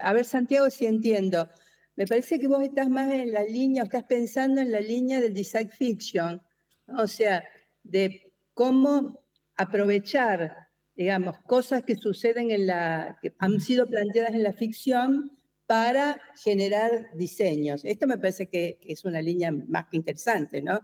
a 0.00 0.12
ver 0.12 0.24
Santiago 0.24 0.68
si 0.70 0.86
entiendo, 0.86 1.48
me 1.96 2.06
parece 2.06 2.38
que 2.38 2.48
vos 2.48 2.62
estás 2.62 2.88
más 2.88 3.12
en 3.12 3.32
la 3.32 3.42
línea, 3.44 3.84
estás 3.84 4.04
pensando 4.04 4.60
en 4.60 4.70
la 4.70 4.80
línea 4.80 5.20
del 5.20 5.32
design 5.32 5.70
fiction, 5.70 6.42
o 6.88 7.06
sea, 7.06 7.42
de 7.82 8.32
cómo 8.52 9.24
aprovechar, 9.56 10.54
digamos, 10.94 11.38
cosas 11.46 11.82
que 11.84 11.96
suceden 11.96 12.50
en 12.50 12.66
la, 12.66 13.18
que 13.22 13.34
han 13.38 13.60
sido 13.60 13.86
planteadas 13.86 14.34
en 14.34 14.42
la 14.42 14.52
ficción 14.52 15.36
para 15.66 16.20
generar 16.44 17.10
diseños. 17.14 17.84
Esto 17.84 18.06
me 18.06 18.18
parece 18.18 18.48
que, 18.48 18.78
es 18.82 19.04
una 19.04 19.22
línea 19.22 19.50
más 19.50 19.86
que 19.86 19.96
interesante, 19.96 20.62
¿no? 20.62 20.80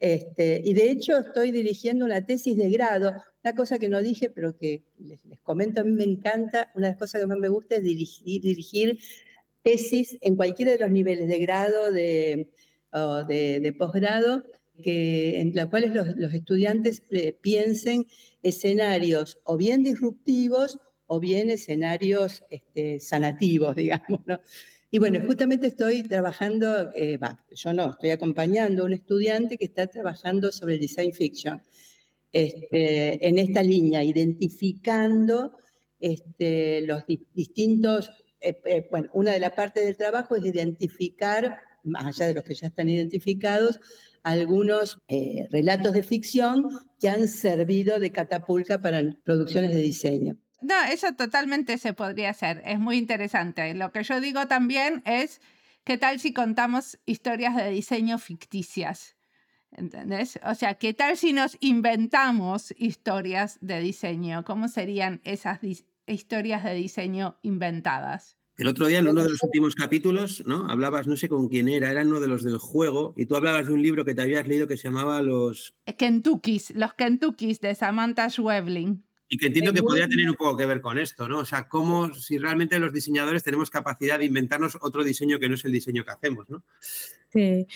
Este, 0.00 0.62
y 0.64 0.74
de 0.74 0.90
hecho 0.90 1.18
estoy 1.18 1.50
dirigiendo 1.50 2.04
una 2.04 2.24
tesis 2.24 2.56
de 2.56 2.70
grado, 2.70 3.14
una 3.42 3.54
cosa 3.54 3.78
que 3.78 3.88
no 3.88 4.00
dije, 4.00 4.30
pero 4.30 4.56
que 4.56 4.84
les, 4.98 5.20
comento, 5.42 5.80
a 5.80 5.84
mí 5.84 5.90
me 5.90 6.04
encanta, 6.04 6.70
una 6.74 6.86
de 6.86 6.92
las 6.92 6.98
cosas 6.98 7.20
que 7.20 7.26
más 7.26 7.38
me 7.38 7.48
gusta 7.48 7.76
es 7.76 7.82
dirigir, 7.82 8.98
tesis 9.62 10.16
en 10.20 10.36
cualquiera 10.36 10.72
de 10.72 10.78
los 10.78 10.90
niveles 10.90 11.28
de 11.28 11.38
grado, 11.38 11.90
de, 11.90 12.48
de, 12.92 13.74
posgrado, 13.76 14.44
en 14.84 15.54
las 15.54 15.66
cuales 15.66 15.92
los, 15.92 16.32
estudiantes 16.32 17.02
eh, 17.10 17.36
piensen 17.40 18.06
escenarios 18.42 19.40
o 19.42 19.56
bien 19.56 19.82
disruptivos 19.82 20.78
o 21.06 21.18
bien 21.18 21.50
escenarios 21.50 22.44
este, 22.50 23.00
sanativos, 23.00 23.74
digamos. 23.76 24.20
¿no? 24.26 24.40
Y 24.90 24.98
bueno, 24.98 25.20
justamente 25.26 25.66
estoy 25.66 26.02
trabajando, 26.02 26.90
eh, 26.94 27.18
yo 27.50 27.72
no, 27.74 27.90
estoy 27.90 28.10
acompañando 28.10 28.82
a 28.82 28.86
un 28.86 28.94
estudiante 28.94 29.58
que 29.58 29.66
está 29.66 29.86
trabajando 29.86 30.50
sobre 30.50 30.74
el 30.74 30.80
design 30.80 31.12
fiction 31.12 31.62
este, 32.32 33.26
en 33.26 33.38
esta 33.38 33.62
línea, 33.62 34.02
identificando 34.02 35.58
este, 36.00 36.82
los 36.82 37.04
distintos 37.34 38.10
eh, 38.40 38.58
eh, 38.64 38.86
bueno, 38.90 39.10
una 39.12 39.32
de 39.32 39.40
las 39.40 39.52
partes 39.52 39.84
del 39.84 39.96
trabajo 39.96 40.36
es 40.36 40.44
identificar, 40.44 41.58
más 41.82 42.06
allá 42.06 42.28
de 42.28 42.34
los 42.34 42.44
que 42.44 42.54
ya 42.54 42.68
están 42.68 42.88
identificados, 42.88 43.80
algunos 44.22 44.98
relatos 45.50 45.92
de 45.92 46.02
ficción 46.02 46.68
que 47.00 47.08
han 47.08 47.28
servido 47.28 47.98
de 47.98 48.10
catapulta 48.10 48.80
para 48.80 49.02
producciones 49.24 49.74
de 49.74 49.80
diseño. 49.80 50.38
No, 50.60 50.74
eso 50.90 51.14
totalmente 51.14 51.78
se 51.78 51.92
podría 51.92 52.30
hacer, 52.30 52.62
es 52.64 52.78
muy 52.78 52.96
interesante. 52.96 53.74
Lo 53.74 53.92
que 53.92 54.02
yo 54.02 54.20
digo 54.20 54.46
también 54.46 55.02
es, 55.04 55.40
¿qué 55.84 55.98
tal 55.98 56.20
si 56.20 56.32
contamos 56.32 56.98
historias 57.06 57.56
de 57.56 57.70
diseño 57.70 58.18
ficticias? 58.18 59.16
¿Entendés? 59.70 60.40
O 60.44 60.54
sea, 60.54 60.74
¿qué 60.74 60.94
tal 60.94 61.16
si 61.16 61.32
nos 61.32 61.56
inventamos 61.60 62.74
historias 62.76 63.58
de 63.60 63.80
diseño? 63.80 64.44
¿Cómo 64.44 64.66
serían 64.68 65.20
esas 65.24 65.60
historias 66.08 66.64
de 66.64 66.74
diseño 66.74 67.38
inventadas. 67.42 68.36
El 68.56 68.66
otro 68.66 68.86
día, 68.86 68.98
en 68.98 69.06
uno 69.06 69.22
de 69.22 69.30
los 69.30 69.42
últimos 69.44 69.76
capítulos, 69.76 70.42
¿no? 70.44 70.68
Hablabas, 70.68 71.06
no 71.06 71.16
sé 71.16 71.28
con 71.28 71.48
quién 71.48 71.68
era, 71.68 71.92
era 71.92 72.02
uno 72.02 72.18
de 72.18 72.26
los 72.26 72.42
del 72.42 72.58
juego, 72.58 73.14
y 73.16 73.26
tú 73.26 73.36
hablabas 73.36 73.68
de 73.68 73.72
un 73.72 73.82
libro 73.82 74.04
que 74.04 74.16
te 74.16 74.22
habías 74.22 74.48
leído 74.48 74.66
que 74.66 74.76
se 74.76 74.88
llamaba 74.88 75.22
Los... 75.22 75.74
Kentuckys, 75.96 76.74
los 76.74 76.94
Kentuckys 76.94 77.60
de 77.60 77.76
Samantha 77.76 78.28
Schweblin. 78.30 79.04
Y 79.28 79.36
que 79.36 79.48
entiendo 79.48 79.72
que 79.72 79.82
podría 79.82 80.08
tener 80.08 80.28
un 80.28 80.36
poco 80.36 80.56
que 80.56 80.66
ver 80.66 80.80
con 80.80 80.98
esto, 80.98 81.28
¿no? 81.28 81.40
O 81.40 81.44
sea, 81.44 81.68
cómo, 81.68 82.14
si 82.14 82.38
realmente 82.38 82.78
los 82.78 82.92
diseñadores 82.92 83.44
tenemos 83.44 83.68
capacidad 83.68 84.18
de 84.18 84.24
inventarnos 84.24 84.78
otro 84.80 85.04
diseño 85.04 85.38
que 85.38 85.48
no 85.48 85.54
es 85.54 85.64
el 85.64 85.72
diseño 85.72 86.04
que 86.04 86.12
hacemos, 86.12 86.48
¿no? 86.48 86.62
Sí, 87.30 87.66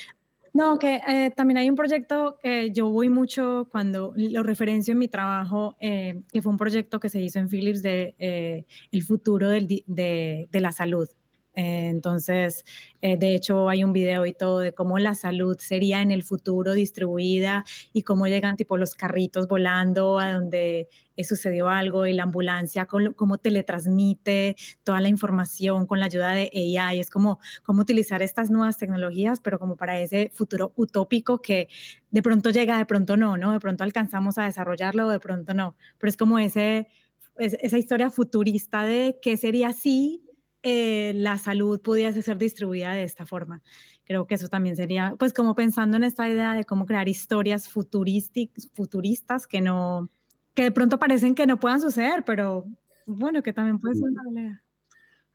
no, 0.55 0.79
que 0.79 1.01
eh, 1.09 1.31
también 1.35 1.57
hay 1.59 1.71
un 1.71 1.77
proyecto 1.77 2.39
que 2.43 2.71
yo 2.73 2.91
voy 2.91 3.09
mucho 3.09 3.69
cuando 3.71 4.13
lo 4.17 4.43
referencio 4.43 4.93
en 4.93 4.99
mi 4.99 5.09
trabajo, 5.09 5.77
eh, 5.81 6.23
que 6.31 6.43
fue 6.43 6.53
un 6.53 6.59
proyecto 6.59 7.01
que 7.01 7.09
se 7.09 7.21
hizo 7.21 7.39
en 7.39 7.49
Philips 7.49 7.83
de 7.83 8.15
eh, 8.19 8.67
el 8.91 9.03
futuro 9.03 9.49
del, 9.49 9.67
de, 9.67 10.49
de, 10.51 10.61
la 10.61 10.73
salud. 10.73 11.09
Entonces, 11.55 12.65
de 13.01 13.35
hecho, 13.35 13.69
hay 13.69 13.85
un 13.85 13.93
video 13.93 14.25
y 14.27 14.33
todo 14.33 14.61
de 14.61 14.73
cómo 14.73 14.99
la 14.99 15.15
salud 15.15 15.57
sería 15.59 16.01
en 16.01 16.11
el 16.11 16.23
futuro 16.23 16.73
distribuida 16.73 17.65
y 17.93 18.03
cómo 18.03 18.27
llegan 18.27 18.57
tipo 18.57 18.77
los 18.79 18.95
carritos 18.95 19.49
volando 19.49 20.19
a 20.19 20.33
donde 20.33 20.89
sucedió 21.25 21.69
algo 21.69 22.07
y 22.07 22.13
la 22.13 22.25
ambulancia, 22.25 22.87
cómo, 22.87 23.39
teletransmite 23.39 24.57
toda 24.83 25.01
la 25.01 25.09
información 25.09 25.87
con 25.87 26.01
la 26.01 26.07
ayuda 26.07 26.33
de 26.33 26.51
AI. 26.79 27.01
Es 27.01 27.11
como 27.11 27.39
cómo 27.63 27.83
utilizar 27.83 28.23
estas 28.23 28.51
nuevas 28.51 28.79
tecnologías, 28.79 29.41
pero 29.41 29.59
como 29.59 29.77
para 29.77 30.01
ese 30.01 30.31
futuro 30.35 30.73
utópico 30.77 31.41
que 31.41 31.69
de 32.11 32.23
pronto 32.23 32.51
llega, 32.51 32.79
de 32.79 32.87
pronto 32.87 33.17
no, 33.17 33.37
¿no? 33.37 33.53
De 33.53 33.61
pronto 33.61 33.85
alcanzamos 33.85 34.39
a 34.39 34.45
desarrollarlo, 34.45 35.09
de 35.09 35.21
pronto 35.21 35.55
no. 35.55 35.77
Pero 35.99 36.09
es 36.11 36.17
como 36.17 36.39
ese, 36.39 36.89
esa 37.37 37.79
historia 37.79 38.11
futurista 38.11 38.85
de 38.85 39.19
qué 39.23 39.37
sería 39.37 39.73
si 39.73 40.23
eh, 40.63 41.13
la 41.15 41.39
salud 41.39 41.81
pudiese 41.81 42.23
ser 42.23 42.39
distribuida 42.39 42.93
de 42.93 43.05
esta 43.05 43.27
forma. 43.27 43.63
Creo 44.05 44.27
que 44.27 44.35
eso 44.35 44.49
también 44.49 44.77
sería, 44.77 45.15
pues 45.19 45.33
como 45.33 45.55
pensando 45.55 45.97
en 45.97 46.05
esta 46.05 46.29
idea 46.29 46.55
de 46.55 46.65
cómo 46.65 46.87
crear 46.87 47.09
historias 47.09 47.69
futuristas 47.69 49.47
que 49.47 49.61
no, 49.61 50.11
que 50.55 50.65
de 50.65 50.73
pronto 50.73 50.99
parecen 50.99 51.35
que 51.35 51.47
no 51.47 51.59
puedan 51.59 51.81
suceder, 51.81 52.25
pero 52.25 52.67
bueno, 53.07 53.43
que 53.43 53.53
también 53.53 53.79
puede 53.79 53.95
ser 53.95 54.09
una 54.11 54.41
idea. 54.41 54.63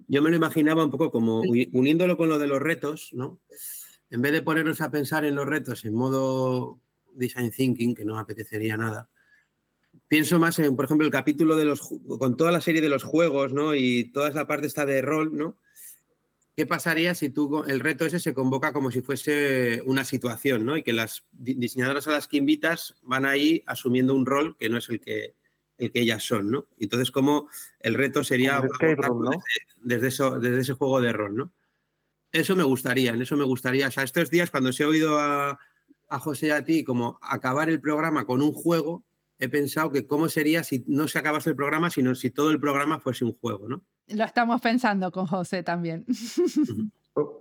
Yo 0.07 0.21
me 0.21 0.29
lo 0.29 0.35
imaginaba 0.35 0.85
un 0.85 0.91
poco 0.91 1.11
como 1.11 1.41
uniéndolo 1.41 2.17
con 2.17 2.29
lo 2.29 2.39
de 2.39 2.47
los 2.47 2.61
retos, 2.61 3.09
¿no? 3.13 3.39
En 4.09 4.21
vez 4.21 4.31
de 4.31 4.41
ponernos 4.41 4.79
a 4.79 4.91
pensar 4.91 5.25
en 5.25 5.35
los 5.35 5.45
retos 5.45 5.83
en 5.83 5.93
modo 5.93 6.79
design 7.13 7.51
thinking, 7.51 7.95
que 7.95 8.05
no 8.05 8.17
apetecería 8.17 8.77
nada, 8.77 9.09
pienso 10.07 10.39
más 10.39 10.57
en, 10.59 10.75
por 10.75 10.85
ejemplo, 10.85 11.05
el 11.05 11.11
capítulo 11.11 11.55
de 11.55 11.65
los, 11.65 11.81
con 12.19 12.37
toda 12.37 12.51
la 12.51 12.61
serie 12.61 12.81
de 12.81 12.89
los 12.89 13.03
juegos, 13.03 13.53
¿no? 13.53 13.75
Y 13.75 14.05
toda 14.05 14.29
esa 14.29 14.47
parte 14.47 14.67
está 14.67 14.85
de 14.85 15.01
rol, 15.01 15.37
¿no? 15.37 15.57
¿Qué 16.55 16.65
pasaría 16.65 17.13
si 17.13 17.29
tú, 17.29 17.63
el 17.67 17.79
reto 17.79 18.05
ese 18.05 18.19
se 18.19 18.33
convoca 18.33 18.73
como 18.73 18.89
si 18.89 19.01
fuese 19.01 19.83
una 19.85 20.03
situación, 20.03 20.65
¿no? 20.65 20.75
Y 20.75 20.81
que 20.81 20.91
las 20.91 21.23
diseñadoras 21.31 22.07
a 22.07 22.13
las 22.13 22.27
que 22.27 22.37
invitas 22.37 22.95
van 23.03 23.25
ahí 23.25 23.63
asumiendo 23.67 24.15
un 24.15 24.25
rol 24.25 24.57
que 24.57 24.67
no 24.67 24.79
es 24.79 24.89
el 24.89 24.99
que, 24.99 25.35
el 25.77 25.91
que 25.91 25.99
ellas 25.99 26.23
son, 26.23 26.49
¿no? 26.49 26.65
Entonces, 26.79 27.11
como 27.11 27.47
el 27.79 27.93
reto 27.93 28.23
sería 28.23 28.63
desde, 29.83 30.07
eso, 30.07 30.39
desde 30.39 30.61
ese 30.61 30.73
juego 30.73 30.99
de 30.99 31.13
rol, 31.13 31.35
¿no? 31.35 31.53
Eso 32.31 32.55
me 32.55 32.63
gustaría, 32.63 33.11
en 33.11 33.21
eso 33.21 33.37
me 33.37 33.45
gustaría. 33.45 33.87
O 33.87 33.91
sea, 33.91 34.03
estos 34.03 34.31
días 34.31 34.49
cuando 34.49 34.73
se 34.73 34.83
ha 34.83 34.87
oído 34.87 35.19
a, 35.19 35.59
a 36.09 36.19
José 36.19 36.47
y 36.47 36.51
a 36.51 36.65
ti 36.65 36.83
como 36.83 37.19
acabar 37.21 37.69
el 37.69 37.79
programa 37.79 38.25
con 38.25 38.41
un 38.41 38.51
juego, 38.51 39.05
he 39.39 39.49
pensado 39.49 39.91
que 39.91 40.07
cómo 40.07 40.29
sería 40.29 40.63
si 40.63 40.83
no 40.87 41.07
se 41.07 41.19
acabase 41.19 41.51
el 41.51 41.55
programa, 41.55 41.89
sino 41.89 42.15
si 42.15 42.29
todo 42.29 42.51
el 42.51 42.59
programa 42.59 42.99
fuese 42.99 43.25
un 43.25 43.33
juego, 43.33 43.67
¿no? 43.67 43.83
Lo 44.07 44.23
estamos 44.23 44.61
pensando 44.61 45.11
con 45.11 45.27
José 45.27 45.63
también. 45.63 46.05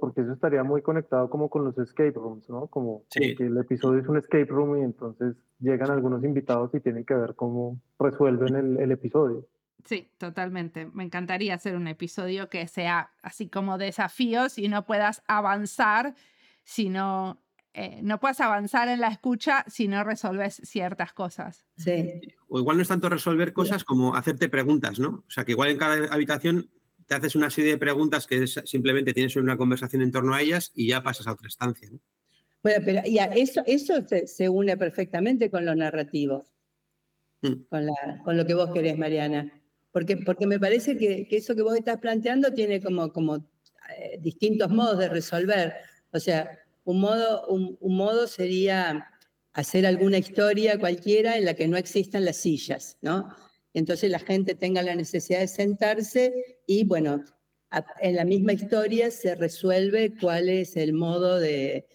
porque 0.00 0.22
eso 0.22 0.32
estaría 0.32 0.62
muy 0.62 0.82
conectado 0.82 1.28
como 1.28 1.50
con 1.50 1.64
los 1.64 1.76
escape 1.78 2.12
rooms, 2.12 2.48
¿no? 2.48 2.66
Como, 2.68 3.04
que 3.10 3.36
el 3.38 3.56
episodio 3.58 4.00
es 4.00 4.08
un 4.08 4.16
escape 4.16 4.46
room 4.46 4.78
y 4.78 4.82
entonces 4.82 5.36
llegan 5.58 5.90
algunos 5.90 6.24
invitados 6.24 6.74
y 6.74 6.80
tienen 6.80 7.04
que 7.04 7.14
ver 7.14 7.34
cómo 7.34 7.80
resuelven 7.98 8.56
el, 8.56 8.78
el 8.78 8.92
episodio. 8.92 9.46
Sí, 9.84 10.10
totalmente. 10.18 10.86
Me 10.92 11.04
encantaría 11.04 11.54
hacer 11.54 11.76
un 11.76 11.86
episodio 11.86 12.48
que 12.48 12.66
sea 12.66 13.10
así 13.22 13.48
como 13.48 13.78
desafíos 13.78 14.58
y 14.58 14.68
no 14.68 14.84
puedas 14.84 15.22
avanzar 15.28 16.14
si 16.64 16.88
no, 16.88 17.40
eh, 17.78 18.00
no 18.02 18.18
puedas 18.18 18.40
avanzar 18.40 18.88
en 18.88 19.02
la 19.02 19.08
escucha 19.08 19.62
si 19.68 19.86
no 19.86 20.02
resolves 20.02 20.62
ciertas 20.64 21.12
cosas. 21.12 21.66
Sí. 21.76 22.22
O 22.48 22.58
igual 22.58 22.78
no 22.78 22.82
es 22.82 22.88
tanto 22.88 23.10
resolver 23.10 23.52
cosas 23.52 23.84
como 23.84 24.16
hacerte 24.16 24.48
preguntas, 24.48 24.98
¿no? 24.98 25.24
O 25.28 25.30
sea, 25.30 25.44
que 25.44 25.52
igual 25.52 25.68
en 25.68 25.76
cada 25.76 26.06
habitación 26.06 26.70
te 27.06 27.14
haces 27.14 27.36
una 27.36 27.50
serie 27.50 27.72
de 27.72 27.78
preguntas 27.78 28.26
que 28.26 28.46
simplemente 28.46 29.12
tienes 29.12 29.36
una 29.36 29.58
conversación 29.58 30.00
en 30.00 30.10
torno 30.10 30.34
a 30.34 30.40
ellas 30.40 30.72
y 30.74 30.88
ya 30.88 31.02
pasas 31.02 31.26
a 31.26 31.32
otra 31.32 31.48
estancia. 31.48 31.90
Bueno, 32.62 32.82
pero 32.82 33.02
ya, 33.04 33.26
eso, 33.26 33.62
eso 33.66 33.96
se, 34.24 34.48
une 34.48 34.78
perfectamente 34.78 35.50
con 35.50 35.66
lo 35.66 35.74
narrativo, 35.74 36.46
mm. 37.42 37.64
con, 37.68 37.84
la, 37.84 38.22
con, 38.24 38.38
lo 38.38 38.46
que 38.46 38.54
vos 38.54 38.72
querés, 38.72 38.96
Mariana. 38.96 39.52
Porque, 39.92 40.16
porque 40.16 40.46
me 40.46 40.58
parece 40.58 40.96
que, 40.96 41.28
que 41.28 41.36
eso 41.36 41.54
que 41.54 41.60
vos 41.60 41.76
estás 41.76 41.98
planteando 41.98 42.54
tiene 42.54 42.80
como, 42.80 43.12
como 43.12 43.36
eh, 43.36 44.18
distintos 44.18 44.70
modos 44.70 44.98
de 44.98 45.10
resolver. 45.10 45.74
O 46.10 46.18
sea, 46.18 46.58
un 46.86 47.00
modo, 47.00 47.46
un, 47.48 47.76
un 47.80 47.96
modo 47.96 48.26
sería 48.26 49.06
hacer 49.52 49.86
alguna 49.86 50.18
historia 50.18 50.78
cualquiera 50.78 51.36
en 51.36 51.44
la 51.44 51.54
que 51.54 51.68
no 51.68 51.76
existan 51.76 52.24
las 52.24 52.38
sillas, 52.38 52.96
¿no? 53.02 53.28
entonces 53.76 54.10
la 54.10 54.18
gente 54.18 54.54
tenga 54.54 54.82
la 54.82 54.94
necesidad 54.94 55.40
de 55.40 55.48
sentarse 55.48 56.32
y 56.66 56.84
bueno, 56.84 57.22
en 58.00 58.16
la 58.16 58.24
misma 58.24 58.54
historia 58.54 59.10
se 59.10 59.34
resuelve 59.34 60.14
cuál 60.18 60.48
es 60.48 60.76
el 60.76 60.94
modo 60.94 61.38
de, 61.38 61.86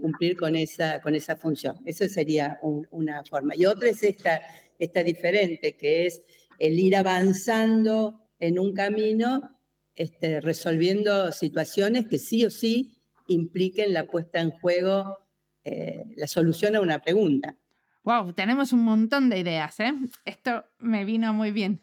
cumplir 0.00 0.38
con 0.38 0.56
esa, 0.56 1.02
con 1.02 1.14
esa 1.14 1.36
función. 1.36 1.76
Eso 1.84 2.08
sería 2.08 2.58
una 2.62 3.22
forma. 3.24 3.54
Y 3.54 3.66
otra 3.66 3.90
es 3.90 4.02
esta, 4.02 4.40
esta 4.78 5.02
diferente, 5.02 5.76
que 5.76 6.06
es 6.06 6.22
el 6.58 6.78
ir 6.78 6.96
avanzando 6.96 8.18
en 8.38 8.58
un 8.58 8.72
camino, 8.72 9.58
este, 9.94 10.40
resolviendo 10.40 11.30
situaciones 11.30 12.06
que 12.06 12.18
sí 12.18 12.46
o 12.46 12.50
sí 12.50 12.95
impliquen 13.28 13.92
la 13.92 14.06
puesta 14.06 14.40
en 14.40 14.50
juego, 14.50 15.18
eh, 15.64 16.04
la 16.16 16.26
solución 16.26 16.76
a 16.76 16.80
una 16.80 17.00
pregunta. 17.00 17.56
Wow, 18.04 18.32
tenemos 18.34 18.72
un 18.72 18.84
montón 18.84 19.28
de 19.28 19.40
ideas, 19.40 19.80
¿eh? 19.80 19.92
Esto 20.24 20.64
me 20.78 21.04
vino 21.04 21.32
muy 21.34 21.50
bien. 21.50 21.80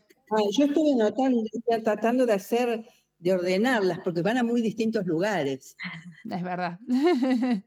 yo 0.58 0.66
estuve 0.66 0.96
notando, 0.96 1.44
tratando 1.84 2.26
de 2.26 2.34
hacer, 2.34 2.86
de 3.20 3.34
ordenarlas, 3.34 4.00
porque 4.04 4.22
van 4.22 4.38
a 4.38 4.44
muy 4.44 4.62
distintos 4.62 5.06
lugares. 5.06 5.76
Es 6.24 6.44
verdad. 6.44 6.80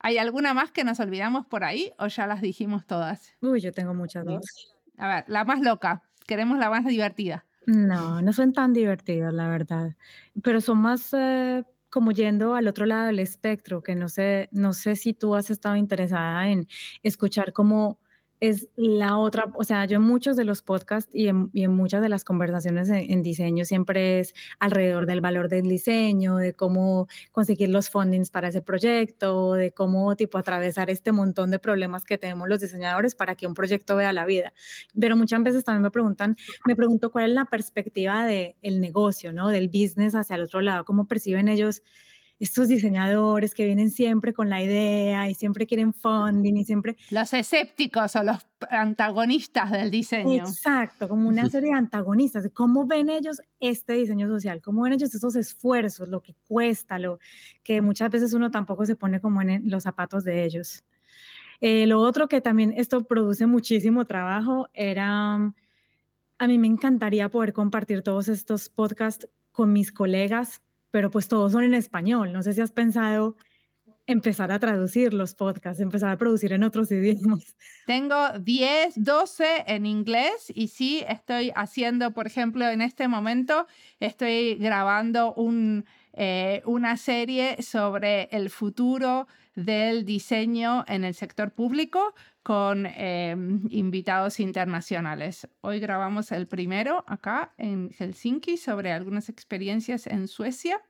¿Hay 0.00 0.18
alguna 0.18 0.52
más 0.52 0.70
que 0.70 0.84
nos 0.84 1.00
olvidamos 1.00 1.46
por 1.46 1.64
ahí 1.64 1.92
o 1.98 2.08
ya 2.08 2.26
las 2.26 2.42
dijimos 2.42 2.86
todas? 2.86 3.32
Uy, 3.40 3.60
yo 3.60 3.72
tengo 3.72 3.94
muchas 3.94 4.26
más. 4.26 4.44
A 4.98 5.08
ver, 5.08 5.24
la 5.28 5.44
más 5.44 5.60
loca. 5.60 6.02
Queremos 6.26 6.58
la 6.58 6.70
más 6.70 6.84
divertida. 6.84 7.46
No, 7.66 8.20
no 8.20 8.32
son 8.32 8.52
tan 8.52 8.72
divertidas, 8.72 9.32
la 9.32 9.48
verdad. 9.48 9.96
Pero 10.42 10.60
son 10.60 10.78
más 10.78 11.14
eh, 11.14 11.64
como 11.94 12.10
yendo 12.10 12.56
al 12.56 12.66
otro 12.66 12.86
lado 12.86 13.06
del 13.06 13.20
espectro, 13.20 13.80
que 13.80 13.94
no 13.94 14.08
sé, 14.08 14.48
no 14.50 14.72
sé 14.72 14.96
si 14.96 15.14
tú 15.14 15.36
has 15.36 15.48
estado 15.48 15.76
interesada 15.76 16.48
en 16.48 16.66
escuchar 17.04 17.52
cómo 17.52 18.00
es 18.48 18.68
la 18.76 19.18
otra, 19.18 19.46
o 19.54 19.64
sea, 19.64 19.84
yo 19.84 19.96
en 19.96 20.02
muchos 20.02 20.36
de 20.36 20.44
los 20.44 20.62
podcasts 20.62 21.10
y 21.12 21.28
en, 21.28 21.50
muchas 21.74 22.02
de 22.02 22.08
las 22.08 22.24
conversaciones 22.24 22.88
en, 22.90 23.22
diseño 23.22 23.64
siempre 23.64 24.20
es 24.20 24.34
alrededor 24.58 25.06
del 25.06 25.20
valor 25.20 25.48
del 25.48 25.68
diseño, 25.68 26.36
de 26.36 26.52
cómo 26.54 27.08
conseguir 27.32 27.68
los 27.70 27.90
fundings 27.90 28.30
para 28.30 28.48
ese 28.48 28.62
proyecto, 28.62 29.54
de 29.54 29.72
cómo 29.72 30.16
tipo 30.16 30.38
atravesar 30.38 30.90
este 30.90 31.12
montón 31.12 31.50
de 31.50 31.58
problemas 31.58 32.04
que 32.04 32.18
tenemos 32.18 32.48
los 32.48 32.60
diseñadores 32.60 33.14
para 33.14 33.34
que 33.34 33.46
un 33.46 33.54
proyecto 33.54 33.96
vea 33.96 34.12
la 34.12 34.26
vida. 34.26 34.52
Pero 34.98 35.16
muchas 35.16 35.42
veces 35.42 35.64
también 35.64 35.82
me 35.82 35.90
preguntan, 35.90 36.36
me 36.66 36.76
pregunto 36.76 37.10
cuál 37.10 37.30
es 37.30 37.34
la 37.34 37.44
perspectiva 37.44 38.26
del 38.26 38.54
el 38.62 38.80
negocio, 38.80 39.32
¿no? 39.32 39.48
Del 39.48 39.68
business 39.68 40.14
hacia 40.14 40.36
el 40.36 40.42
otro 40.42 40.60
lado, 40.60 40.84
cómo 40.84 41.06
perciben 41.06 41.48
ellos 41.48 41.82
estos 42.44 42.68
diseñadores 42.68 43.54
que 43.54 43.64
vienen 43.64 43.90
siempre 43.90 44.34
con 44.34 44.50
la 44.50 44.62
idea 44.62 45.30
y 45.30 45.34
siempre 45.34 45.66
quieren 45.66 45.94
funding 45.94 46.58
y 46.58 46.64
siempre... 46.64 46.96
Los 47.10 47.32
escépticos 47.32 48.14
o 48.16 48.22
los 48.22 48.36
antagonistas 48.68 49.70
del 49.70 49.90
diseño. 49.90 50.44
Exacto, 50.44 51.08
como 51.08 51.26
una 51.26 51.48
serie 51.48 51.70
de 51.70 51.76
antagonistas. 51.76 52.50
¿Cómo 52.52 52.86
ven 52.86 53.08
ellos 53.08 53.40
este 53.60 53.94
diseño 53.94 54.28
social? 54.28 54.60
¿Cómo 54.60 54.82
ven 54.82 54.92
ellos 54.92 55.14
esos 55.14 55.36
esfuerzos, 55.36 56.08
lo 56.10 56.20
que 56.20 56.34
cuesta, 56.46 56.98
lo 56.98 57.18
que 57.62 57.80
muchas 57.80 58.10
veces 58.10 58.34
uno 58.34 58.50
tampoco 58.50 58.84
se 58.84 58.94
pone 58.94 59.20
como 59.22 59.40
en 59.40 59.62
los 59.70 59.84
zapatos 59.84 60.22
de 60.22 60.44
ellos? 60.44 60.84
Eh, 61.62 61.86
lo 61.86 62.00
otro 62.00 62.28
que 62.28 62.42
también 62.42 62.74
esto 62.76 63.04
produce 63.04 63.46
muchísimo 63.46 64.04
trabajo 64.04 64.68
era... 64.74 65.54
A 66.36 66.48
mí 66.48 66.58
me 66.58 66.66
encantaría 66.66 67.30
poder 67.30 67.54
compartir 67.54 68.02
todos 68.02 68.28
estos 68.28 68.68
podcasts 68.68 69.28
con 69.50 69.72
mis 69.72 69.92
colegas 69.92 70.60
pero 70.94 71.10
pues 71.10 71.26
todos 71.26 71.50
son 71.50 71.64
en 71.64 71.74
español. 71.74 72.32
No 72.32 72.44
sé 72.44 72.52
si 72.52 72.60
has 72.60 72.70
pensado 72.70 73.34
empezar 74.06 74.52
a 74.52 74.60
traducir 74.60 75.12
los 75.12 75.34
podcasts, 75.34 75.80
empezar 75.80 76.10
a 76.10 76.16
producir 76.16 76.52
en 76.52 76.62
otros 76.62 76.88
idiomas. 76.92 77.56
Tengo 77.84 78.38
10, 78.38 79.02
12 79.02 79.64
en 79.66 79.86
inglés 79.86 80.52
y 80.54 80.68
sí 80.68 81.04
estoy 81.08 81.50
haciendo, 81.56 82.12
por 82.12 82.28
ejemplo, 82.28 82.68
en 82.68 82.80
este 82.80 83.08
momento 83.08 83.66
estoy 83.98 84.54
grabando 84.54 85.34
eh, 86.12 86.62
una 86.64 86.96
serie 86.96 87.60
sobre 87.60 88.28
el 88.30 88.48
futuro 88.48 89.26
del 89.56 90.04
diseño 90.04 90.84
en 90.86 91.02
el 91.02 91.14
sector 91.14 91.50
público 91.50 92.14
con 92.44 92.86
em, 92.86 93.62
invitados 93.70 94.38
internacionales. 94.38 95.48
Hoy 95.62 95.80
grabamos 95.80 96.30
el 96.30 96.46
primero 96.46 97.02
acá 97.08 97.54
en 97.56 97.90
Helsinki 97.98 98.58
sobre 98.58 98.92
algunas 98.92 99.30
experiencias 99.30 100.06
en 100.06 100.28
Suecia. 100.28 100.80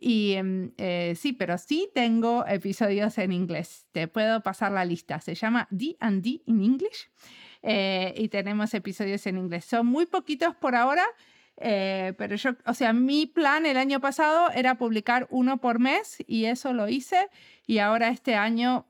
Y 0.00 0.32
em, 0.34 0.72
eh, 0.76 1.14
sí, 1.16 1.32
pero 1.32 1.56
sí 1.56 1.88
tengo 1.94 2.44
episodios 2.46 3.16
en 3.18 3.30
inglés. 3.30 3.86
Te 3.92 4.08
puedo 4.08 4.42
pasar 4.42 4.72
la 4.72 4.84
lista. 4.84 5.20
Se 5.20 5.36
llama 5.36 5.68
D&D 5.70 6.42
in 6.46 6.62
English. 6.64 7.08
Eh, 7.62 8.12
y 8.16 8.28
tenemos 8.28 8.74
episodios 8.74 9.24
en 9.28 9.38
inglés. 9.38 9.66
Son 9.66 9.86
muy 9.86 10.06
poquitos 10.06 10.56
por 10.56 10.74
ahora, 10.74 11.04
eh, 11.56 12.12
pero 12.18 12.34
yo, 12.34 12.50
o 12.66 12.74
sea, 12.74 12.92
mi 12.92 13.26
plan 13.26 13.66
el 13.66 13.76
año 13.76 14.00
pasado 14.00 14.50
era 14.50 14.76
publicar 14.76 15.28
uno 15.30 15.58
por 15.58 15.78
mes 15.78 16.24
y 16.26 16.46
eso 16.46 16.72
lo 16.72 16.88
hice. 16.88 17.28
Y 17.68 17.78
ahora 17.78 18.08
este 18.08 18.34
año, 18.34 18.86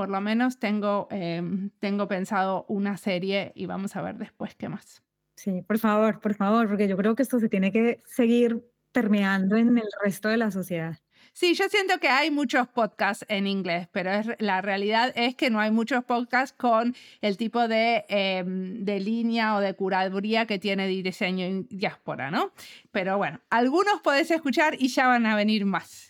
por 0.00 0.08
lo 0.08 0.22
menos, 0.22 0.58
tengo, 0.58 1.08
em, 1.10 1.68
tengo 1.78 2.08
pensado 2.08 2.64
una 2.68 2.96
serie 2.96 3.52
y 3.54 3.66
vamos 3.66 3.96
a 3.96 4.00
ver 4.00 4.16
después 4.16 4.54
qué 4.54 4.70
más. 4.70 5.02
Sí, 5.36 5.60
por 5.60 5.78
favor, 5.78 6.20
por 6.20 6.32
favor, 6.32 6.68
porque 6.68 6.88
yo 6.88 6.96
creo 6.96 7.14
que 7.14 7.22
esto 7.22 7.38
se 7.38 7.50
tiene 7.50 7.70
que 7.70 8.00
seguir 8.06 8.64
permeando 8.92 9.56
en 9.56 9.76
el 9.76 9.84
resto 10.02 10.30
de 10.30 10.38
la 10.38 10.50
sociedad. 10.50 10.96
Sí, 11.34 11.52
yo 11.52 11.68
siento 11.68 11.98
que 12.00 12.08
hay 12.08 12.30
muchos 12.30 12.66
podcasts 12.68 13.26
en 13.28 13.46
inglés, 13.46 13.88
pero 13.92 14.10
la 14.38 14.62
realidad 14.62 15.12
es 15.16 15.36
que 15.36 15.50
no 15.50 15.60
hay 15.60 15.70
muchos 15.70 16.02
podcasts 16.04 16.56
con 16.58 16.96
el 17.20 17.36
tipo 17.36 17.68
de, 17.68 18.06
em, 18.08 18.82
de 18.82 19.00
línea 19.00 19.54
o 19.54 19.60
de 19.60 19.74
curaduría 19.74 20.46
que 20.46 20.58
tiene 20.58 20.88
diseño 20.88 21.44
en 21.44 21.68
diáspora, 21.68 22.30
¿no? 22.30 22.52
Pero 22.90 23.18
bueno, 23.18 23.38
algunos 23.50 24.00
podés 24.00 24.30
escuchar 24.30 24.76
y 24.78 24.88
ya 24.88 25.08
van 25.08 25.26
a 25.26 25.36
venir 25.36 25.66
más. 25.66 26.09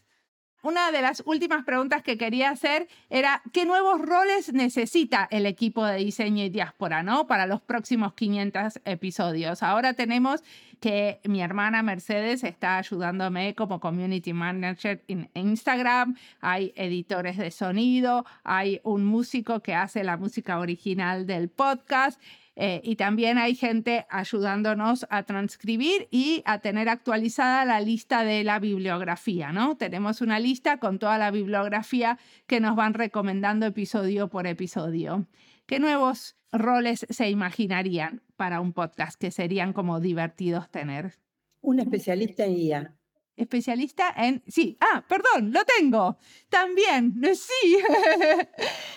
Una 0.63 0.93
de 0.93 1.01
las 1.01 1.23
últimas 1.25 1.65
preguntas 1.65 2.03
que 2.03 2.19
quería 2.19 2.51
hacer 2.51 2.87
era, 3.09 3.43
¿qué 3.53 3.65
nuevos 3.65 4.01
roles 4.01 4.53
necesita 4.53 5.27
el 5.31 5.47
equipo 5.47 5.87
de 5.87 5.97
diseño 5.97 6.45
y 6.45 6.51
diáspora, 6.51 7.03
¿no? 7.03 7.27
Para 7.27 7.47
los 7.47 7.63
próximos 7.63 8.13
500 8.13 8.81
episodios. 8.85 9.63
Ahora 9.63 9.95
tenemos 9.95 10.43
que 10.81 11.21
mi 11.25 11.41
hermana 11.41 11.83
Mercedes 11.83 12.45
está 12.45 12.77
ayudándome 12.77 13.55
como 13.55 13.81
community 13.81 14.33
manager 14.33 15.03
en 15.09 15.31
Instagram, 15.35 16.17
hay 16.41 16.73
editores 16.77 17.37
de 17.39 17.51
sonido, 17.51 18.27
hay 18.45 18.81
un 18.83 19.05
músico 19.05 19.61
que 19.61 19.75
hace 19.75 20.05
la 20.05 20.17
música 20.17 20.59
original 20.59 21.27
del 21.27 21.49
podcast 21.49 22.21
eh, 22.63 22.83
y 22.85 22.97
también 22.97 23.39
hay 23.39 23.55
gente 23.55 24.05
ayudándonos 24.11 25.07
a 25.09 25.23
transcribir 25.23 26.09
y 26.11 26.43
a 26.45 26.59
tener 26.59 26.91
actualizada 26.91 27.65
la 27.65 27.81
lista 27.81 28.23
de 28.23 28.45
la 28.45 28.59
bibliografía, 28.59 29.51
¿no? 29.51 29.79
Tenemos 29.79 30.21
una 30.21 30.39
lista 30.39 30.77
con 30.77 30.99
toda 30.99 31.17
la 31.17 31.31
bibliografía 31.31 32.19
que 32.47 32.61
nos 32.61 32.77
van 32.77 32.93
recomendando 32.93 33.65
episodio 33.65 34.29
por 34.29 34.47
episodio. 34.47 35.27
¿Qué 35.65 35.81
nuevos 35.81 36.37
roles 36.53 37.07
se 37.09 37.31
imaginarían 37.31 38.21
para 38.37 38.61
un 38.61 38.75
podcast 38.75 39.19
que 39.19 39.31
serían 39.31 39.73
como 39.73 39.99
divertidos 39.99 40.71
tener? 40.71 41.15
Un 41.63 41.81
especialista 41.81 42.45
en 42.45 42.59
IA 42.59 43.00
especialista 43.41 44.13
en... 44.17 44.43
Sí, 44.47 44.77
ah, 44.81 45.05
perdón, 45.09 45.53
lo 45.53 45.61
tengo. 45.65 46.19
También, 46.49 47.21
sí. 47.35 47.79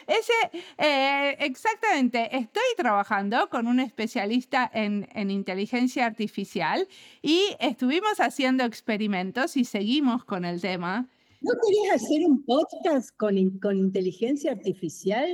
Ese, 0.07 0.63
eh, 0.77 1.35
exactamente, 1.39 2.35
estoy 2.35 2.63
trabajando 2.77 3.49
con 3.49 3.67
un 3.67 3.79
especialista 3.79 4.69
en, 4.73 5.07
en, 5.13 5.31
inteligencia 5.31 6.05
artificial 6.05 6.87
y 7.21 7.55
estuvimos 7.59 8.19
haciendo 8.19 8.63
experimentos 8.63 9.57
y 9.57 9.65
seguimos 9.65 10.25
con 10.25 10.45
el 10.45 10.61
tema. 10.61 11.07
¿No 11.41 11.51
querías 11.61 12.01
hacer 12.01 12.25
un 12.25 12.43
podcast 12.45 13.09
con, 13.17 13.59
con 13.59 13.77
inteligencia 13.77 14.51
artificial? 14.51 15.27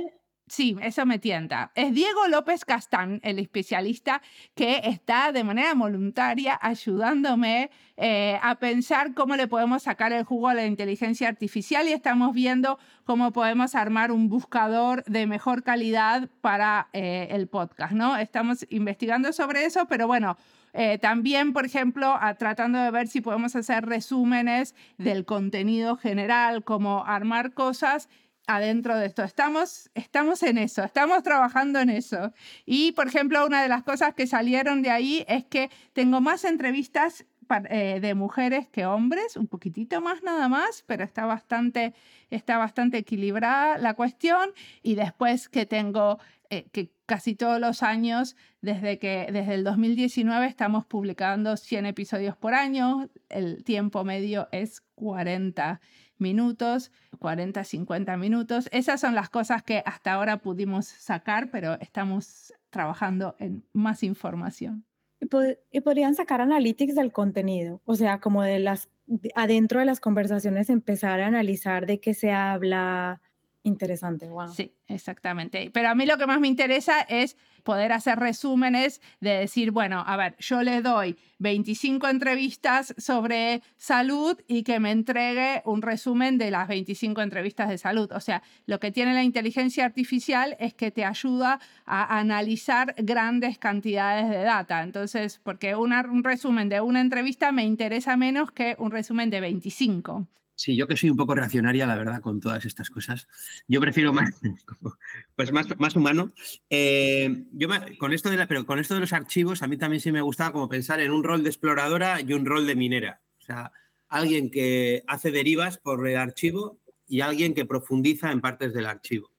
Sí, 0.50 0.76
eso 0.82 1.06
me 1.06 1.20
tienta. 1.20 1.70
Es 1.76 1.94
Diego 1.94 2.26
López 2.26 2.64
Castán, 2.64 3.20
el 3.22 3.38
especialista 3.38 4.20
que 4.56 4.80
está 4.82 5.30
de 5.30 5.44
manera 5.44 5.72
voluntaria 5.74 6.58
ayudándome 6.60 7.70
eh, 7.96 8.36
a 8.42 8.56
pensar 8.56 9.14
cómo 9.14 9.36
le 9.36 9.46
podemos 9.46 9.84
sacar 9.84 10.12
el 10.12 10.24
jugo 10.24 10.48
a 10.48 10.54
la 10.54 10.66
inteligencia 10.66 11.28
artificial 11.28 11.86
y 11.86 11.92
estamos 11.92 12.34
viendo 12.34 12.80
cómo 13.04 13.30
podemos 13.30 13.76
armar 13.76 14.10
un 14.10 14.28
buscador 14.28 15.04
de 15.04 15.28
mejor 15.28 15.62
calidad 15.62 16.28
para 16.40 16.88
eh, 16.94 17.28
el 17.30 17.46
podcast, 17.46 17.92
¿no? 17.92 18.16
Estamos 18.16 18.66
investigando 18.70 19.32
sobre 19.32 19.66
eso, 19.66 19.86
pero 19.86 20.08
bueno, 20.08 20.36
eh, 20.72 20.98
también, 20.98 21.52
por 21.52 21.64
ejemplo, 21.64 22.18
tratando 22.40 22.80
de 22.80 22.90
ver 22.90 23.06
si 23.06 23.20
podemos 23.20 23.54
hacer 23.54 23.86
resúmenes 23.86 24.74
del 24.98 25.24
contenido 25.24 25.96
general, 25.96 26.64
como 26.64 27.04
armar 27.04 27.54
cosas 27.54 28.08
adentro 28.54 28.98
de 28.98 29.06
esto. 29.06 29.22
Estamos, 29.22 29.90
estamos 29.94 30.42
en 30.42 30.58
eso, 30.58 30.82
estamos 30.82 31.22
trabajando 31.22 31.78
en 31.78 31.88
eso. 31.90 32.32
Y, 32.66 32.92
por 32.92 33.06
ejemplo, 33.06 33.46
una 33.46 33.62
de 33.62 33.68
las 33.68 33.84
cosas 33.84 34.14
que 34.14 34.26
salieron 34.26 34.82
de 34.82 34.90
ahí 34.90 35.24
es 35.28 35.44
que 35.44 35.70
tengo 35.92 36.20
más 36.20 36.44
entrevistas 36.44 37.24
eh, 37.68 37.98
de 38.00 38.14
mujeres 38.14 38.68
que 38.68 38.86
hombres, 38.86 39.36
un 39.36 39.46
poquitito 39.46 40.00
más 40.00 40.22
nada 40.22 40.48
más, 40.48 40.84
pero 40.86 41.04
está 41.04 41.26
bastante, 41.26 41.94
está 42.30 42.58
bastante 42.58 42.98
equilibrada 42.98 43.78
la 43.78 43.94
cuestión. 43.94 44.50
Y 44.82 44.96
después 44.96 45.48
que 45.48 45.64
tengo 45.64 46.18
eh, 46.50 46.66
que 46.72 46.92
casi 47.06 47.36
todos 47.36 47.60
los 47.60 47.84
años, 47.84 48.34
desde, 48.60 48.98
que, 48.98 49.28
desde 49.32 49.54
el 49.54 49.62
2019, 49.62 50.46
estamos 50.46 50.86
publicando 50.86 51.56
100 51.56 51.86
episodios 51.86 52.36
por 52.36 52.54
año, 52.54 53.08
el 53.28 53.62
tiempo 53.62 54.02
medio 54.02 54.48
es 54.50 54.80
40 54.96 55.80
minutos, 56.20 56.92
40, 57.18 57.64
50 57.64 58.16
minutos. 58.16 58.68
Esas 58.72 59.00
son 59.00 59.14
las 59.14 59.30
cosas 59.30 59.62
que 59.62 59.82
hasta 59.84 60.12
ahora 60.12 60.38
pudimos 60.38 60.86
sacar, 60.86 61.50
pero 61.50 61.78
estamos 61.80 62.52
trabajando 62.70 63.36
en 63.38 63.64
más 63.72 64.02
información. 64.02 64.84
Y, 65.20 65.80
podrían 65.80 66.14
sacar 66.14 66.40
analytics 66.40 66.94
del 66.94 67.12
contenido, 67.12 67.82
o 67.84 67.94
sea, 67.94 68.20
como 68.20 68.42
de 68.42 68.58
las, 68.58 68.88
adentro 69.34 69.80
de 69.80 69.84
las 69.84 70.00
conversaciones 70.00 70.70
empezar 70.70 71.20
a 71.20 71.26
analizar 71.26 71.86
de 71.86 72.00
qué 72.00 72.14
se 72.14 72.32
habla, 72.32 73.20
Interesante, 73.62 74.26
wow. 74.26 74.48
Sí, 74.48 74.72
exactamente. 74.86 75.70
Pero 75.70 75.90
a 75.90 75.94
mí 75.94 76.06
lo 76.06 76.16
que 76.16 76.26
más 76.26 76.40
me 76.40 76.48
interesa 76.48 77.02
es 77.02 77.36
poder 77.62 77.92
hacer 77.92 78.18
resúmenes 78.18 79.02
de 79.20 79.32
decir, 79.32 79.70
bueno, 79.70 80.02
a 80.06 80.16
ver, 80.16 80.34
yo 80.38 80.62
le 80.62 80.80
doy 80.80 81.18
25 81.40 82.08
entrevistas 82.08 82.94
sobre 82.96 83.62
salud 83.76 84.40
y 84.48 84.62
que 84.62 84.80
me 84.80 84.90
entregue 84.90 85.60
un 85.66 85.82
resumen 85.82 86.38
de 86.38 86.50
las 86.50 86.68
25 86.68 87.20
entrevistas 87.20 87.68
de 87.68 87.76
salud. 87.76 88.10
O 88.12 88.20
sea, 88.20 88.42
lo 88.64 88.80
que 88.80 88.90
tiene 88.90 89.12
la 89.12 89.24
inteligencia 89.24 89.84
artificial 89.84 90.56
es 90.58 90.72
que 90.72 90.90
te 90.90 91.04
ayuda 91.04 91.60
a 91.84 92.18
analizar 92.18 92.94
grandes 92.96 93.58
cantidades 93.58 94.30
de 94.30 94.42
data. 94.42 94.82
Entonces, 94.82 95.38
porque 95.42 95.76
un 95.76 96.24
resumen 96.24 96.70
de 96.70 96.80
una 96.80 97.02
entrevista 97.02 97.52
me 97.52 97.64
interesa 97.64 98.16
menos 98.16 98.52
que 98.52 98.74
un 98.78 98.90
resumen 98.90 99.28
de 99.28 99.40
25. 99.42 100.26
Sí, 100.60 100.76
yo 100.76 100.86
que 100.86 100.94
soy 100.94 101.08
un 101.08 101.16
poco 101.16 101.34
reaccionaria, 101.34 101.86
la 101.86 101.96
verdad, 101.96 102.20
con 102.20 102.38
todas 102.38 102.66
estas 102.66 102.90
cosas. 102.90 103.26
Yo 103.66 103.80
prefiero 103.80 104.12
más, 104.12 104.38
pues 105.34 105.52
más, 105.52 105.66
más 105.78 105.96
humano. 105.96 106.34
Eh, 106.68 107.46
yo 107.52 107.66
con 107.98 108.12
esto 108.12 108.28
de 108.28 108.36
la, 108.36 108.46
pero 108.46 108.66
con 108.66 108.78
esto 108.78 108.92
de 108.92 109.00
los 109.00 109.14
archivos, 109.14 109.62
a 109.62 109.68
mí 109.68 109.78
también 109.78 110.02
sí 110.02 110.12
me 110.12 110.20
gustaba 110.20 110.52
como 110.52 110.68
pensar 110.68 111.00
en 111.00 111.12
un 111.12 111.24
rol 111.24 111.44
de 111.44 111.48
exploradora 111.48 112.20
y 112.20 112.34
un 112.34 112.44
rol 112.44 112.66
de 112.66 112.76
minera. 112.76 113.22
O 113.38 113.42
sea, 113.42 113.72
alguien 114.10 114.50
que 114.50 115.02
hace 115.06 115.30
derivas 115.30 115.78
por 115.78 116.06
el 116.06 116.18
archivo 116.18 116.78
y 117.08 117.22
alguien 117.22 117.54
que 117.54 117.64
profundiza 117.64 118.30
en 118.30 118.42
partes 118.42 118.74
del 118.74 118.84
archivo. 118.84 119.32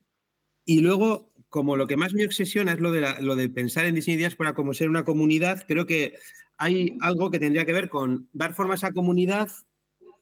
Y 0.65 0.79
luego, 0.79 1.31
como 1.49 1.77
lo 1.77 1.85
que 1.85 1.97
más 1.97 2.15
me 2.15 2.25
obsesiona 2.25 2.71
es 2.71 2.79
lo 2.79 2.91
de, 2.91 3.21
lo 3.21 3.35
de 3.35 3.47
pensar 3.47 3.85
en 3.85 3.93
diseño 3.93 4.17
ideas 4.17 4.33
para 4.35 4.55
como 4.55 4.73
ser 4.73 4.89
una 4.89 5.05
comunidad, 5.05 5.65
creo 5.67 5.85
que 5.85 6.15
hay 6.57 6.97
algo 6.99 7.29
que 7.29 7.37
tendría 7.37 7.67
que 7.67 7.73
ver 7.73 7.89
con 7.89 8.27
dar 8.33 8.55
forma 8.55 8.73
a 8.73 8.77
esa 8.77 8.91
comunidad 8.91 9.51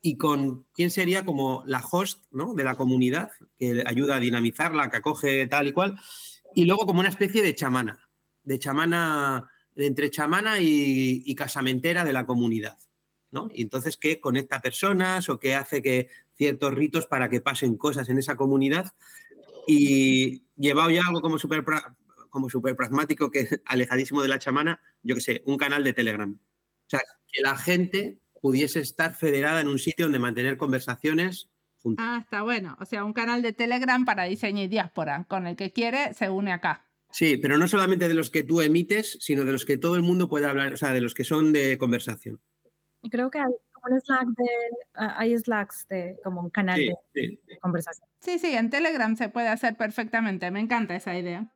y 0.01 0.17
con 0.17 0.65
quién 0.73 0.91
sería 0.91 1.25
como 1.25 1.63
la 1.65 1.79
host 1.79 2.23
¿no? 2.31 2.53
de 2.53 2.63
la 2.63 2.75
comunidad, 2.75 3.31
que 3.57 3.83
ayuda 3.85 4.15
a 4.15 4.19
dinamizarla, 4.19 4.89
que 4.89 4.97
acoge 4.97 5.47
tal 5.47 5.67
y 5.67 5.73
cual, 5.73 5.99
y 6.55 6.65
luego 6.65 6.85
como 6.85 6.99
una 6.99 7.09
especie 7.09 7.41
de 7.41 7.55
chamana, 7.55 7.99
de 8.43 8.59
chamana, 8.59 9.49
entre 9.75 10.09
chamana 10.09 10.59
y, 10.59 11.35
casamentera 11.35 12.03
de 12.03 12.13
la 12.13 12.25
comunidad. 12.25 12.77
¿no? 13.31 13.49
Y 13.53 13.61
entonces, 13.61 13.97
¿qué 13.97 14.19
conecta 14.19 14.61
personas 14.61 15.29
o 15.29 15.39
qué 15.39 15.55
hace 15.55 15.81
que 15.81 16.09
ciertos 16.35 16.73
ritos 16.73 17.05
para 17.05 17.29
que 17.29 17.41
pasen 17.41 17.77
cosas 17.77 18.09
en 18.09 18.17
esa 18.17 18.35
comunidad? 18.35 18.93
Y 19.67 20.45
llevado 20.55 20.89
ya 20.89 21.01
algo 21.07 21.21
como 21.21 21.37
súper 21.37 21.63
como 22.29 22.49
super 22.49 22.75
pragmático, 22.75 23.31
que 23.31 23.61
alejadísimo 23.65 24.21
de 24.21 24.27
la 24.27 24.39
chamana, 24.39 24.81
yo 25.03 25.15
qué 25.15 25.21
sé, 25.21 25.43
un 25.45 25.57
canal 25.57 25.83
de 25.83 25.93
Telegram. 25.93 26.31
O 26.31 26.89
sea, 26.89 27.01
que 27.31 27.41
la 27.41 27.57
gente 27.57 28.19
pudiese 28.41 28.79
estar 28.79 29.15
federada 29.15 29.61
en 29.61 29.67
un 29.67 29.79
sitio 29.79 30.05
donde 30.05 30.19
mantener 30.19 30.57
conversaciones 30.57 31.49
juntas. 31.81 32.05
Ah, 32.07 32.19
está 32.23 32.41
bueno. 32.41 32.77
O 32.79 32.85
sea, 32.85 33.03
un 33.03 33.13
canal 33.13 33.41
de 33.41 33.53
Telegram 33.53 34.03
para 34.05 34.23
diseño 34.25 34.63
y 34.63 34.67
diáspora. 34.67 35.25
Con 35.27 35.47
el 35.47 35.55
que 35.55 35.71
quiere, 35.71 36.13
se 36.13 36.29
une 36.29 36.51
acá. 36.51 36.85
Sí, 37.11 37.37
pero 37.37 37.57
no 37.57 37.67
solamente 37.67 38.07
de 38.07 38.13
los 38.13 38.29
que 38.29 38.43
tú 38.43 38.61
emites, 38.61 39.17
sino 39.19 39.43
de 39.43 39.51
los 39.51 39.65
que 39.65 39.77
todo 39.77 39.95
el 39.95 40.03
mundo 40.03 40.29
puede 40.29 40.45
hablar, 40.45 40.73
o 40.73 40.77
sea, 40.77 40.93
de 40.93 41.01
los 41.01 41.13
que 41.13 41.23
son 41.23 41.51
de 41.51 41.77
conversación. 41.77 42.39
Creo 43.09 43.31
que 43.31 43.39
hay 43.39 43.51
como 43.71 43.95
un 43.95 44.01
Slack 44.01 44.27
de, 44.27 44.49
ah, 44.93 45.15
hay 45.17 45.37
Slacks 45.37 45.87
de 45.87 46.19
como 46.23 46.41
un 46.41 46.49
canal 46.49 46.79
de, 47.13 47.39
conversación. 47.61 48.07
Sí, 48.19 48.37
sí, 48.37 48.53
en 48.55 48.69
Telegram 48.69 49.15
se 49.15 49.29
puede 49.29 49.47
hacer 49.47 49.75
perfectamente. 49.75 50.51
Me 50.51 50.59
encanta 50.59 50.95
esa 50.95 51.17
idea. 51.17 51.51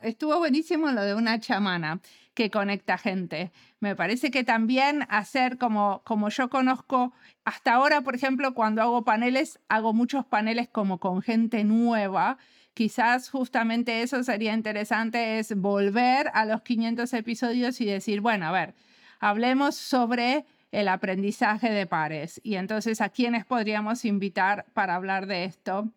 Estuvo 0.00 0.38
buenísimo 0.38 0.90
lo 0.92 1.02
de 1.02 1.14
una 1.14 1.40
chamana 1.40 2.00
que 2.36 2.50
conecta 2.50 2.98
gente. 2.98 3.50
Me 3.80 3.96
parece 3.96 4.30
que 4.30 4.44
también 4.44 5.06
hacer 5.08 5.56
como, 5.56 6.02
como 6.04 6.28
yo 6.28 6.50
conozco 6.50 7.14
hasta 7.46 7.72
ahora, 7.72 8.02
por 8.02 8.14
ejemplo, 8.14 8.52
cuando 8.52 8.82
hago 8.82 9.04
paneles, 9.04 9.58
hago 9.68 9.94
muchos 9.94 10.26
paneles 10.26 10.68
como 10.68 11.00
con 11.00 11.22
gente 11.22 11.64
nueva. 11.64 12.36
Quizás 12.74 13.30
justamente 13.30 14.02
eso 14.02 14.22
sería 14.22 14.52
interesante, 14.52 15.38
es 15.38 15.56
volver 15.56 16.30
a 16.34 16.44
los 16.44 16.60
500 16.60 17.10
episodios 17.14 17.80
y 17.80 17.86
decir, 17.86 18.20
bueno, 18.20 18.46
a 18.46 18.52
ver, 18.52 18.74
hablemos 19.18 19.74
sobre 19.74 20.44
el 20.72 20.88
aprendizaje 20.88 21.70
de 21.70 21.86
pares. 21.86 22.38
Y 22.44 22.56
entonces, 22.56 23.00
¿a 23.00 23.08
quiénes 23.08 23.46
podríamos 23.46 24.04
invitar 24.04 24.66
para 24.74 24.94
hablar 24.94 25.26
de 25.26 25.44
esto? 25.44 25.90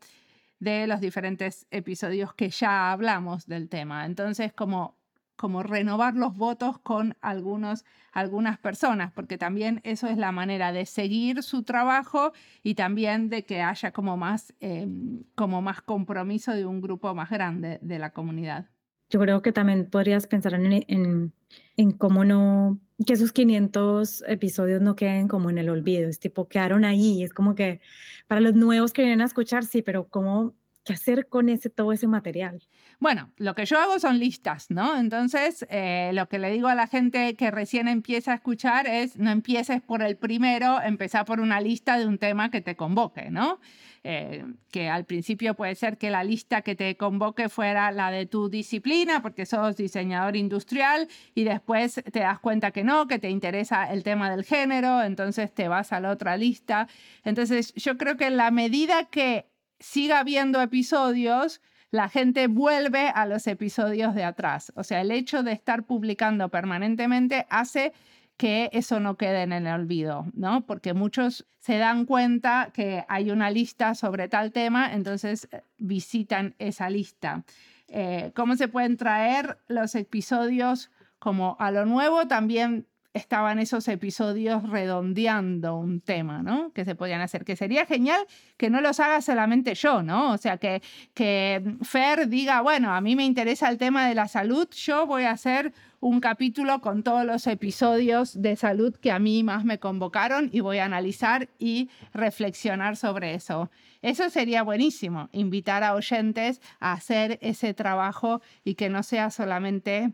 de 0.60 0.88
los 0.88 1.00
diferentes 1.00 1.68
episodios 1.72 2.34
que 2.34 2.50
ya 2.50 2.92
hablamos 2.92 3.48
del 3.48 3.70
tema. 3.70 4.06
Entonces, 4.06 4.52
como, 4.52 4.99
como 5.40 5.64
renovar 5.64 6.16
los 6.16 6.36
votos 6.36 6.80
con 6.80 7.16
algunos, 7.22 7.86
algunas 8.12 8.60
personas, 8.60 9.14
porque 9.14 9.38
también 9.38 9.80
eso 9.86 10.08
es 10.08 10.18
la 10.18 10.34
manera 10.34 10.74
de 10.74 10.86
seguir 10.86 11.44
su 11.44 11.64
trabajo 11.64 12.34
y 12.62 12.76
también 12.76 13.30
de 13.30 13.46
que 13.46 13.62
haya 13.62 13.94
como 13.94 14.18
más, 14.18 14.54
em, 14.60 15.24
como 15.36 15.62
más 15.62 15.82
compromiso 15.82 16.52
de 16.52 16.66
un 16.66 16.82
grupo 16.82 17.16
más 17.16 17.30
grande 17.30 17.80
de 17.82 18.00
la 18.00 18.12
comunidad. 18.12 18.70
Yo 19.10 19.22
creo 19.22 19.42
que 19.42 19.54
también 19.54 19.90
podrías 19.90 20.28
pensar 20.28 20.56
en, 20.56 21.34
en, 21.78 21.92
cómo 21.94 22.26
no, 22.26 22.78
que 23.08 23.14
esos 23.14 23.32
500 23.32 24.26
episodios 24.28 24.82
no 24.82 24.98
queden 24.98 25.30
como 25.30 25.50
en 25.50 25.58
el 25.58 25.70
olvido, 25.70 26.10
es 26.10 26.20
tipo, 26.20 26.50
quedaron 26.50 26.84
ahí, 26.84 27.24
es 27.24 27.34
como 27.34 27.56
que 27.56 27.80
para 28.28 28.42
los 28.42 28.56
nuevos 28.56 28.92
que 28.92 29.04
vienen 29.04 29.22
a 29.22 29.26
escuchar, 29.26 29.64
sí, 29.64 29.82
pero 29.82 30.10
cómo, 30.10 30.54
qué 30.84 30.92
hacer 30.92 31.30
con 31.30 31.48
ese, 31.48 31.70
todo 31.70 31.94
ese 31.94 32.08
material. 32.08 32.62
Bueno, 33.00 33.32
lo 33.38 33.56
que 33.56 33.66
yo 33.66 33.80
hago 33.80 33.97
son 33.97 34.20
listas, 34.20 34.70
¿no? 34.70 34.97
Entonces, 34.97 35.66
eh, 35.70 36.12
lo 36.14 36.28
que 36.28 36.38
le 36.38 36.52
digo 36.52 36.68
a 36.68 36.76
la 36.76 36.86
gente 36.86 37.34
que 37.36 37.50
recién 37.50 37.88
empieza 37.88 38.34
a 38.34 38.36
escuchar 38.36 38.88
es, 38.88 39.16
no 39.16 39.32
empieces 39.32 39.82
por 39.82 40.02
el 40.02 40.18
primero, 40.18 40.82
empezá 40.82 41.24
por 41.24 41.39
una 41.39 41.62
lista 41.62 41.97
de 41.97 42.06
un 42.06 42.18
tema 42.18 42.52
que 42.52 42.60
te 42.60 42.76
convoque, 42.76 43.32
¿no? 43.32 43.62
Eh, 44.04 44.43
que 44.70 44.89
al 44.89 45.06
principio 45.06 45.54
puede 45.54 45.76
ser 45.76 45.97
que 45.97 46.10
la 46.10 46.26
lista 46.26 46.62
que 46.62 46.76
te 46.76 46.97
convoque 46.97 47.47
fuera 47.47 47.89
la 47.91 48.12
de 48.12 48.26
tu 48.26 48.50
disciplina, 48.50 49.22
porque 49.22 49.45
sos 49.45 49.78
diseñador 49.78 50.36
industrial, 50.36 51.08
y 51.36 51.45
después 51.45 52.02
te 52.12 52.20
das 52.20 52.39
cuenta 52.39 52.72
que 52.72 52.84
no, 52.84 53.08
que 53.08 53.18
te 53.18 53.30
interesa 53.30 53.93
el 53.93 54.04
tema 54.04 54.30
del 54.30 54.43
género, 54.43 55.04
entonces 55.04 55.54
te 55.54 55.70
vas 55.70 55.93
a 55.93 56.02
la 56.02 56.12
otra 56.12 56.36
lista. 56.36 56.89
Entonces, 57.24 57.74
yo 57.76 57.97
creo 57.97 58.18
que 58.18 58.28
en 58.28 58.36
la 58.36 58.52
medida 58.52 59.06
que 59.06 59.45
siga 59.80 60.22
viendo 60.26 60.62
episodios, 60.62 61.62
la 61.92 62.10
gente 62.10 62.48
vuelve 62.48 63.10
a 63.10 63.26
los 63.26 63.48
episodios 63.48 64.14
de 64.16 64.24
atrás. 64.24 64.72
O 64.76 64.84
sea, 64.84 65.02
el 65.02 65.12
hecho 65.12 65.44
de 65.44 65.54
estar 65.54 65.84
publicando 65.84 66.50
permanentemente 66.50 67.48
hace 67.50 67.94
que 68.38 68.70
eso 68.72 69.00
no 69.00 69.18
quede 69.18 69.42
en 69.42 69.52
el 69.52 69.68
olvido, 69.68 70.28
¿no? 70.34 70.66
Porque 70.66 70.94
muchos 70.94 71.46
se 71.60 71.78
dan 71.78 72.06
cuenta 72.06 72.72
que 72.74 73.04
hay 73.10 73.32
una 73.32 73.52
lista 73.52 73.96
sobre 73.96 74.30
tal 74.30 74.54
tema, 74.54 74.94
entonces 74.94 75.50
eh, 75.52 75.62
visitan 75.78 76.56
esa 76.58 76.90
lista. 76.90 77.44
Eh, 77.90 78.32
¿Cómo 78.36 78.56
se 78.56 78.68
pueden 78.68 78.96
traer 78.96 79.58
los 79.68 79.94
episodios 79.96 80.90
como 81.18 81.58
a 81.60 81.72
lo 81.72 81.86
nuevo? 81.86 82.28
También 82.28 82.88
estaban 83.14 83.60
esos 83.60 83.88
episodios 83.88 84.70
redondeando 84.70 85.76
un 85.78 85.99
tema, 86.01 86.43
¿no? 86.43 86.72
Que 86.74 86.86
se 86.86 86.95
podían 86.95 87.22
hacer, 87.22 87.43
que 87.43 87.55
sería 87.55 87.86
genial 87.86 88.26
que 88.57 88.70
no 88.70 88.82
los 88.82 88.99
haga 88.99 89.22
solamente 89.22 89.74
yo, 89.76 90.03
¿no? 90.03 90.34
O 90.34 90.38
sea, 90.38 90.57
que, 90.57 90.82
que 91.14 91.76
Fer 91.82 92.28
diga, 92.28 92.62
bueno, 92.62 92.93
a 92.93 93.01
mí 93.01 93.16
me 93.16 93.26
interesa 93.26 93.70
el 93.70 93.78
tema 93.78 94.07
de 94.07 94.16
la 94.16 94.28
salud, 94.28 94.68
yo 94.72 95.07
voy 95.07 95.24
a 95.24 95.32
hacer 95.32 95.74
un 96.01 96.22
capítulo 96.22 96.80
con 96.82 97.03
todos 97.03 97.26
los 97.26 97.45
episodios 97.47 98.41
de 98.41 98.55
salud 98.55 98.95
que 98.95 99.12
a 99.12 99.20
mí 99.20 99.43
más 99.43 99.66
me 99.66 99.80
convocaron 99.80 100.49
y 100.53 100.62
voy 100.62 100.78
a 100.78 100.86
analizar 100.86 101.49
y 101.60 101.89
reflexionar 102.14 102.95
sobre 102.95 103.34
eso. 103.34 103.70
Eso 104.01 104.30
sería 104.30 104.64
buenísimo, 104.64 105.30
invitar 105.34 105.84
a 105.84 105.95
oyentes 105.95 106.62
a 106.80 106.93
hacer 106.93 107.38
ese 107.41 107.74
trabajo 107.74 108.41
y 108.64 108.76
que 108.76 108.89
no 108.89 109.03
sea 109.03 109.30
solamente 109.30 110.14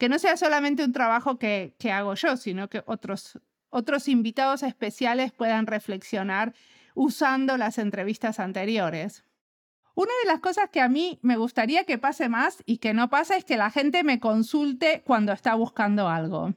que 0.00 0.08
no 0.08 0.18
sea 0.18 0.38
solamente 0.38 0.82
un 0.82 0.94
trabajo 0.94 1.38
que, 1.38 1.74
hago 1.92 2.14
yo, 2.14 2.38
sino 2.38 2.70
que 2.70 2.82
otros, 2.86 3.38
otros 3.68 4.08
invitados 4.08 4.62
especiales 4.62 5.30
puedan 5.30 5.66
reflexionar 5.66 6.54
usando 6.94 7.58
las 7.58 7.76
entrevistas 7.76 8.40
anteriores. 8.40 9.24
Una 9.94 10.12
de 10.24 10.28
las 10.28 10.40
cosas 10.40 10.70
que 10.70 10.80
a 10.80 10.88
mí 10.88 11.18
me 11.20 11.36
gustaría 11.36 11.84
que 11.84 11.98
pase 11.98 12.30
más 12.30 12.62
y 12.64 12.78
que 12.78 12.94
no 12.94 13.10
pasa 13.10 13.36
es 13.36 13.44
que 13.44 13.58
la 13.58 13.70
gente 13.70 14.02
me 14.02 14.20
consulte 14.20 15.02
cuando 15.04 15.32
está 15.32 15.54
buscando 15.54 16.08
algo. 16.08 16.54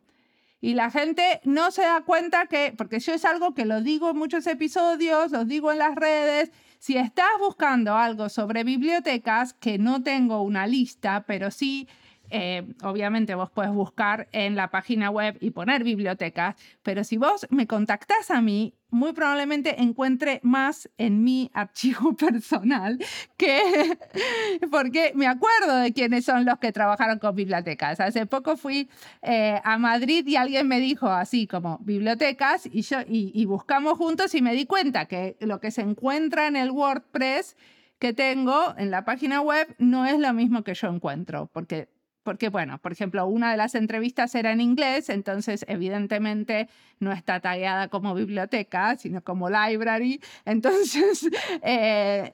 Y 0.62 0.76
la 0.76 0.90
gente 0.90 1.42
no 1.44 1.72
se 1.72 1.82
da 1.82 2.00
cuenta 2.06 2.46
que, 2.46 2.74
porque 2.78 3.02
yo 3.02 3.12
es 3.12 3.26
algo 3.26 3.54
que 3.54 3.66
lo 3.66 3.82
digo 3.82 4.12
en 4.12 4.18
muchos 4.20 4.48
episodios, 4.48 5.32
lo 5.32 5.44
digo 5.44 5.74
en 5.74 5.80
las 5.80 5.96
redes, 5.96 6.54
si 6.80 6.96
estás 6.96 7.28
buscando 7.40 7.98
algo 7.98 8.30
sobre 8.30 8.64
bibliotecas, 8.64 9.54
que 9.54 9.78
no 9.78 10.02
tengo 10.02 10.42
una 10.44 10.66
lista, 10.66 11.26
pero 11.28 11.52
sí 11.52 11.90
eh, 12.30 12.64
obviamente 12.84 13.36
vos 13.36 13.50
puedes 13.52 13.72
buscar 13.72 14.28
en 14.32 14.56
la 14.56 14.72
página 14.72 15.10
web 15.10 15.38
y 15.40 15.52
poner 15.52 15.84
bibliotecas, 15.84 16.56
pero 16.82 17.04
si 17.04 17.18
vos 17.18 17.46
me 17.50 17.68
contactás 17.68 18.32
a 18.32 18.42
mí, 18.42 18.74
muy 18.90 19.14
probablemente 19.14 19.82
encuentre 19.82 20.40
más 20.44 20.90
en 20.98 21.24
mi 21.24 21.50
archivo 21.54 22.16
personal 22.18 23.00
que 23.38 23.98
porque 24.72 25.12
me 25.16 25.28
acuerdo 25.28 25.78
de 25.78 25.94
quiénes 25.94 26.26
son 26.26 26.46
los 26.46 26.60
que 26.60 26.72
trabajaron 26.72 27.20
con 27.20 27.36
bibliotecas. 27.36 28.00
Hace 28.00 28.26
poco 28.26 28.56
fui 28.56 28.90
eh, 29.22 29.60
a 29.64 29.78
Madrid 29.78 30.26
y 30.28 30.36
alguien 30.36 30.68
me 30.68 30.80
dijo 30.80 31.08
así 31.08 31.48
como 31.48 31.80
bibliotecas 31.80 32.68
y 32.72 32.82
yo 32.82 33.00
y 33.08 33.46
buscamos 33.46 33.98
juntos 33.98 34.34
y 34.36 34.42
me 34.42 34.54
di 34.54 34.66
cuenta 34.66 35.06
que 35.06 35.38
lo 35.40 35.60
que 35.60 35.72
se 35.72 35.82
encuentra 35.82 36.48
en 36.48 36.56
el 36.56 36.72
WordPress 36.72 37.56
que 38.04 38.12
tengo 38.12 38.76
en 38.78 38.92
la 38.92 39.06
página 39.06 39.40
web 39.40 39.76
no 39.78 40.06
es 40.06 40.20
lo 40.20 40.34
mismo 40.34 40.64
que 40.64 40.74
yo 40.74 40.90
encuentro, 40.90 41.50
porque 41.54 41.88
porque, 42.24 42.50
bueno, 42.50 42.78
por 42.80 42.92
ejemplo, 42.92 43.26
una 43.28 43.52
de 43.52 43.58
las 43.58 43.76
entrevistas 43.76 44.34
era 44.36 44.52
en 44.52 44.62
inglés, 44.62 45.10
entonces 45.10 45.66
evidentemente 45.68 46.70
no 47.00 47.12
está 47.12 47.40
tagueada 47.40 47.90
como 47.90 48.16
biblioteca, 48.16 48.96
sino 48.98 49.22
como 49.24 49.50
library, 49.50 50.22
entonces 50.46 51.28
eh, 51.62 52.32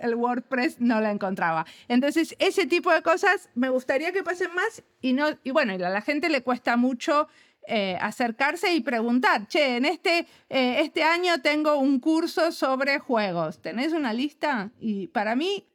el, 0.00 0.14
WordPress 0.14 0.80
no 0.80 1.00
la 1.00 1.10
encontraba. 1.10 1.66
Entonces, 1.88 2.34
ese 2.38 2.66
tipo 2.66 2.92
de 2.92 3.02
cosas 3.02 3.50
me 3.54 3.68
gustaría 3.68 4.12
que 4.12 4.22
pasen 4.22 4.54
más 4.54 4.82
y, 5.00 5.12
no, 5.12 5.26
y 5.44 5.50
bueno, 5.50 5.74
a 5.74 5.90
la 5.90 6.00
gente 6.00 6.28
le 6.28 6.42
cuesta 6.42 6.76
mucho 6.76 7.28
eh, 7.68 7.98
acercarse 8.00 8.72
y 8.74 8.80
preguntar, 8.80 9.48
che, 9.48 9.76
en 9.76 9.84
este, 9.84 10.20
eh, 10.48 10.80
este 10.80 11.02
año 11.02 11.40
tengo 11.42 11.76
un 11.76 11.98
curso 11.98 12.52
sobre 12.52 13.00
juegos, 13.00 13.60
¿tenés 13.60 13.92
una 13.92 14.12
lista? 14.12 14.70
Y 14.78 15.08
para 15.08 15.34
mí 15.34 15.66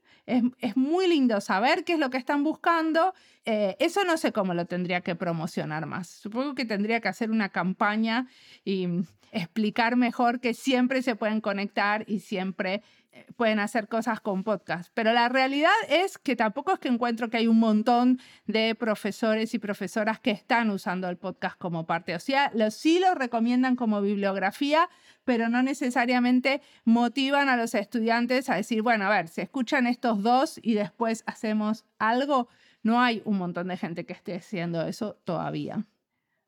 es, 0.59 0.77
muy 0.77 1.07
lindo 1.07 1.41
saber 1.41 1.83
qué 1.83 1.93
es 1.93 1.99
lo 1.99 2.09
que 2.09 2.17
están 2.17 2.43
buscando. 2.43 3.13
Eh, 3.45 3.75
eso 3.79 4.03
no 4.03 4.17
sé 4.17 4.31
cómo 4.31 4.53
lo 4.53 4.65
tendría 4.65 5.01
que 5.01 5.15
promocionar 5.15 5.85
más. 5.85 6.07
Supongo 6.07 6.55
que 6.55 6.65
tendría 6.65 7.01
que 7.01 7.09
hacer 7.09 7.31
una 7.31 7.49
campaña 7.49 8.27
y 8.63 8.87
explicar 9.31 9.95
mejor 9.95 10.39
que 10.39 10.53
siempre 10.53 11.01
se 11.01 11.15
pueden 11.15 11.41
conectar 11.41 12.03
y 12.07 12.19
siempre 12.19 12.83
eh, 13.13 13.25
pueden 13.35 13.59
hacer 13.59 13.87
cosas 13.87 14.19
con 14.19 14.43
podcast. 14.43 14.91
Pero 14.93 15.13
la 15.13 15.29
realidad 15.29 15.71
es 15.89 16.17
que 16.17 16.35
tampoco 16.35 16.73
es 16.73 16.79
que 16.79 16.89
encuentro 16.89 17.29
que 17.29 17.37
hay 17.37 17.47
un 17.47 17.59
montón 17.59 18.19
de 18.45 18.75
profesores 18.75 19.53
y 19.53 19.59
profesoras 19.59 20.19
que 20.19 20.31
están 20.31 20.69
usando 20.69 21.09
el 21.09 21.17
podcast 21.17 21.57
como 21.57 21.85
parte. 21.85 22.15
O 22.15 22.19
sea, 22.19 22.51
lo, 22.53 22.71
sí 22.71 22.99
lo 22.99 23.15
recomiendan 23.15 23.75
como 23.75 24.01
bibliografía, 24.01 24.89
pero 25.23 25.49
no 25.49 25.63
necesariamente 25.63 26.61
motivan 26.83 27.49
a 27.49 27.57
los 27.57 27.75
estudiantes 27.75 28.49
a 28.49 28.55
decir, 28.55 28.81
bueno, 28.81 29.05
a 29.05 29.09
ver, 29.09 29.27
se 29.27 29.43
escuchan 29.43 29.87
estos 29.87 30.23
dos 30.23 30.59
y 30.61 30.73
después 30.73 31.23
hacemos 31.25 31.85
algo. 31.99 32.47
No 32.83 33.01
hay 33.01 33.21
un 33.25 33.37
montón 33.37 33.67
de 33.67 33.77
gente 33.77 34.05
que 34.05 34.13
esté 34.13 34.35
haciendo 34.35 34.81
eso 34.85 35.19
todavía. 35.23 35.85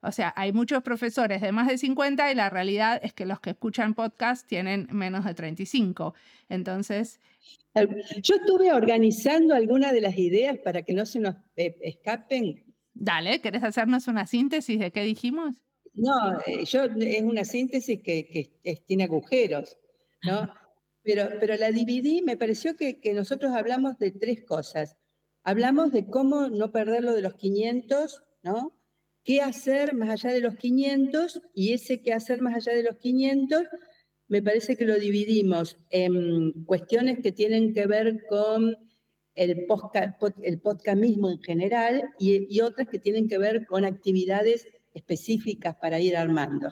O 0.02 0.12
sea, 0.12 0.34
hay 0.36 0.52
muchos 0.52 0.84
profesores 0.84 1.40
de 1.42 1.54
más 1.54 1.68
de 1.68 1.78
50 1.78 2.30
y 2.30 2.36
la 2.36 2.50
realidad 2.50 3.00
es 3.04 3.14
que 3.14 3.26
los 3.26 3.40
que 3.40 3.52
escuchan 3.52 3.94
podcast 3.94 4.46
tienen 4.46 4.88
menos 4.92 5.24
de 5.24 5.34
35. 5.34 6.14
Entonces... 6.50 7.22
Yo 8.22 8.36
estuve 8.36 8.74
organizando 8.74 9.56
algunas 9.56 9.94
de 9.94 10.02
las 10.02 10.18
ideas 10.18 10.58
para 10.60 10.84
que 10.84 10.94
no 10.94 11.06
se 11.06 11.20
nos 11.20 11.36
eh, 11.56 11.78
escapen. 11.82 12.64
Dale, 12.94 13.40
¿querés 13.40 13.64
hacernos 13.64 14.08
una 14.08 14.28
síntesis 14.28 14.78
de 14.78 14.92
qué 14.92 15.04
dijimos? 15.04 15.56
No, 15.94 16.40
eh, 16.46 16.66
yo 16.66 16.84
es 16.86 17.22
una 17.22 17.46
síntesis 17.46 18.02
que, 18.02 18.60
tiene 18.88 19.04
agujeros, 19.04 19.78
¿no? 20.24 20.50
Pero, 21.04 21.30
pero 21.40 21.56
la 21.58 21.72
dividí, 21.72 22.22
me 22.22 22.38
pareció 22.38 22.76
que, 22.76 23.00
que 23.00 23.14
nosotros 23.14 23.54
hablamos 23.54 23.98
de 24.00 24.12
tres 24.12 24.44
cosas. 24.46 24.98
Hablamos 25.44 25.92
de 25.92 26.08
cómo 26.08 26.48
no 26.50 26.72
perder 26.72 27.04
lo 27.04 27.14
de 27.14 27.22
los 27.22 27.36
500, 27.36 28.24
¿no? 28.44 28.74
qué 29.24 29.42
hacer 29.42 29.94
más 29.96 30.10
allá 30.10 30.34
de 30.34 30.42
los 30.42 30.56
500 30.56 31.42
y 31.54 31.74
ese 31.74 32.02
qué 32.02 32.14
hacer 32.14 32.42
más 32.42 32.56
allá 32.56 32.76
de 32.76 32.84
los 32.84 32.98
500 32.98 33.64
me 34.28 34.42
parece 34.42 34.76
que 34.76 34.86
lo 34.86 34.96
dividimos 34.96 35.78
en 35.90 36.52
cuestiones 36.66 37.20
que 37.22 37.32
tienen 37.32 37.74
que 37.74 37.86
ver 37.86 38.26
con 38.28 38.76
el 39.36 39.66
podcast, 39.66 40.22
el 40.44 40.60
podcast 40.60 40.98
mismo 40.98 41.30
en 41.30 41.40
general 41.40 42.10
y, 42.20 42.60
otras 42.62 42.88
que 42.88 43.00
tienen 43.00 43.28
que 43.28 43.38
ver 43.38 43.66
con 43.66 43.86
actividades 43.86 44.68
específicas 44.94 45.76
para 45.76 46.00
ir 46.00 46.16
armando. 46.18 46.70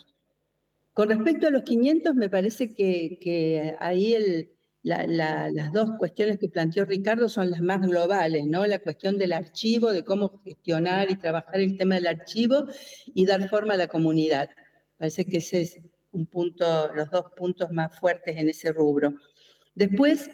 Con 0.93 1.09
respecto 1.09 1.47
a 1.47 1.51
los 1.51 1.63
500, 1.63 2.15
me 2.15 2.29
parece 2.29 2.73
que, 2.73 3.17
que 3.21 3.75
ahí 3.79 4.13
el, 4.13 4.51
las 4.83 5.71
dos 5.71 5.91
cuestiones 5.99 6.39
que 6.39 6.49
planteó 6.49 6.85
Ricardo 6.85 7.29
son 7.29 7.51
las 7.51 7.61
más 7.61 7.81
globales, 7.81 8.45
¿no? 8.47 8.65
La 8.65 8.79
cuestión 8.79 9.17
del 9.17 9.33
archivo, 9.33 9.91
de 9.91 10.03
cómo 10.03 10.41
gestionar 10.43 11.11
y 11.11 11.15
trabajar 11.15 11.59
el 11.59 11.77
tema 11.77 11.95
del 11.95 12.07
archivo 12.07 12.65
y 13.05 13.25
dar 13.25 13.47
forma 13.47 13.75
a 13.75 13.77
la 13.77 13.87
comunidad. 13.87 14.49
Parece 14.97 15.25
que 15.25 15.37
ese 15.37 15.61
es 15.61 15.79
un 16.11 16.25
punto, 16.25 16.91
los 16.93 17.09
dos 17.11 17.25
puntos 17.37 17.71
más 17.71 17.97
fuertes 17.99 18.35
en 18.37 18.49
ese 18.49 18.71
rubro. 18.71 19.13
Después, 19.75 20.31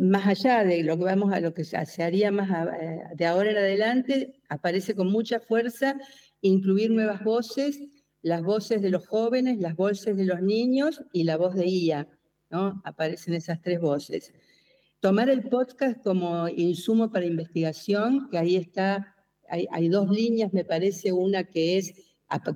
más 0.00 0.26
allá 0.26 0.64
de 0.64 0.82
lo 0.82 0.96
que 0.96 1.04
vamos 1.04 1.32
a 1.32 1.40
lo 1.40 1.52
que 1.52 1.64
se 1.64 2.02
haría 2.02 2.30
más 2.30 2.48
eh, 2.80 3.00
de 3.14 3.26
ahora 3.26 3.50
en 3.50 3.58
adelante, 3.58 4.40
aparece 4.48 4.94
con 4.94 5.10
mucha 5.10 5.38
fuerza 5.38 5.96
incluir 6.40 6.90
nuevas 6.90 7.22
voces, 7.24 7.80
las 8.22 8.42
voces 8.42 8.82
de 8.82 8.90
los 8.90 9.06
jóvenes, 9.06 9.58
las 9.58 9.76
voces 9.76 10.16
de 10.16 10.24
los 10.24 10.42
niños 10.42 11.02
y 11.12 11.24
la 11.24 11.36
voz 11.36 11.54
de 11.54 11.66
IA 11.66 12.08
¿no? 12.50 12.80
Aparecen 12.84 13.34
esas 13.34 13.60
tres 13.60 13.80
voces. 13.80 14.32
Tomar 15.00 15.30
el 15.30 15.48
podcast 15.48 16.02
como 16.02 16.48
insumo 16.48 17.10
para 17.10 17.26
investigación, 17.26 18.28
que 18.30 18.38
ahí 18.38 18.56
está, 18.56 19.14
hay, 19.48 19.88
dos 19.88 20.10
líneas, 20.10 20.52
me 20.52 20.64
parece, 20.64 21.12
una 21.12 21.44
que 21.44 21.78
es 21.78 21.94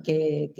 que, 0.03 0.53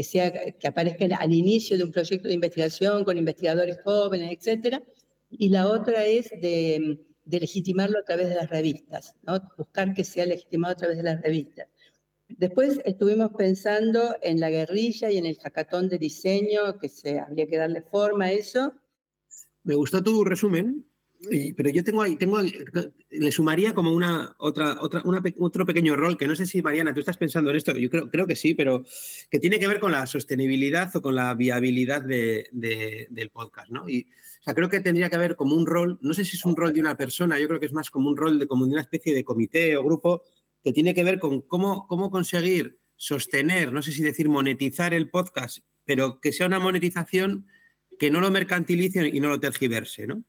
aparezca 0.66 1.06
al 1.18 1.34
inicio 1.34 1.78
de 1.78 1.84
un 1.84 1.92
proyecto 1.92 2.28
de 2.28 2.34
investigación 2.34 3.04
con 3.04 3.18
investigadores 3.18 3.78
jóvenes, 3.84 4.38
etc. 4.40 4.82
Y 5.30 5.50
la 5.50 5.68
otra 5.68 6.06
es 6.06 6.30
de, 6.42 7.00
de 7.26 7.40
legitimarlo 7.40 8.00
a 8.00 8.04
través 8.04 8.30
de 8.30 8.36
las 8.36 8.50
revistas, 8.50 9.16
¿no? 9.24 9.40
buscar 9.58 9.94
que 9.94 10.04
sea 10.04 10.26
legitimado 10.26 10.74
a 10.74 10.78
través 10.78 10.98
de 10.98 11.04
las 11.04 11.22
revistas. 11.22 11.68
Después 12.38 12.80
estuvimos 12.86 13.32
pensando 13.38 14.16
en 14.22 14.40
la 14.40 14.50
guerrilla 14.50 15.12
y 15.12 15.18
en 15.18 15.26
el 15.26 15.38
jacatón 15.38 15.90
de 15.90 15.98
diseño, 15.98 16.78
que 16.80 16.90
se 16.90 17.20
habría 17.20 17.48
que 17.48 17.58
darle 17.58 17.82
forma 17.82 18.26
a 18.26 18.32
eso, 18.32 18.74
me 19.64 19.76
gustó 19.76 20.04
tu 20.04 20.24
resumen, 20.24 20.86
pero 21.56 21.70
yo 21.70 21.84
tengo 21.86 22.02
ahí, 22.02 22.18
tengo, 22.18 22.40
le 22.42 23.32
sumaría 23.32 23.74
como 23.74 23.94
una, 23.94 24.36
otra, 24.40 24.78
otra, 24.82 25.02
otro 25.40 25.66
pequeño 25.66 25.96
rol 25.96 26.18
que 26.18 26.28
no 26.28 26.36
sé 26.36 26.46
si, 26.46 26.62
Mariana, 26.62 26.94
tú 26.94 27.00
estás 27.00 27.16
pensando 27.16 27.50
en 27.50 27.56
esto, 27.56 27.72
yo 27.78 27.90
creo, 27.90 28.10
creo 28.10 28.28
que 28.28 28.36
sí, 28.36 28.54
pero 28.54 28.84
que 29.32 29.40
tiene 29.40 29.60
que 29.60 29.70
ver 29.70 29.80
con 29.80 29.94
la 29.94 30.06
sostenibilidad 30.06 30.94
o 30.96 31.02
con 31.02 31.16
la 31.16 31.34
viabilidad 31.34 32.02
de, 32.02 32.48
del 32.52 33.30
podcast, 33.30 33.72
¿no? 33.72 33.88
Y, 33.88 34.08
creo 34.54 34.68
que 34.68 34.82
tendría 34.82 35.10
que 35.10 35.16
haber 35.16 35.38
como 35.38 35.56
un 35.56 35.66
rol, 35.66 35.98
no 36.02 36.14
sé 36.14 36.26
si 36.26 36.36
es 36.36 36.44
un 36.44 36.58
rol 36.58 36.74
de 36.74 36.82
una 36.82 36.98
persona, 36.98 37.40
yo 37.40 37.48
creo 37.48 37.62
que 37.62 37.68
es 37.68 37.72
más 37.72 37.90
como 37.90 38.10
un 38.10 38.18
rol 38.18 38.38
de 38.38 38.46
como 38.46 38.66
de 38.66 38.74
una 38.74 38.82
especie 38.82 39.16
de 39.16 39.24
comité 39.24 39.78
o 39.78 39.84
grupo 39.86 40.24
que 40.64 40.74
tiene 40.74 40.94
que 40.94 41.04
ver 41.04 41.20
con 41.20 41.42
cómo, 41.42 41.88
cómo 41.88 42.10
conseguir 42.10 42.80
sostener, 42.96 43.74
no 43.74 43.82
sé 43.82 43.92
si 43.92 44.02
decir 44.02 44.30
monetizar 44.30 44.94
el 44.94 45.10
podcast, 45.10 45.60
pero 45.84 46.20
que 46.22 46.32
sea 46.32 46.48
una 46.48 46.60
monetización 46.60 47.48
que 48.00 48.10
no 48.10 48.22
lo 48.22 48.32
mercantilice 48.32 49.08
y 49.08 49.20
no 49.20 49.30
lo 49.30 49.40
tergiverse, 49.40 50.08
¿no? 50.08 50.24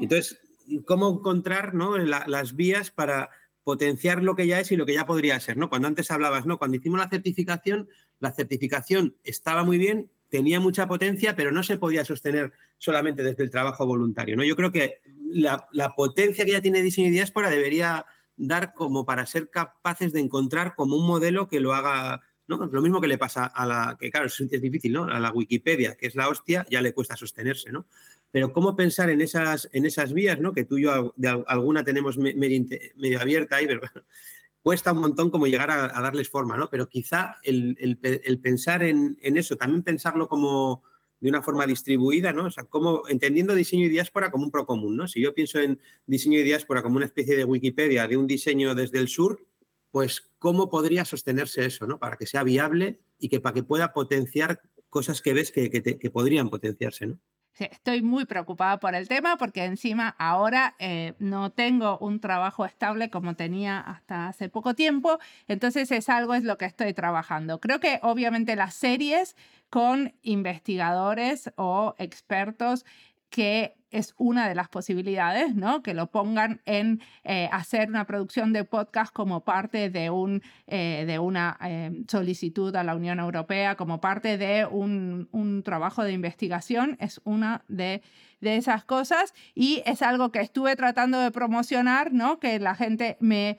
Entonces, 0.00 0.38
¿cómo 0.86 1.08
encontrar 1.10 1.72
las 1.74 2.54
vías 2.54 2.90
para 2.90 3.30
potenciar 3.64 4.22
lo 4.22 4.34
que 4.36 4.46
ya 4.46 4.60
es 4.60 4.70
y 4.72 4.76
lo 4.76 4.86
que 4.86 4.94
ya 4.94 5.06
podría 5.06 5.40
ser, 5.40 5.56
¿no? 5.56 5.68
Cuando 5.68 5.88
antes 5.88 6.10
hablabas, 6.10 6.46
¿no? 6.46 6.58
Cuando 6.58 6.76
hicimos 6.76 7.00
la 7.00 7.08
certificación, 7.08 7.88
la 8.20 8.32
certificación 8.32 9.16
estaba 9.24 9.64
muy 9.64 9.78
bien, 9.78 10.10
tenía 10.28 10.60
mucha 10.60 10.86
potencia, 10.86 11.34
pero 11.36 11.52
no 11.52 11.62
se 11.62 11.78
podía 11.78 12.04
sostener 12.04 12.52
solamente 12.76 13.22
desde 13.22 13.42
el 13.42 13.50
trabajo 13.50 13.86
voluntario, 13.86 14.36
¿no? 14.36 14.44
Yo 14.44 14.56
creo 14.56 14.72
que 14.72 15.00
la, 15.30 15.66
la 15.72 15.94
potencia 15.94 16.44
que 16.44 16.52
ya 16.52 16.62
tiene 16.62 16.82
Diseño 16.82 17.08
y 17.08 17.12
Diáspora 17.12 17.50
debería 17.50 18.06
dar 18.38 18.72
como 18.72 19.04
para 19.04 19.26
ser 19.26 19.50
capaces 19.50 20.12
de 20.12 20.20
encontrar 20.20 20.74
como 20.74 20.96
un 20.96 21.06
modelo 21.06 21.48
que 21.48 21.60
lo 21.60 21.74
haga, 21.74 22.22
¿no? 22.46 22.66
Lo 22.66 22.80
mismo 22.80 23.00
que 23.00 23.08
le 23.08 23.18
pasa 23.18 23.44
a 23.44 23.66
la, 23.66 23.96
que 23.98 24.10
claro, 24.10 24.26
es, 24.26 24.50
difícil, 24.60 24.92
¿no? 24.92 25.04
A 25.04 25.18
la 25.18 25.32
Wikipedia, 25.32 25.96
que 25.96 26.06
es 26.06 26.14
la 26.14 26.28
hostia, 26.28 26.64
ya 26.70 26.80
le 26.80 26.94
cuesta 26.94 27.16
sostenerse, 27.16 27.70
¿no? 27.72 27.86
Pero 28.30 28.52
cómo 28.52 28.76
pensar 28.76 29.10
en 29.10 29.20
esas, 29.20 29.68
en 29.72 29.86
esas 29.86 30.12
vías, 30.12 30.40
¿no? 30.40 30.52
Que 30.52 30.64
tú 30.64 30.78
y 30.78 30.82
yo 30.82 31.12
de 31.16 31.44
alguna 31.46 31.84
tenemos 31.84 32.16
medio, 32.16 33.20
abierta 33.20 33.56
ahí, 33.56 33.66
pero 33.66 33.80
cuesta 34.62 34.92
un 34.92 35.00
montón 35.00 35.30
como 35.30 35.46
llegar 35.46 35.70
a, 35.70 36.00
darles 36.00 36.30
forma, 36.30 36.56
¿no? 36.56 36.70
Pero 36.70 36.88
quizá 36.88 37.36
el, 37.42 37.76
el, 38.00 38.38
pensar 38.38 38.82
en, 38.82 39.18
en, 39.20 39.36
eso, 39.36 39.56
también 39.56 39.82
pensarlo 39.82 40.28
como, 40.28 40.82
de 41.20 41.28
una 41.28 41.42
forma 41.42 41.66
distribuida, 41.66 42.32
¿no? 42.32 42.46
O 42.46 42.50
sea, 42.50 42.64
como 42.64 43.02
entendiendo 43.08 43.54
diseño 43.54 43.86
y 43.86 43.88
diáspora 43.88 44.30
como 44.30 44.44
un 44.44 44.50
procomún, 44.50 44.96
¿no? 44.96 45.08
Si 45.08 45.20
yo 45.20 45.34
pienso 45.34 45.58
en 45.58 45.80
diseño 46.06 46.38
y 46.38 46.42
diáspora 46.42 46.82
como 46.82 46.96
una 46.96 47.06
especie 47.06 47.36
de 47.36 47.44
Wikipedia 47.44 48.06
de 48.06 48.16
un 48.16 48.26
diseño 48.26 48.74
desde 48.74 48.98
el 48.98 49.08
sur, 49.08 49.44
pues 49.90 50.30
cómo 50.38 50.70
podría 50.70 51.04
sostenerse 51.04 51.64
eso, 51.64 51.86
¿no? 51.86 51.98
Para 51.98 52.16
que 52.16 52.26
sea 52.26 52.44
viable 52.44 53.00
y 53.18 53.28
que 53.28 53.40
para 53.40 53.54
que 53.54 53.62
pueda 53.62 53.92
potenciar 53.92 54.60
cosas 54.90 55.20
que 55.20 55.32
ves 55.32 55.50
que, 55.50 55.70
que 55.70 56.10
podrían 56.10 56.50
potenciarse, 56.50 57.06
¿no? 57.06 57.20
Estoy 57.66 58.02
muy 58.02 58.24
preocupada 58.24 58.78
por 58.78 58.94
el 58.94 59.08
tema 59.08 59.36
porque 59.36 59.64
encima 59.64 60.14
ahora 60.18 60.74
eh, 60.78 61.14
no 61.18 61.50
tengo 61.50 61.98
un 61.98 62.20
trabajo 62.20 62.64
estable 62.64 63.10
como 63.10 63.34
tenía 63.34 63.80
hasta 63.80 64.28
hace 64.28 64.48
poco 64.48 64.74
tiempo, 64.74 65.18
entonces 65.46 65.90
es 65.90 66.08
algo 66.08 66.34
es 66.34 66.44
lo 66.44 66.58
que 66.58 66.66
estoy 66.66 66.94
trabajando. 66.94 67.60
Creo 67.60 67.80
que 67.80 68.00
obviamente 68.02 68.56
las 68.56 68.74
series 68.74 69.36
con 69.70 70.14
investigadores 70.22 71.52
o 71.56 71.94
expertos 71.98 72.84
que 73.30 73.77
es 73.90 74.14
una 74.18 74.48
de 74.48 74.54
las 74.54 74.68
posibilidades, 74.68 75.54
¿no? 75.54 75.82
Que 75.82 75.94
lo 75.94 76.08
pongan 76.08 76.60
en 76.66 77.00
eh, 77.24 77.48
hacer 77.52 77.88
una 77.88 78.06
producción 78.06 78.52
de 78.52 78.64
podcast 78.64 79.12
como 79.12 79.44
parte 79.44 79.90
de, 79.90 80.10
un, 80.10 80.42
eh, 80.66 81.04
de 81.06 81.18
una 81.18 81.58
eh, 81.62 82.04
solicitud 82.08 82.74
a 82.76 82.84
la 82.84 82.94
Unión 82.94 83.18
Europea, 83.18 83.76
como 83.76 84.00
parte 84.00 84.38
de 84.38 84.66
un, 84.66 85.28
un 85.32 85.62
trabajo 85.62 86.04
de 86.04 86.12
investigación, 86.12 86.96
es 87.00 87.20
una 87.24 87.64
de 87.68 88.02
de 88.40 88.56
esas 88.56 88.84
cosas 88.84 89.34
y 89.52 89.82
es 89.84 90.00
algo 90.00 90.30
que 90.30 90.38
estuve 90.38 90.76
tratando 90.76 91.18
de 91.18 91.32
promocionar, 91.32 92.12
¿no? 92.12 92.38
Que 92.38 92.60
la 92.60 92.76
gente 92.76 93.16
me 93.18 93.58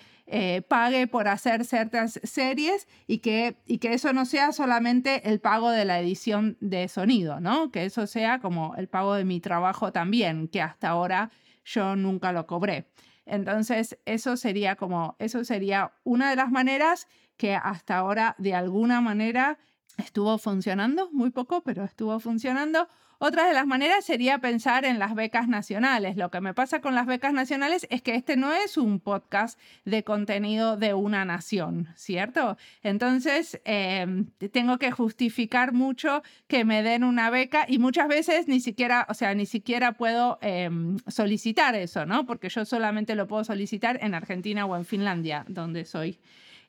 pague 0.70 1.08
por 1.08 1.28
hacer 1.28 1.66
ciertas 1.66 2.20
series 2.24 2.88
y 3.08 3.18
que, 3.18 3.58
y 3.66 3.80
que 3.80 3.94
eso 3.94 4.14
no 4.14 4.26
sea 4.26 4.54
solamente 4.54 5.28
el 5.28 5.42
pago 5.42 5.70
de 5.72 5.84
la 5.84 6.00
edición 6.00 6.56
de 6.62 6.88
sonido, 6.88 7.42
¿no? 7.42 7.72
Que 7.72 7.84
eso 7.84 8.08
sea 8.08 8.40
como 8.40 8.74
el 8.78 8.88
pago 8.88 9.16
de 9.16 9.26
mi 9.26 9.42
trabajo 9.42 9.92
también, 9.92 10.19
que 10.52 10.62
hasta 10.62 10.90
ahora 10.90 11.32
yo 11.64 11.96
nunca 11.96 12.32
lo 12.32 12.46
cobré. 12.48 12.90
Entonces, 13.26 13.98
eso 14.06 14.38
sería 14.38 14.76
como, 14.76 15.16
eso 15.20 15.44
sería 15.44 15.94
una 16.04 16.30
de 16.30 16.36
las 16.36 16.52
maneras 16.52 17.08
que 17.38 17.56
hasta 17.56 17.98
ahora 17.98 18.36
de 18.38 18.56
alguna 18.56 19.02
manera 19.02 19.60
estuvo 19.98 20.38
funcionando, 20.38 21.10
muy 21.12 21.30
poco, 21.30 21.62
pero 21.62 21.84
estuvo 21.84 22.20
funcionando. 22.20 22.88
Otra 23.22 23.46
de 23.46 23.54
las 23.54 23.68
maneras 23.68 24.06
sería 24.06 24.38
pensar 24.40 24.86
en 24.86 24.98
las 24.98 25.14
becas 25.14 25.50
nacionales. 25.50 26.16
Lo 26.16 26.32
que 26.32 26.40
me 26.40 26.54
pasa 26.54 26.80
con 26.80 26.96
las 26.96 27.06
becas 27.06 27.34
nacionales 27.34 27.86
es 27.90 28.02
que 28.02 28.16
este 28.16 28.38
no 28.38 28.54
es 28.54 28.78
un 28.78 29.02
podcast 29.02 29.60
de 29.84 30.06
contenido 30.06 30.78
de 30.78 30.94
una 30.94 31.26
nación, 31.26 31.90
¿cierto? 31.98 32.56
Entonces, 32.82 33.60
em, 33.66 34.28
tengo 34.54 34.78
que 34.78 34.92
justificar 34.92 35.74
mucho 35.74 36.24
que 36.48 36.64
me 36.64 36.82
den 36.82 37.04
una 37.04 37.30
beca 37.30 37.66
y 37.68 37.78
muchas 37.78 38.08
veces 38.08 38.48
ni 38.48 38.62
siquiera, 38.62 39.06
o 39.10 39.14
sea, 39.14 39.34
ni 39.36 39.46
siquiera 39.46 39.92
puedo 39.92 40.40
em, 40.42 40.98
solicitar 41.08 41.76
eso, 41.76 42.06
¿no? 42.06 42.26
Porque 42.26 42.48
yo 42.48 42.64
solamente 42.64 43.16
lo 43.16 43.28
puedo 43.28 43.44
solicitar 43.44 44.00
en 44.02 44.14
Argentina 44.14 44.66
o 44.66 44.78
en 44.78 44.86
Finlandia, 44.86 45.44
donde 45.50 45.84
soy 45.84 46.18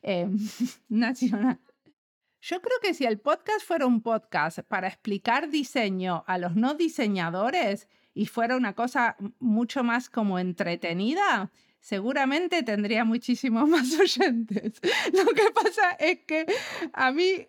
em, 0.03 0.37
nacional. 0.89 1.59
Yo 2.41 2.59
creo 2.59 2.79
que 2.81 2.95
si 2.95 3.05
el 3.05 3.19
podcast 3.19 3.63
fuera 3.63 3.85
un 3.85 4.01
podcast 4.01 4.59
para 4.61 4.87
explicar 4.87 5.49
diseño 5.49 6.23
a 6.25 6.39
los 6.39 6.55
no 6.55 6.73
diseñadores 6.73 7.87
y 8.15 8.25
fuera 8.25 8.57
una 8.57 8.73
cosa 8.73 9.15
mucho 9.39 9.83
más 9.83 10.09
como 10.09 10.39
entretenida, 10.39 11.51
seguramente 11.79 12.63
tendría 12.63 13.05
muchísimos 13.05 13.69
más 13.69 13.93
oyentes. 13.99 14.81
Lo 15.13 15.31
que 15.33 15.51
pasa 15.53 15.91
es 15.99 16.19
que 16.25 16.47
a 16.93 17.11
mí 17.11 17.47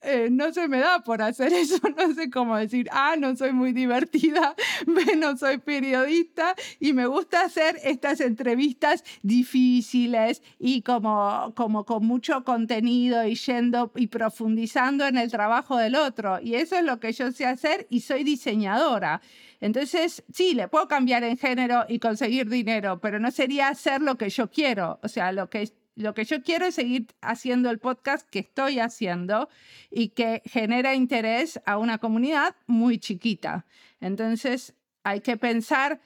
eh, 0.00 0.28
no 0.30 0.52
se 0.52 0.68
me 0.68 0.78
da 0.78 1.02
por 1.02 1.22
hacer 1.22 1.52
eso, 1.52 1.76
no 1.96 2.14
sé 2.14 2.30
cómo 2.30 2.56
decir, 2.56 2.88
ah, 2.92 3.16
no 3.18 3.34
soy 3.36 3.52
muy 3.52 3.72
divertida, 3.72 4.54
no 5.18 5.36
soy 5.36 5.58
periodista 5.58 6.54
y 6.78 6.92
me 6.92 7.06
gusta 7.06 7.42
hacer 7.42 7.78
estas 7.82 8.20
entrevistas 8.20 9.02
difíciles 9.22 10.42
y 10.58 10.82
como, 10.82 11.52
como 11.56 11.84
con 11.84 12.06
mucho 12.06 12.44
contenido 12.44 13.26
y 13.26 13.34
yendo 13.34 13.90
y 13.96 14.06
profundizando 14.06 15.06
en 15.06 15.18
el 15.18 15.30
trabajo 15.30 15.76
del 15.76 15.96
otro. 15.96 16.40
Y 16.40 16.54
eso 16.54 16.76
es 16.76 16.84
lo 16.84 17.00
que 17.00 17.12
yo 17.12 17.32
sé 17.32 17.46
hacer 17.46 17.86
y 17.90 18.00
soy 18.00 18.22
diseñadora. 18.22 19.20
Entonces, 19.60 20.22
sí, 20.32 20.54
le 20.54 20.68
puedo 20.68 20.86
cambiar 20.86 21.24
en 21.24 21.36
género 21.36 21.84
y 21.88 21.98
conseguir 21.98 22.48
dinero, 22.48 23.00
pero 23.00 23.18
no 23.18 23.30
sería 23.30 23.68
hacer 23.68 24.00
lo 24.00 24.16
que 24.16 24.30
yo 24.30 24.48
quiero. 24.50 25.00
O 25.02 25.08
sea, 25.08 25.32
lo 25.32 25.50
que 25.50 25.68
lo 25.98 26.14
que 26.14 26.24
yo 26.24 26.42
quiero 26.42 26.64
es 26.66 26.76
seguir 26.76 27.08
haciendo 27.20 27.70
el 27.70 27.78
podcast 27.78 28.28
que 28.30 28.38
estoy 28.38 28.78
haciendo 28.78 29.48
y 29.90 30.10
que 30.10 30.42
genera 30.44 30.94
interés 30.94 31.60
a 31.66 31.76
una 31.76 31.98
comunidad 31.98 32.54
muy 32.66 32.98
chiquita. 32.98 33.66
Entonces, 34.00 34.74
hay 35.02 35.20
que 35.20 35.36
pensar 35.36 36.00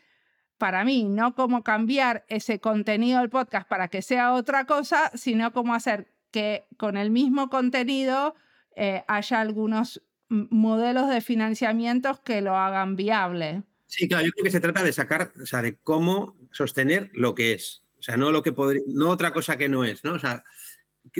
para 0.57 0.84
mí, 0.84 1.05
no 1.05 1.34
cómo 1.34 1.62
cambiar 1.62 2.24
ese 2.28 2.59
contenido 2.59 3.20
del 3.20 3.28
podcast 3.28 3.68
para 3.68 3.88
que 3.88 4.01
sea 4.01 4.32
otra 4.32 4.64
cosa, 4.64 5.11
sino 5.14 5.53
cómo 5.53 5.74
hacer 5.74 6.11
que 6.30 6.64
con 6.78 6.97
el 6.97 7.11
mismo 7.11 7.51
contenido 7.51 8.34
eh, 8.76 9.05
haya 9.09 9.40
algunos 9.40 10.03
modelos 10.28 11.11
de 11.11 11.20
financiamiento 11.20 12.18
que 12.24 12.40
lo 12.40 12.57
hagan 12.57 12.97
viable. 12.97 13.64
Sí, 13.88 14.09
claro, 14.09 14.24
yo 14.24 14.32
creo 14.32 14.45
que 14.45 14.51
se 14.51 14.61
trata 14.61 14.82
de 14.82 14.95
sacar, 14.95 15.32
o 15.43 15.45
sea, 15.45 15.61
de 15.61 15.76
cómo 15.76 16.34
sostener 16.51 17.11
lo 17.12 17.34
que 17.34 17.53
es. 17.53 17.81
O 18.03 18.05
sea, 18.05 18.16
no 18.16 18.32
lo 18.32 18.42
que 18.42 18.50
podría, 18.50 18.82
no 18.88 19.11
otra 19.11 19.32
cosa 19.32 19.57
que 19.57 19.68
no 19.68 19.84
es, 19.84 20.03
¿no? 20.03 20.14
O 20.14 20.18
sea, 20.18 20.42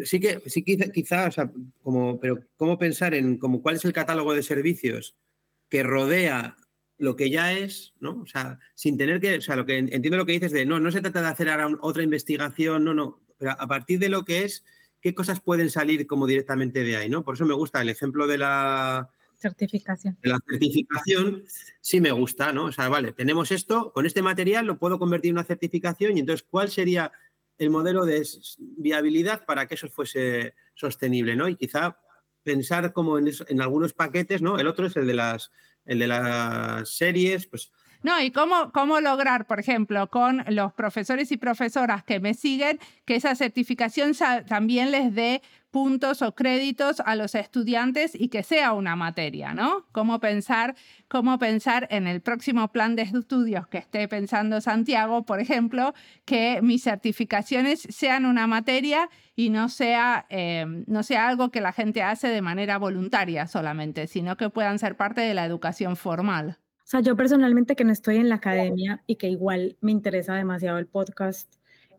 sí 0.05 0.18
que, 0.18 0.43
sí 0.47 0.64
quizá, 0.64 1.28
o 1.28 1.30
sea, 1.30 1.49
como, 1.80 2.18
pero 2.18 2.41
cómo 2.57 2.76
pensar 2.76 3.14
en 3.14 3.39
como 3.39 3.62
cuál 3.62 3.76
es 3.76 3.85
el 3.85 3.93
catálogo 3.93 4.35
de 4.35 4.43
servicios 4.43 5.16
que 5.68 5.85
rodea 5.85 6.57
lo 6.99 7.14
que 7.14 7.30
ya 7.30 7.53
es, 7.53 7.95
¿no? 8.01 8.22
O 8.22 8.26
sea, 8.26 8.59
sin 8.74 8.99
tener 8.99 9.20
que, 9.20 9.37
o 9.37 9.41
sea, 9.41 9.55
lo 9.55 9.64
que 9.64 9.78
entiendo 9.78 10.16
lo 10.16 10.26
que 10.26 10.33
dices 10.33 10.51
de 10.51 10.66
no, 10.66 10.80
no 10.80 10.91
se 10.91 11.01
trata 11.01 11.22
de 11.22 11.28
hacer 11.28 11.49
ahora 11.51 11.68
otra 11.83 12.03
investigación, 12.03 12.83
no, 12.83 12.95
no, 12.95 13.22
pero 13.39 13.53
a 13.53 13.68
partir 13.68 14.01
de 14.01 14.09
lo 14.09 14.24
que 14.24 14.43
es, 14.43 14.64
qué 15.01 15.14
cosas 15.14 15.41
pueden 15.41 15.70
salir 15.70 16.05
como 16.09 16.26
directamente 16.26 16.83
de 16.83 16.97
ahí, 16.97 17.09
¿no? 17.09 17.22
Por 17.22 17.37
eso 17.37 17.47
me 17.47 17.55
gusta 17.55 17.80
el 17.80 17.91
ejemplo 17.91 18.26
de 18.26 18.39
la 18.39 19.09
certificación. 19.51 20.16
La 20.22 20.38
certificación 20.49 21.45
sí 21.80 22.01
me 22.01 22.12
gusta, 22.12 22.53
¿no? 22.53 22.66
O 22.66 22.72
sea, 22.72 22.88
vale, 22.88 23.12
tenemos 23.12 23.51
esto, 23.51 23.93
con 23.93 24.07
este 24.07 24.22
material 24.22 24.66
lo 24.66 24.78
puedo 24.78 24.99
convertir 24.99 25.30
en 25.30 25.36
una 25.36 25.45
certificación 25.45 26.16
y 26.16 26.20
entonces, 26.20 26.47
¿cuál 26.49 26.70
sería 26.70 27.12
el 27.59 27.70
modelo 27.70 28.05
de 28.05 28.26
viabilidad 28.59 29.45
para 29.45 29.66
que 29.66 29.74
eso 29.74 29.88
fuese 29.88 30.55
sostenible, 30.74 31.36
¿no? 31.36 31.49
Y 31.49 31.57
quizá 31.57 31.99
pensar 32.43 32.93
como 32.93 33.18
en, 33.18 33.30
en 33.49 33.61
algunos 33.61 33.93
paquetes, 33.93 34.43
¿no? 34.43 34.59
El 34.59 34.66
otro 34.66 34.86
es 34.86 34.97
el 34.97 35.07
de 35.07 35.14
las, 35.14 35.51
el 35.84 35.99
de 35.99 36.07
las 36.07 36.88
series, 36.88 37.47
pues 37.47 37.72
no, 38.03 38.20
y 38.20 38.30
cómo, 38.32 38.72
cómo 38.72 39.00
lograr, 39.00 39.46
por 39.46 39.61
ejemplo, 39.61 40.09
con 40.09 40.44
los 40.48 40.72
profesores 40.72 41.30
y 41.30 41.36
profesoras 41.36 42.03
que 42.03 42.18
me 42.18 42.34
siguen, 42.34 42.78
que 43.05 43.14
esa 43.14 43.34
certificación 43.34 44.12
también 44.46 44.90
les 44.90 45.14
dé 45.14 45.42
puntos 45.70 46.20
o 46.20 46.34
créditos 46.34 47.00
a 47.00 47.16
los 47.16 47.34
estudiantes 47.34 48.14
y 48.14 48.28
que 48.28 48.42
sea 48.42 48.74
una 48.74 48.94
materia, 48.94 49.55
¿no? 49.55 49.86
Cómo 49.92 50.20
pensar, 50.20 50.76
cómo 51.09 51.38
pensar 51.38 51.88
en 51.90 52.07
el 52.07 52.20
próximo 52.20 52.68
plan 52.68 52.94
de 52.94 53.03
estudios 53.03 53.66
que 53.68 53.78
esté 53.78 54.07
pensando 54.07 54.61
Santiago, 54.61 55.24
por 55.24 55.40
ejemplo, 55.40 55.94
que 56.26 56.61
mis 56.62 56.82
certificaciones 56.82 57.86
sean 57.88 58.26
una 58.26 58.46
materia 58.46 59.09
y 59.34 59.48
no 59.48 59.70
sea, 59.70 60.26
eh, 60.28 60.66
no 60.86 61.03
sea 61.03 61.28
algo 61.28 61.50
que 61.50 61.62
la 61.62 61.72
gente 61.72 62.03
hace 62.03 62.28
de 62.28 62.42
manera 62.42 62.76
voluntaria 62.78 63.46
solamente, 63.46 64.07
sino 64.09 64.36
que 64.36 64.50
puedan 64.50 64.78
ser 64.78 64.96
parte 64.96 65.22
de 65.22 65.32
la 65.32 65.46
educación 65.46 65.96
formal. 65.96 66.59
O 66.93 66.95
sea, 66.95 67.01
yo 67.01 67.16
personalmente 67.16 67.74
que 67.74 67.84
no 67.84 67.93
estoy 67.93 68.18
en 68.18 68.28
la 68.28 68.34
academia 68.34 69.03
y 69.07 69.16
que 69.16 69.26
igual 69.26 69.78
me 69.80 69.93
interesa 69.93 70.34
demasiado 70.34 70.76
el 70.76 70.86
podcast, 70.86 71.51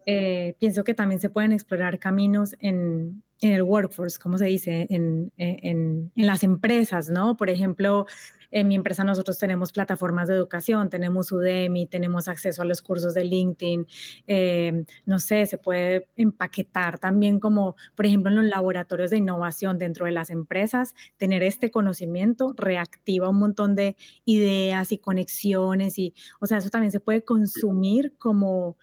eh, 0.05 0.53
pienso 0.59 0.83
que 0.83 0.93
también 0.93 1.19
se 1.19 1.31
pueden 1.31 1.51
explorar 1.51 1.97
caminos 1.97 2.55
en 2.59 3.23
en 3.43 3.51
el 3.51 3.61
workforce, 3.61 4.17
como 4.17 4.37
se 4.37 4.45
dice, 4.45 4.87
en, 4.89 5.31
en, 5.37 6.11
en, 6.15 6.25
las 6.25 6.43
empresas, 6.43 7.09
¿no? 7.09 7.35
Por 7.35 7.49
ejemplo, 7.49 8.05
en 8.51 8.69
mi 8.69 8.75
empresa 8.75 9.03
nosotros 9.03 9.37
tenemos 9.37 9.73
plataformas 9.73 10.29
de 10.29 10.35
educación, 10.35 10.89
tenemos 10.89 11.29
Udemy, 11.31 11.87
tenemos 11.87 12.29
acceso 12.29 12.61
a 12.61 12.65
los 12.65 12.81
cursos 12.81 13.13
de 13.13 13.25
LinkedIn, 13.25 13.85
eh, 14.27 14.85
no 15.05 15.19
sé, 15.19 15.45
se 15.45 15.57
puede 15.57 16.07
empaquetar 16.15 16.99
también 16.99 17.41
como, 17.41 17.75
por 17.95 18.05
ejemplo, 18.05 18.31
en 18.31 18.37
los 18.37 18.45
laboratorios 18.45 19.11
de 19.11 19.17
innovación 19.17 19.77
dentro 19.77 20.05
de 20.05 20.13
las 20.13 20.29
empresas, 20.29 20.93
tener 21.17 21.43
este 21.43 21.69
conocimiento 21.69 22.53
reactiva 22.55 23.27
un 23.27 23.39
montón 23.39 23.75
de 23.75 23.97
ideas 24.23 24.93
y 24.93 24.99
conexiones 24.99 25.99
y, 25.99 26.13
o 26.39 26.45
sea, 26.45 26.59
eso 26.59 26.69
también 26.69 26.91
se 26.93 27.01
puede 27.01 27.25
consumir 27.25 28.15
como 28.17 28.77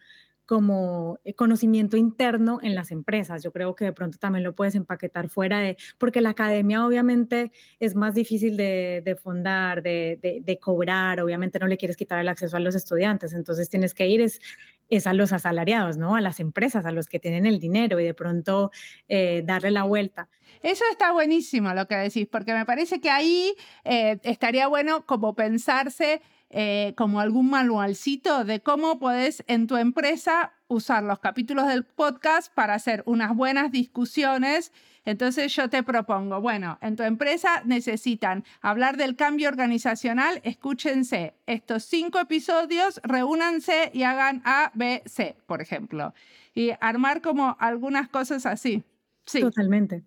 como 0.50 1.20
eh, 1.22 1.34
conocimiento 1.34 1.96
interno 1.96 2.58
en 2.60 2.74
las 2.74 2.90
empresas. 2.90 3.40
Yo 3.40 3.52
creo 3.52 3.76
que 3.76 3.84
de 3.84 3.92
pronto 3.92 4.18
también 4.18 4.42
lo 4.42 4.52
puedes 4.52 4.74
empaquetar 4.74 5.28
fuera 5.28 5.60
de, 5.60 5.76
porque 5.96 6.20
la 6.20 6.30
academia 6.30 6.84
obviamente 6.84 7.52
es 7.78 7.94
más 7.94 8.16
difícil 8.16 8.56
de, 8.56 9.00
de 9.04 9.14
fundar, 9.14 9.80
de, 9.80 10.58
cobrar, 10.60 11.20
obviamente 11.20 11.60
no 11.60 11.68
le 11.68 11.76
quieres 11.76 11.96
quitar 11.96 12.18
el 12.18 12.28
acceso 12.28 12.56
a 12.56 12.60
los 12.60 12.74
estudiantes, 12.74 13.32
entonces 13.32 13.70
tienes 13.70 13.94
que 13.94 14.08
ir 14.08 14.20
es 14.88 15.06
a 15.06 15.12
los 15.12 15.32
asalariados, 15.32 15.96
¿no? 15.96 16.16
A 16.16 16.20
las 16.20 16.40
empresas, 16.40 16.84
a 16.84 16.90
los 16.90 17.06
que 17.06 17.20
tienen 17.20 17.46
el 17.46 17.60
dinero 17.60 18.00
y 18.00 18.04
de 18.04 18.14
pronto 18.14 18.72
eh, 19.06 19.44
darle 19.46 19.70
la 19.70 19.84
vuelta. 19.84 20.28
Eso 20.64 20.82
está 20.90 21.12
buenísimo 21.12 21.72
lo 21.74 21.86
que 21.86 21.94
decís, 21.94 22.26
porque 22.26 22.54
me 22.54 22.66
parece 22.66 23.00
que 23.00 23.08
ahí 23.08 23.54
eh, 23.84 24.18
estaría 24.24 24.66
bueno 24.66 25.06
como 25.06 25.36
pensarse 25.36 26.22
eh, 26.52 26.94
como 26.96 27.20
algún 27.20 27.48
manualcito 27.48 28.44
de 28.44 28.60
cómo 28.60 28.98
puedes 28.98 29.44
en 29.46 29.68
tu 29.68 29.76
empresa 29.76 30.52
usar 30.66 31.04
los 31.04 31.20
capítulos 31.20 31.68
del 31.68 31.84
podcast 31.84 32.52
para 32.52 32.74
hacer 32.74 33.04
unas 33.06 33.36
buenas 33.36 33.70
discusiones. 33.70 34.72
Entonces 35.04 35.54
yo 35.54 35.70
te 35.70 35.84
propongo, 35.84 36.40
bueno, 36.40 36.76
en 36.82 36.96
tu 36.96 37.04
empresa 37.04 37.62
necesitan 37.64 38.44
hablar 38.60 38.96
del 38.96 39.14
cambio 39.14 39.48
organizacional, 39.48 40.40
escúchense 40.42 41.34
estos 41.46 41.84
cinco 41.84 42.18
episodios, 42.18 43.00
reúnanse 43.04 43.90
y 43.94 44.02
hagan 44.02 44.42
A, 44.44 44.72
B, 44.74 45.02
C, 45.06 45.36
por 45.46 45.62
ejemplo. 45.62 46.14
Y 46.52 46.72
armar 46.80 47.22
como 47.22 47.56
algunas 47.60 48.08
cosas 48.08 48.44
así. 48.44 48.82
Sí. 49.24 49.40
Totalmente. 49.40 50.02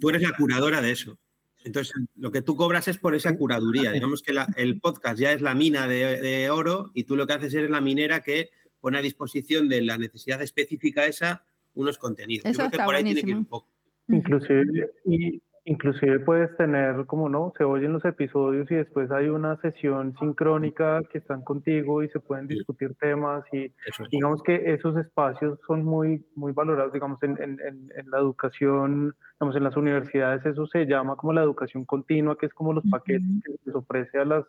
tú 0.00 0.08
eres 0.08 0.22
la 0.22 0.32
curadora 0.32 0.80
de 0.80 0.90
eso. 0.90 1.18
Entonces, 1.64 1.94
lo 2.16 2.30
que 2.30 2.42
tú 2.42 2.56
cobras 2.56 2.86
es 2.88 2.98
por 2.98 3.14
esa 3.14 3.36
curaduría. 3.36 3.90
Digamos 3.90 4.22
que 4.22 4.34
el 4.56 4.80
podcast 4.80 5.18
ya 5.18 5.32
es 5.32 5.40
la 5.40 5.54
mina 5.54 5.88
de, 5.88 6.50
oro 6.50 6.90
y 6.94 7.04
tú 7.04 7.16
lo 7.16 7.26
que 7.26 7.32
haces 7.32 7.54
es 7.54 7.70
la 7.70 7.80
minera 7.80 8.20
que 8.20 8.50
pone 8.80 8.98
a 8.98 9.02
disposición 9.02 9.68
de 9.68 9.80
la 9.80 9.96
necesidad 9.96 10.42
específica 10.42 11.06
esa 11.06 11.44
unos 11.72 11.96
contenidos. 11.96 12.44
Eso 12.44 12.62
Yo 12.62 12.68
creo 12.68 12.80
que 12.80 12.84
por 12.84 12.94
ahí 12.94 13.02
tiene 13.02 13.22
que 13.22 13.30
ir 13.30 13.36
un 13.36 13.46
poco. 13.46 13.68
Inclusive, 14.08 14.90
y, 15.06 15.42
Inclusive 15.66 16.20
puedes 16.20 16.54
tener, 16.58 17.06
como 17.06 17.30
no, 17.30 17.50
se 17.56 17.64
oyen 17.64 17.94
los 17.94 18.04
episodios 18.04 18.70
y 18.70 18.74
después 18.74 19.10
hay 19.10 19.28
una 19.28 19.56
sesión 19.62 20.14
sincrónica 20.18 21.00
que 21.10 21.16
están 21.16 21.40
contigo 21.40 22.02
y 22.02 22.08
se 22.10 22.20
pueden 22.20 22.46
discutir 22.46 22.94
temas 22.96 23.44
y 23.50 23.72
digamos 24.10 24.42
que 24.42 24.74
esos 24.74 24.94
espacios 24.98 25.58
son 25.66 25.82
muy, 25.82 26.22
muy 26.36 26.52
valorados, 26.52 26.92
digamos, 26.92 27.22
en, 27.22 27.42
en, 27.42 27.58
en, 27.60 28.10
la 28.10 28.18
educación, 28.18 29.14
digamos, 29.40 29.56
en 29.56 29.64
las 29.64 29.76
universidades 29.76 30.44
eso 30.44 30.66
se 30.66 30.84
llama 30.84 31.16
como 31.16 31.32
la 31.32 31.42
educación 31.42 31.86
continua, 31.86 32.36
que 32.36 32.44
es 32.44 32.52
como 32.52 32.74
los 32.74 32.84
paquetes 32.90 33.26
que 33.42 33.52
les 33.64 33.74
ofrece 33.74 34.18
a 34.18 34.26
las 34.26 34.44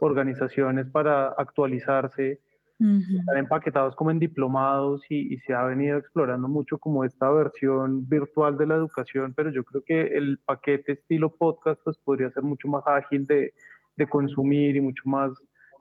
organizaciones 0.00 0.86
para 0.86 1.28
actualizarse 1.28 2.40
están 2.80 3.36
empaquetados 3.38 3.94
como 3.94 4.10
en 4.10 4.18
diplomados 4.18 5.02
y, 5.08 5.38
se 5.38 5.54
ha 5.54 5.62
venido 5.64 5.98
explorando 5.98 6.48
mucho 6.48 6.78
como 6.78 7.04
esta 7.04 7.30
versión 7.30 8.08
virtual 8.08 8.58
de 8.58 8.66
la 8.66 8.74
educación, 8.74 9.32
pero 9.34 9.50
yo 9.50 9.64
creo 9.64 9.82
que 9.84 10.16
el 10.16 10.38
paquete 10.44 10.92
estilo 10.92 11.30
podcast 11.30 11.80
pues 11.84 11.96
podría 11.98 12.30
ser 12.30 12.42
mucho 12.42 12.68
más 12.68 12.84
ágil 12.86 13.26
de, 13.26 13.54
de 13.96 14.08
consumir 14.08 14.76
y 14.76 14.80
mucho 14.80 15.02
más 15.06 15.30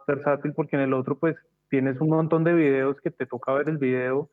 versátil 0.07 0.53
porque 0.53 0.75
en 0.75 0.83
el 0.83 0.93
otro 0.93 1.17
pues 1.17 1.35
tienes 1.69 1.99
un 1.99 2.09
montón 2.09 2.43
de 2.43 2.53
videos 2.53 2.99
que 3.01 3.09
te 3.09 3.25
toca 3.25 3.53
ver 3.53 3.69
el 3.69 3.77
video, 3.77 4.29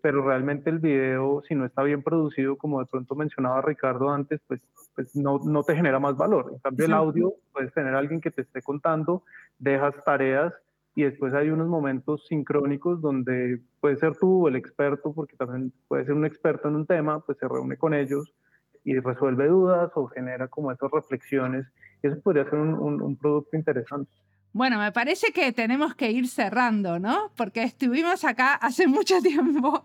pero 0.00 0.24
realmente 0.24 0.70
el 0.70 0.78
video 0.78 1.42
si 1.48 1.54
no 1.54 1.64
está 1.64 1.82
bien 1.82 2.02
producido, 2.02 2.56
como 2.56 2.78
de 2.78 2.86
pronto 2.86 3.16
mencionaba 3.16 3.62
Ricardo 3.62 4.10
antes, 4.10 4.40
pues, 4.46 4.60
pues 4.94 5.16
no, 5.16 5.40
no 5.44 5.64
te 5.64 5.74
genera 5.74 5.98
más 5.98 6.16
valor. 6.16 6.50
En 6.52 6.58
cambio 6.60 6.86
el 6.86 6.92
audio 6.92 7.34
puedes 7.52 7.72
tener 7.72 7.94
a 7.94 7.98
alguien 7.98 8.20
que 8.20 8.30
te 8.30 8.42
esté 8.42 8.62
contando, 8.62 9.24
dejas 9.58 9.94
tareas 10.04 10.52
y 10.96 11.02
después 11.02 11.34
hay 11.34 11.50
unos 11.50 11.68
momentos 11.68 12.26
sincrónicos 12.26 13.02
donde 13.02 13.60
puede 13.80 13.96
ser 13.96 14.16
tú 14.16 14.48
el 14.48 14.56
experto, 14.56 15.12
porque 15.12 15.36
también 15.36 15.70
puede 15.88 16.06
ser 16.06 16.14
un 16.14 16.24
experto 16.24 16.68
en 16.68 16.76
un 16.76 16.86
tema, 16.86 17.20
pues 17.20 17.36
se 17.38 17.46
reúne 17.46 17.76
con 17.76 17.92
ellos 17.92 18.34
y 18.82 18.98
resuelve 18.98 19.46
dudas 19.46 19.92
o 19.94 20.06
genera 20.06 20.48
como 20.48 20.72
esas 20.72 20.90
reflexiones. 20.90 21.66
Eso 22.02 22.18
podría 22.22 22.48
ser 22.48 22.58
un 22.58 23.16
producto 23.16 23.56
interesante. 23.56 24.10
Bueno, 24.56 24.78
me 24.78 24.90
parece 24.90 25.32
que 25.34 25.52
tenemos 25.52 25.94
que 25.94 26.10
ir 26.10 26.28
cerrando, 26.28 26.98
¿no? 26.98 27.30
Porque 27.36 27.62
estuvimos 27.62 28.24
acá 28.24 28.54
hace 28.54 28.86
mucho 28.86 29.20
tiempo. 29.20 29.84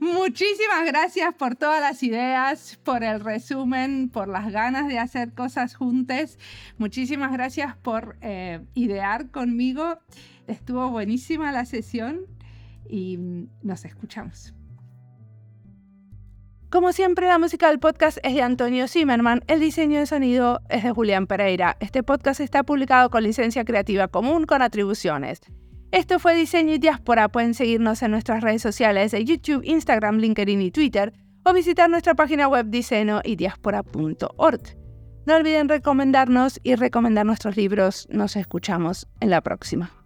Muchísimas 0.00 0.84
gracias 0.86 1.32
por 1.36 1.54
todas 1.54 1.80
las 1.80 2.02
ideas, 2.02 2.80
por 2.82 3.04
el 3.04 3.20
resumen, 3.20 4.08
por 4.08 4.26
las 4.26 4.50
ganas 4.50 4.88
de 4.88 4.98
hacer 4.98 5.34
cosas 5.34 5.76
juntas. 5.76 6.36
Muchísimas 6.78 7.30
gracias 7.30 7.76
por 7.76 8.16
eh, 8.22 8.58
idear 8.74 9.30
conmigo. 9.30 10.00
Estuvo 10.48 10.90
buenísima 10.90 11.52
la 11.52 11.64
sesión 11.64 12.22
y 12.88 13.20
nos 13.62 13.84
escuchamos. 13.84 14.52
Como 16.70 16.92
siempre, 16.92 17.26
la 17.26 17.40
música 17.40 17.66
del 17.66 17.80
podcast 17.80 18.18
es 18.22 18.32
de 18.32 18.42
Antonio 18.42 18.86
Zimmerman, 18.86 19.42
el 19.48 19.58
diseño 19.58 19.98
de 19.98 20.06
sonido 20.06 20.60
es 20.68 20.84
de 20.84 20.92
Julián 20.92 21.26
Pereira. 21.26 21.76
Este 21.80 22.04
podcast 22.04 22.38
está 22.38 22.62
publicado 22.62 23.10
con 23.10 23.24
licencia 23.24 23.64
creativa 23.64 24.06
común 24.06 24.46
con 24.46 24.62
atribuciones. 24.62 25.40
Esto 25.90 26.20
fue 26.20 26.36
Diseño 26.36 26.74
y 26.74 26.78
Diáspora. 26.78 27.28
Pueden 27.28 27.54
seguirnos 27.54 28.04
en 28.04 28.12
nuestras 28.12 28.44
redes 28.44 28.62
sociales 28.62 29.10
de 29.10 29.24
YouTube, 29.24 29.64
Instagram, 29.64 30.18
LinkedIn 30.18 30.62
y 30.62 30.70
Twitter 30.70 31.12
o 31.44 31.52
visitar 31.52 31.90
nuestra 31.90 32.14
página 32.14 32.46
web 32.46 32.66
diseñoydiaspora.org. 32.66 34.62
No 35.26 35.34
olviden 35.34 35.68
recomendarnos 35.68 36.60
y 36.62 36.76
recomendar 36.76 37.26
nuestros 37.26 37.56
libros. 37.56 38.06
Nos 38.12 38.36
escuchamos 38.36 39.08
en 39.18 39.30
la 39.30 39.40
próxima. 39.40 39.99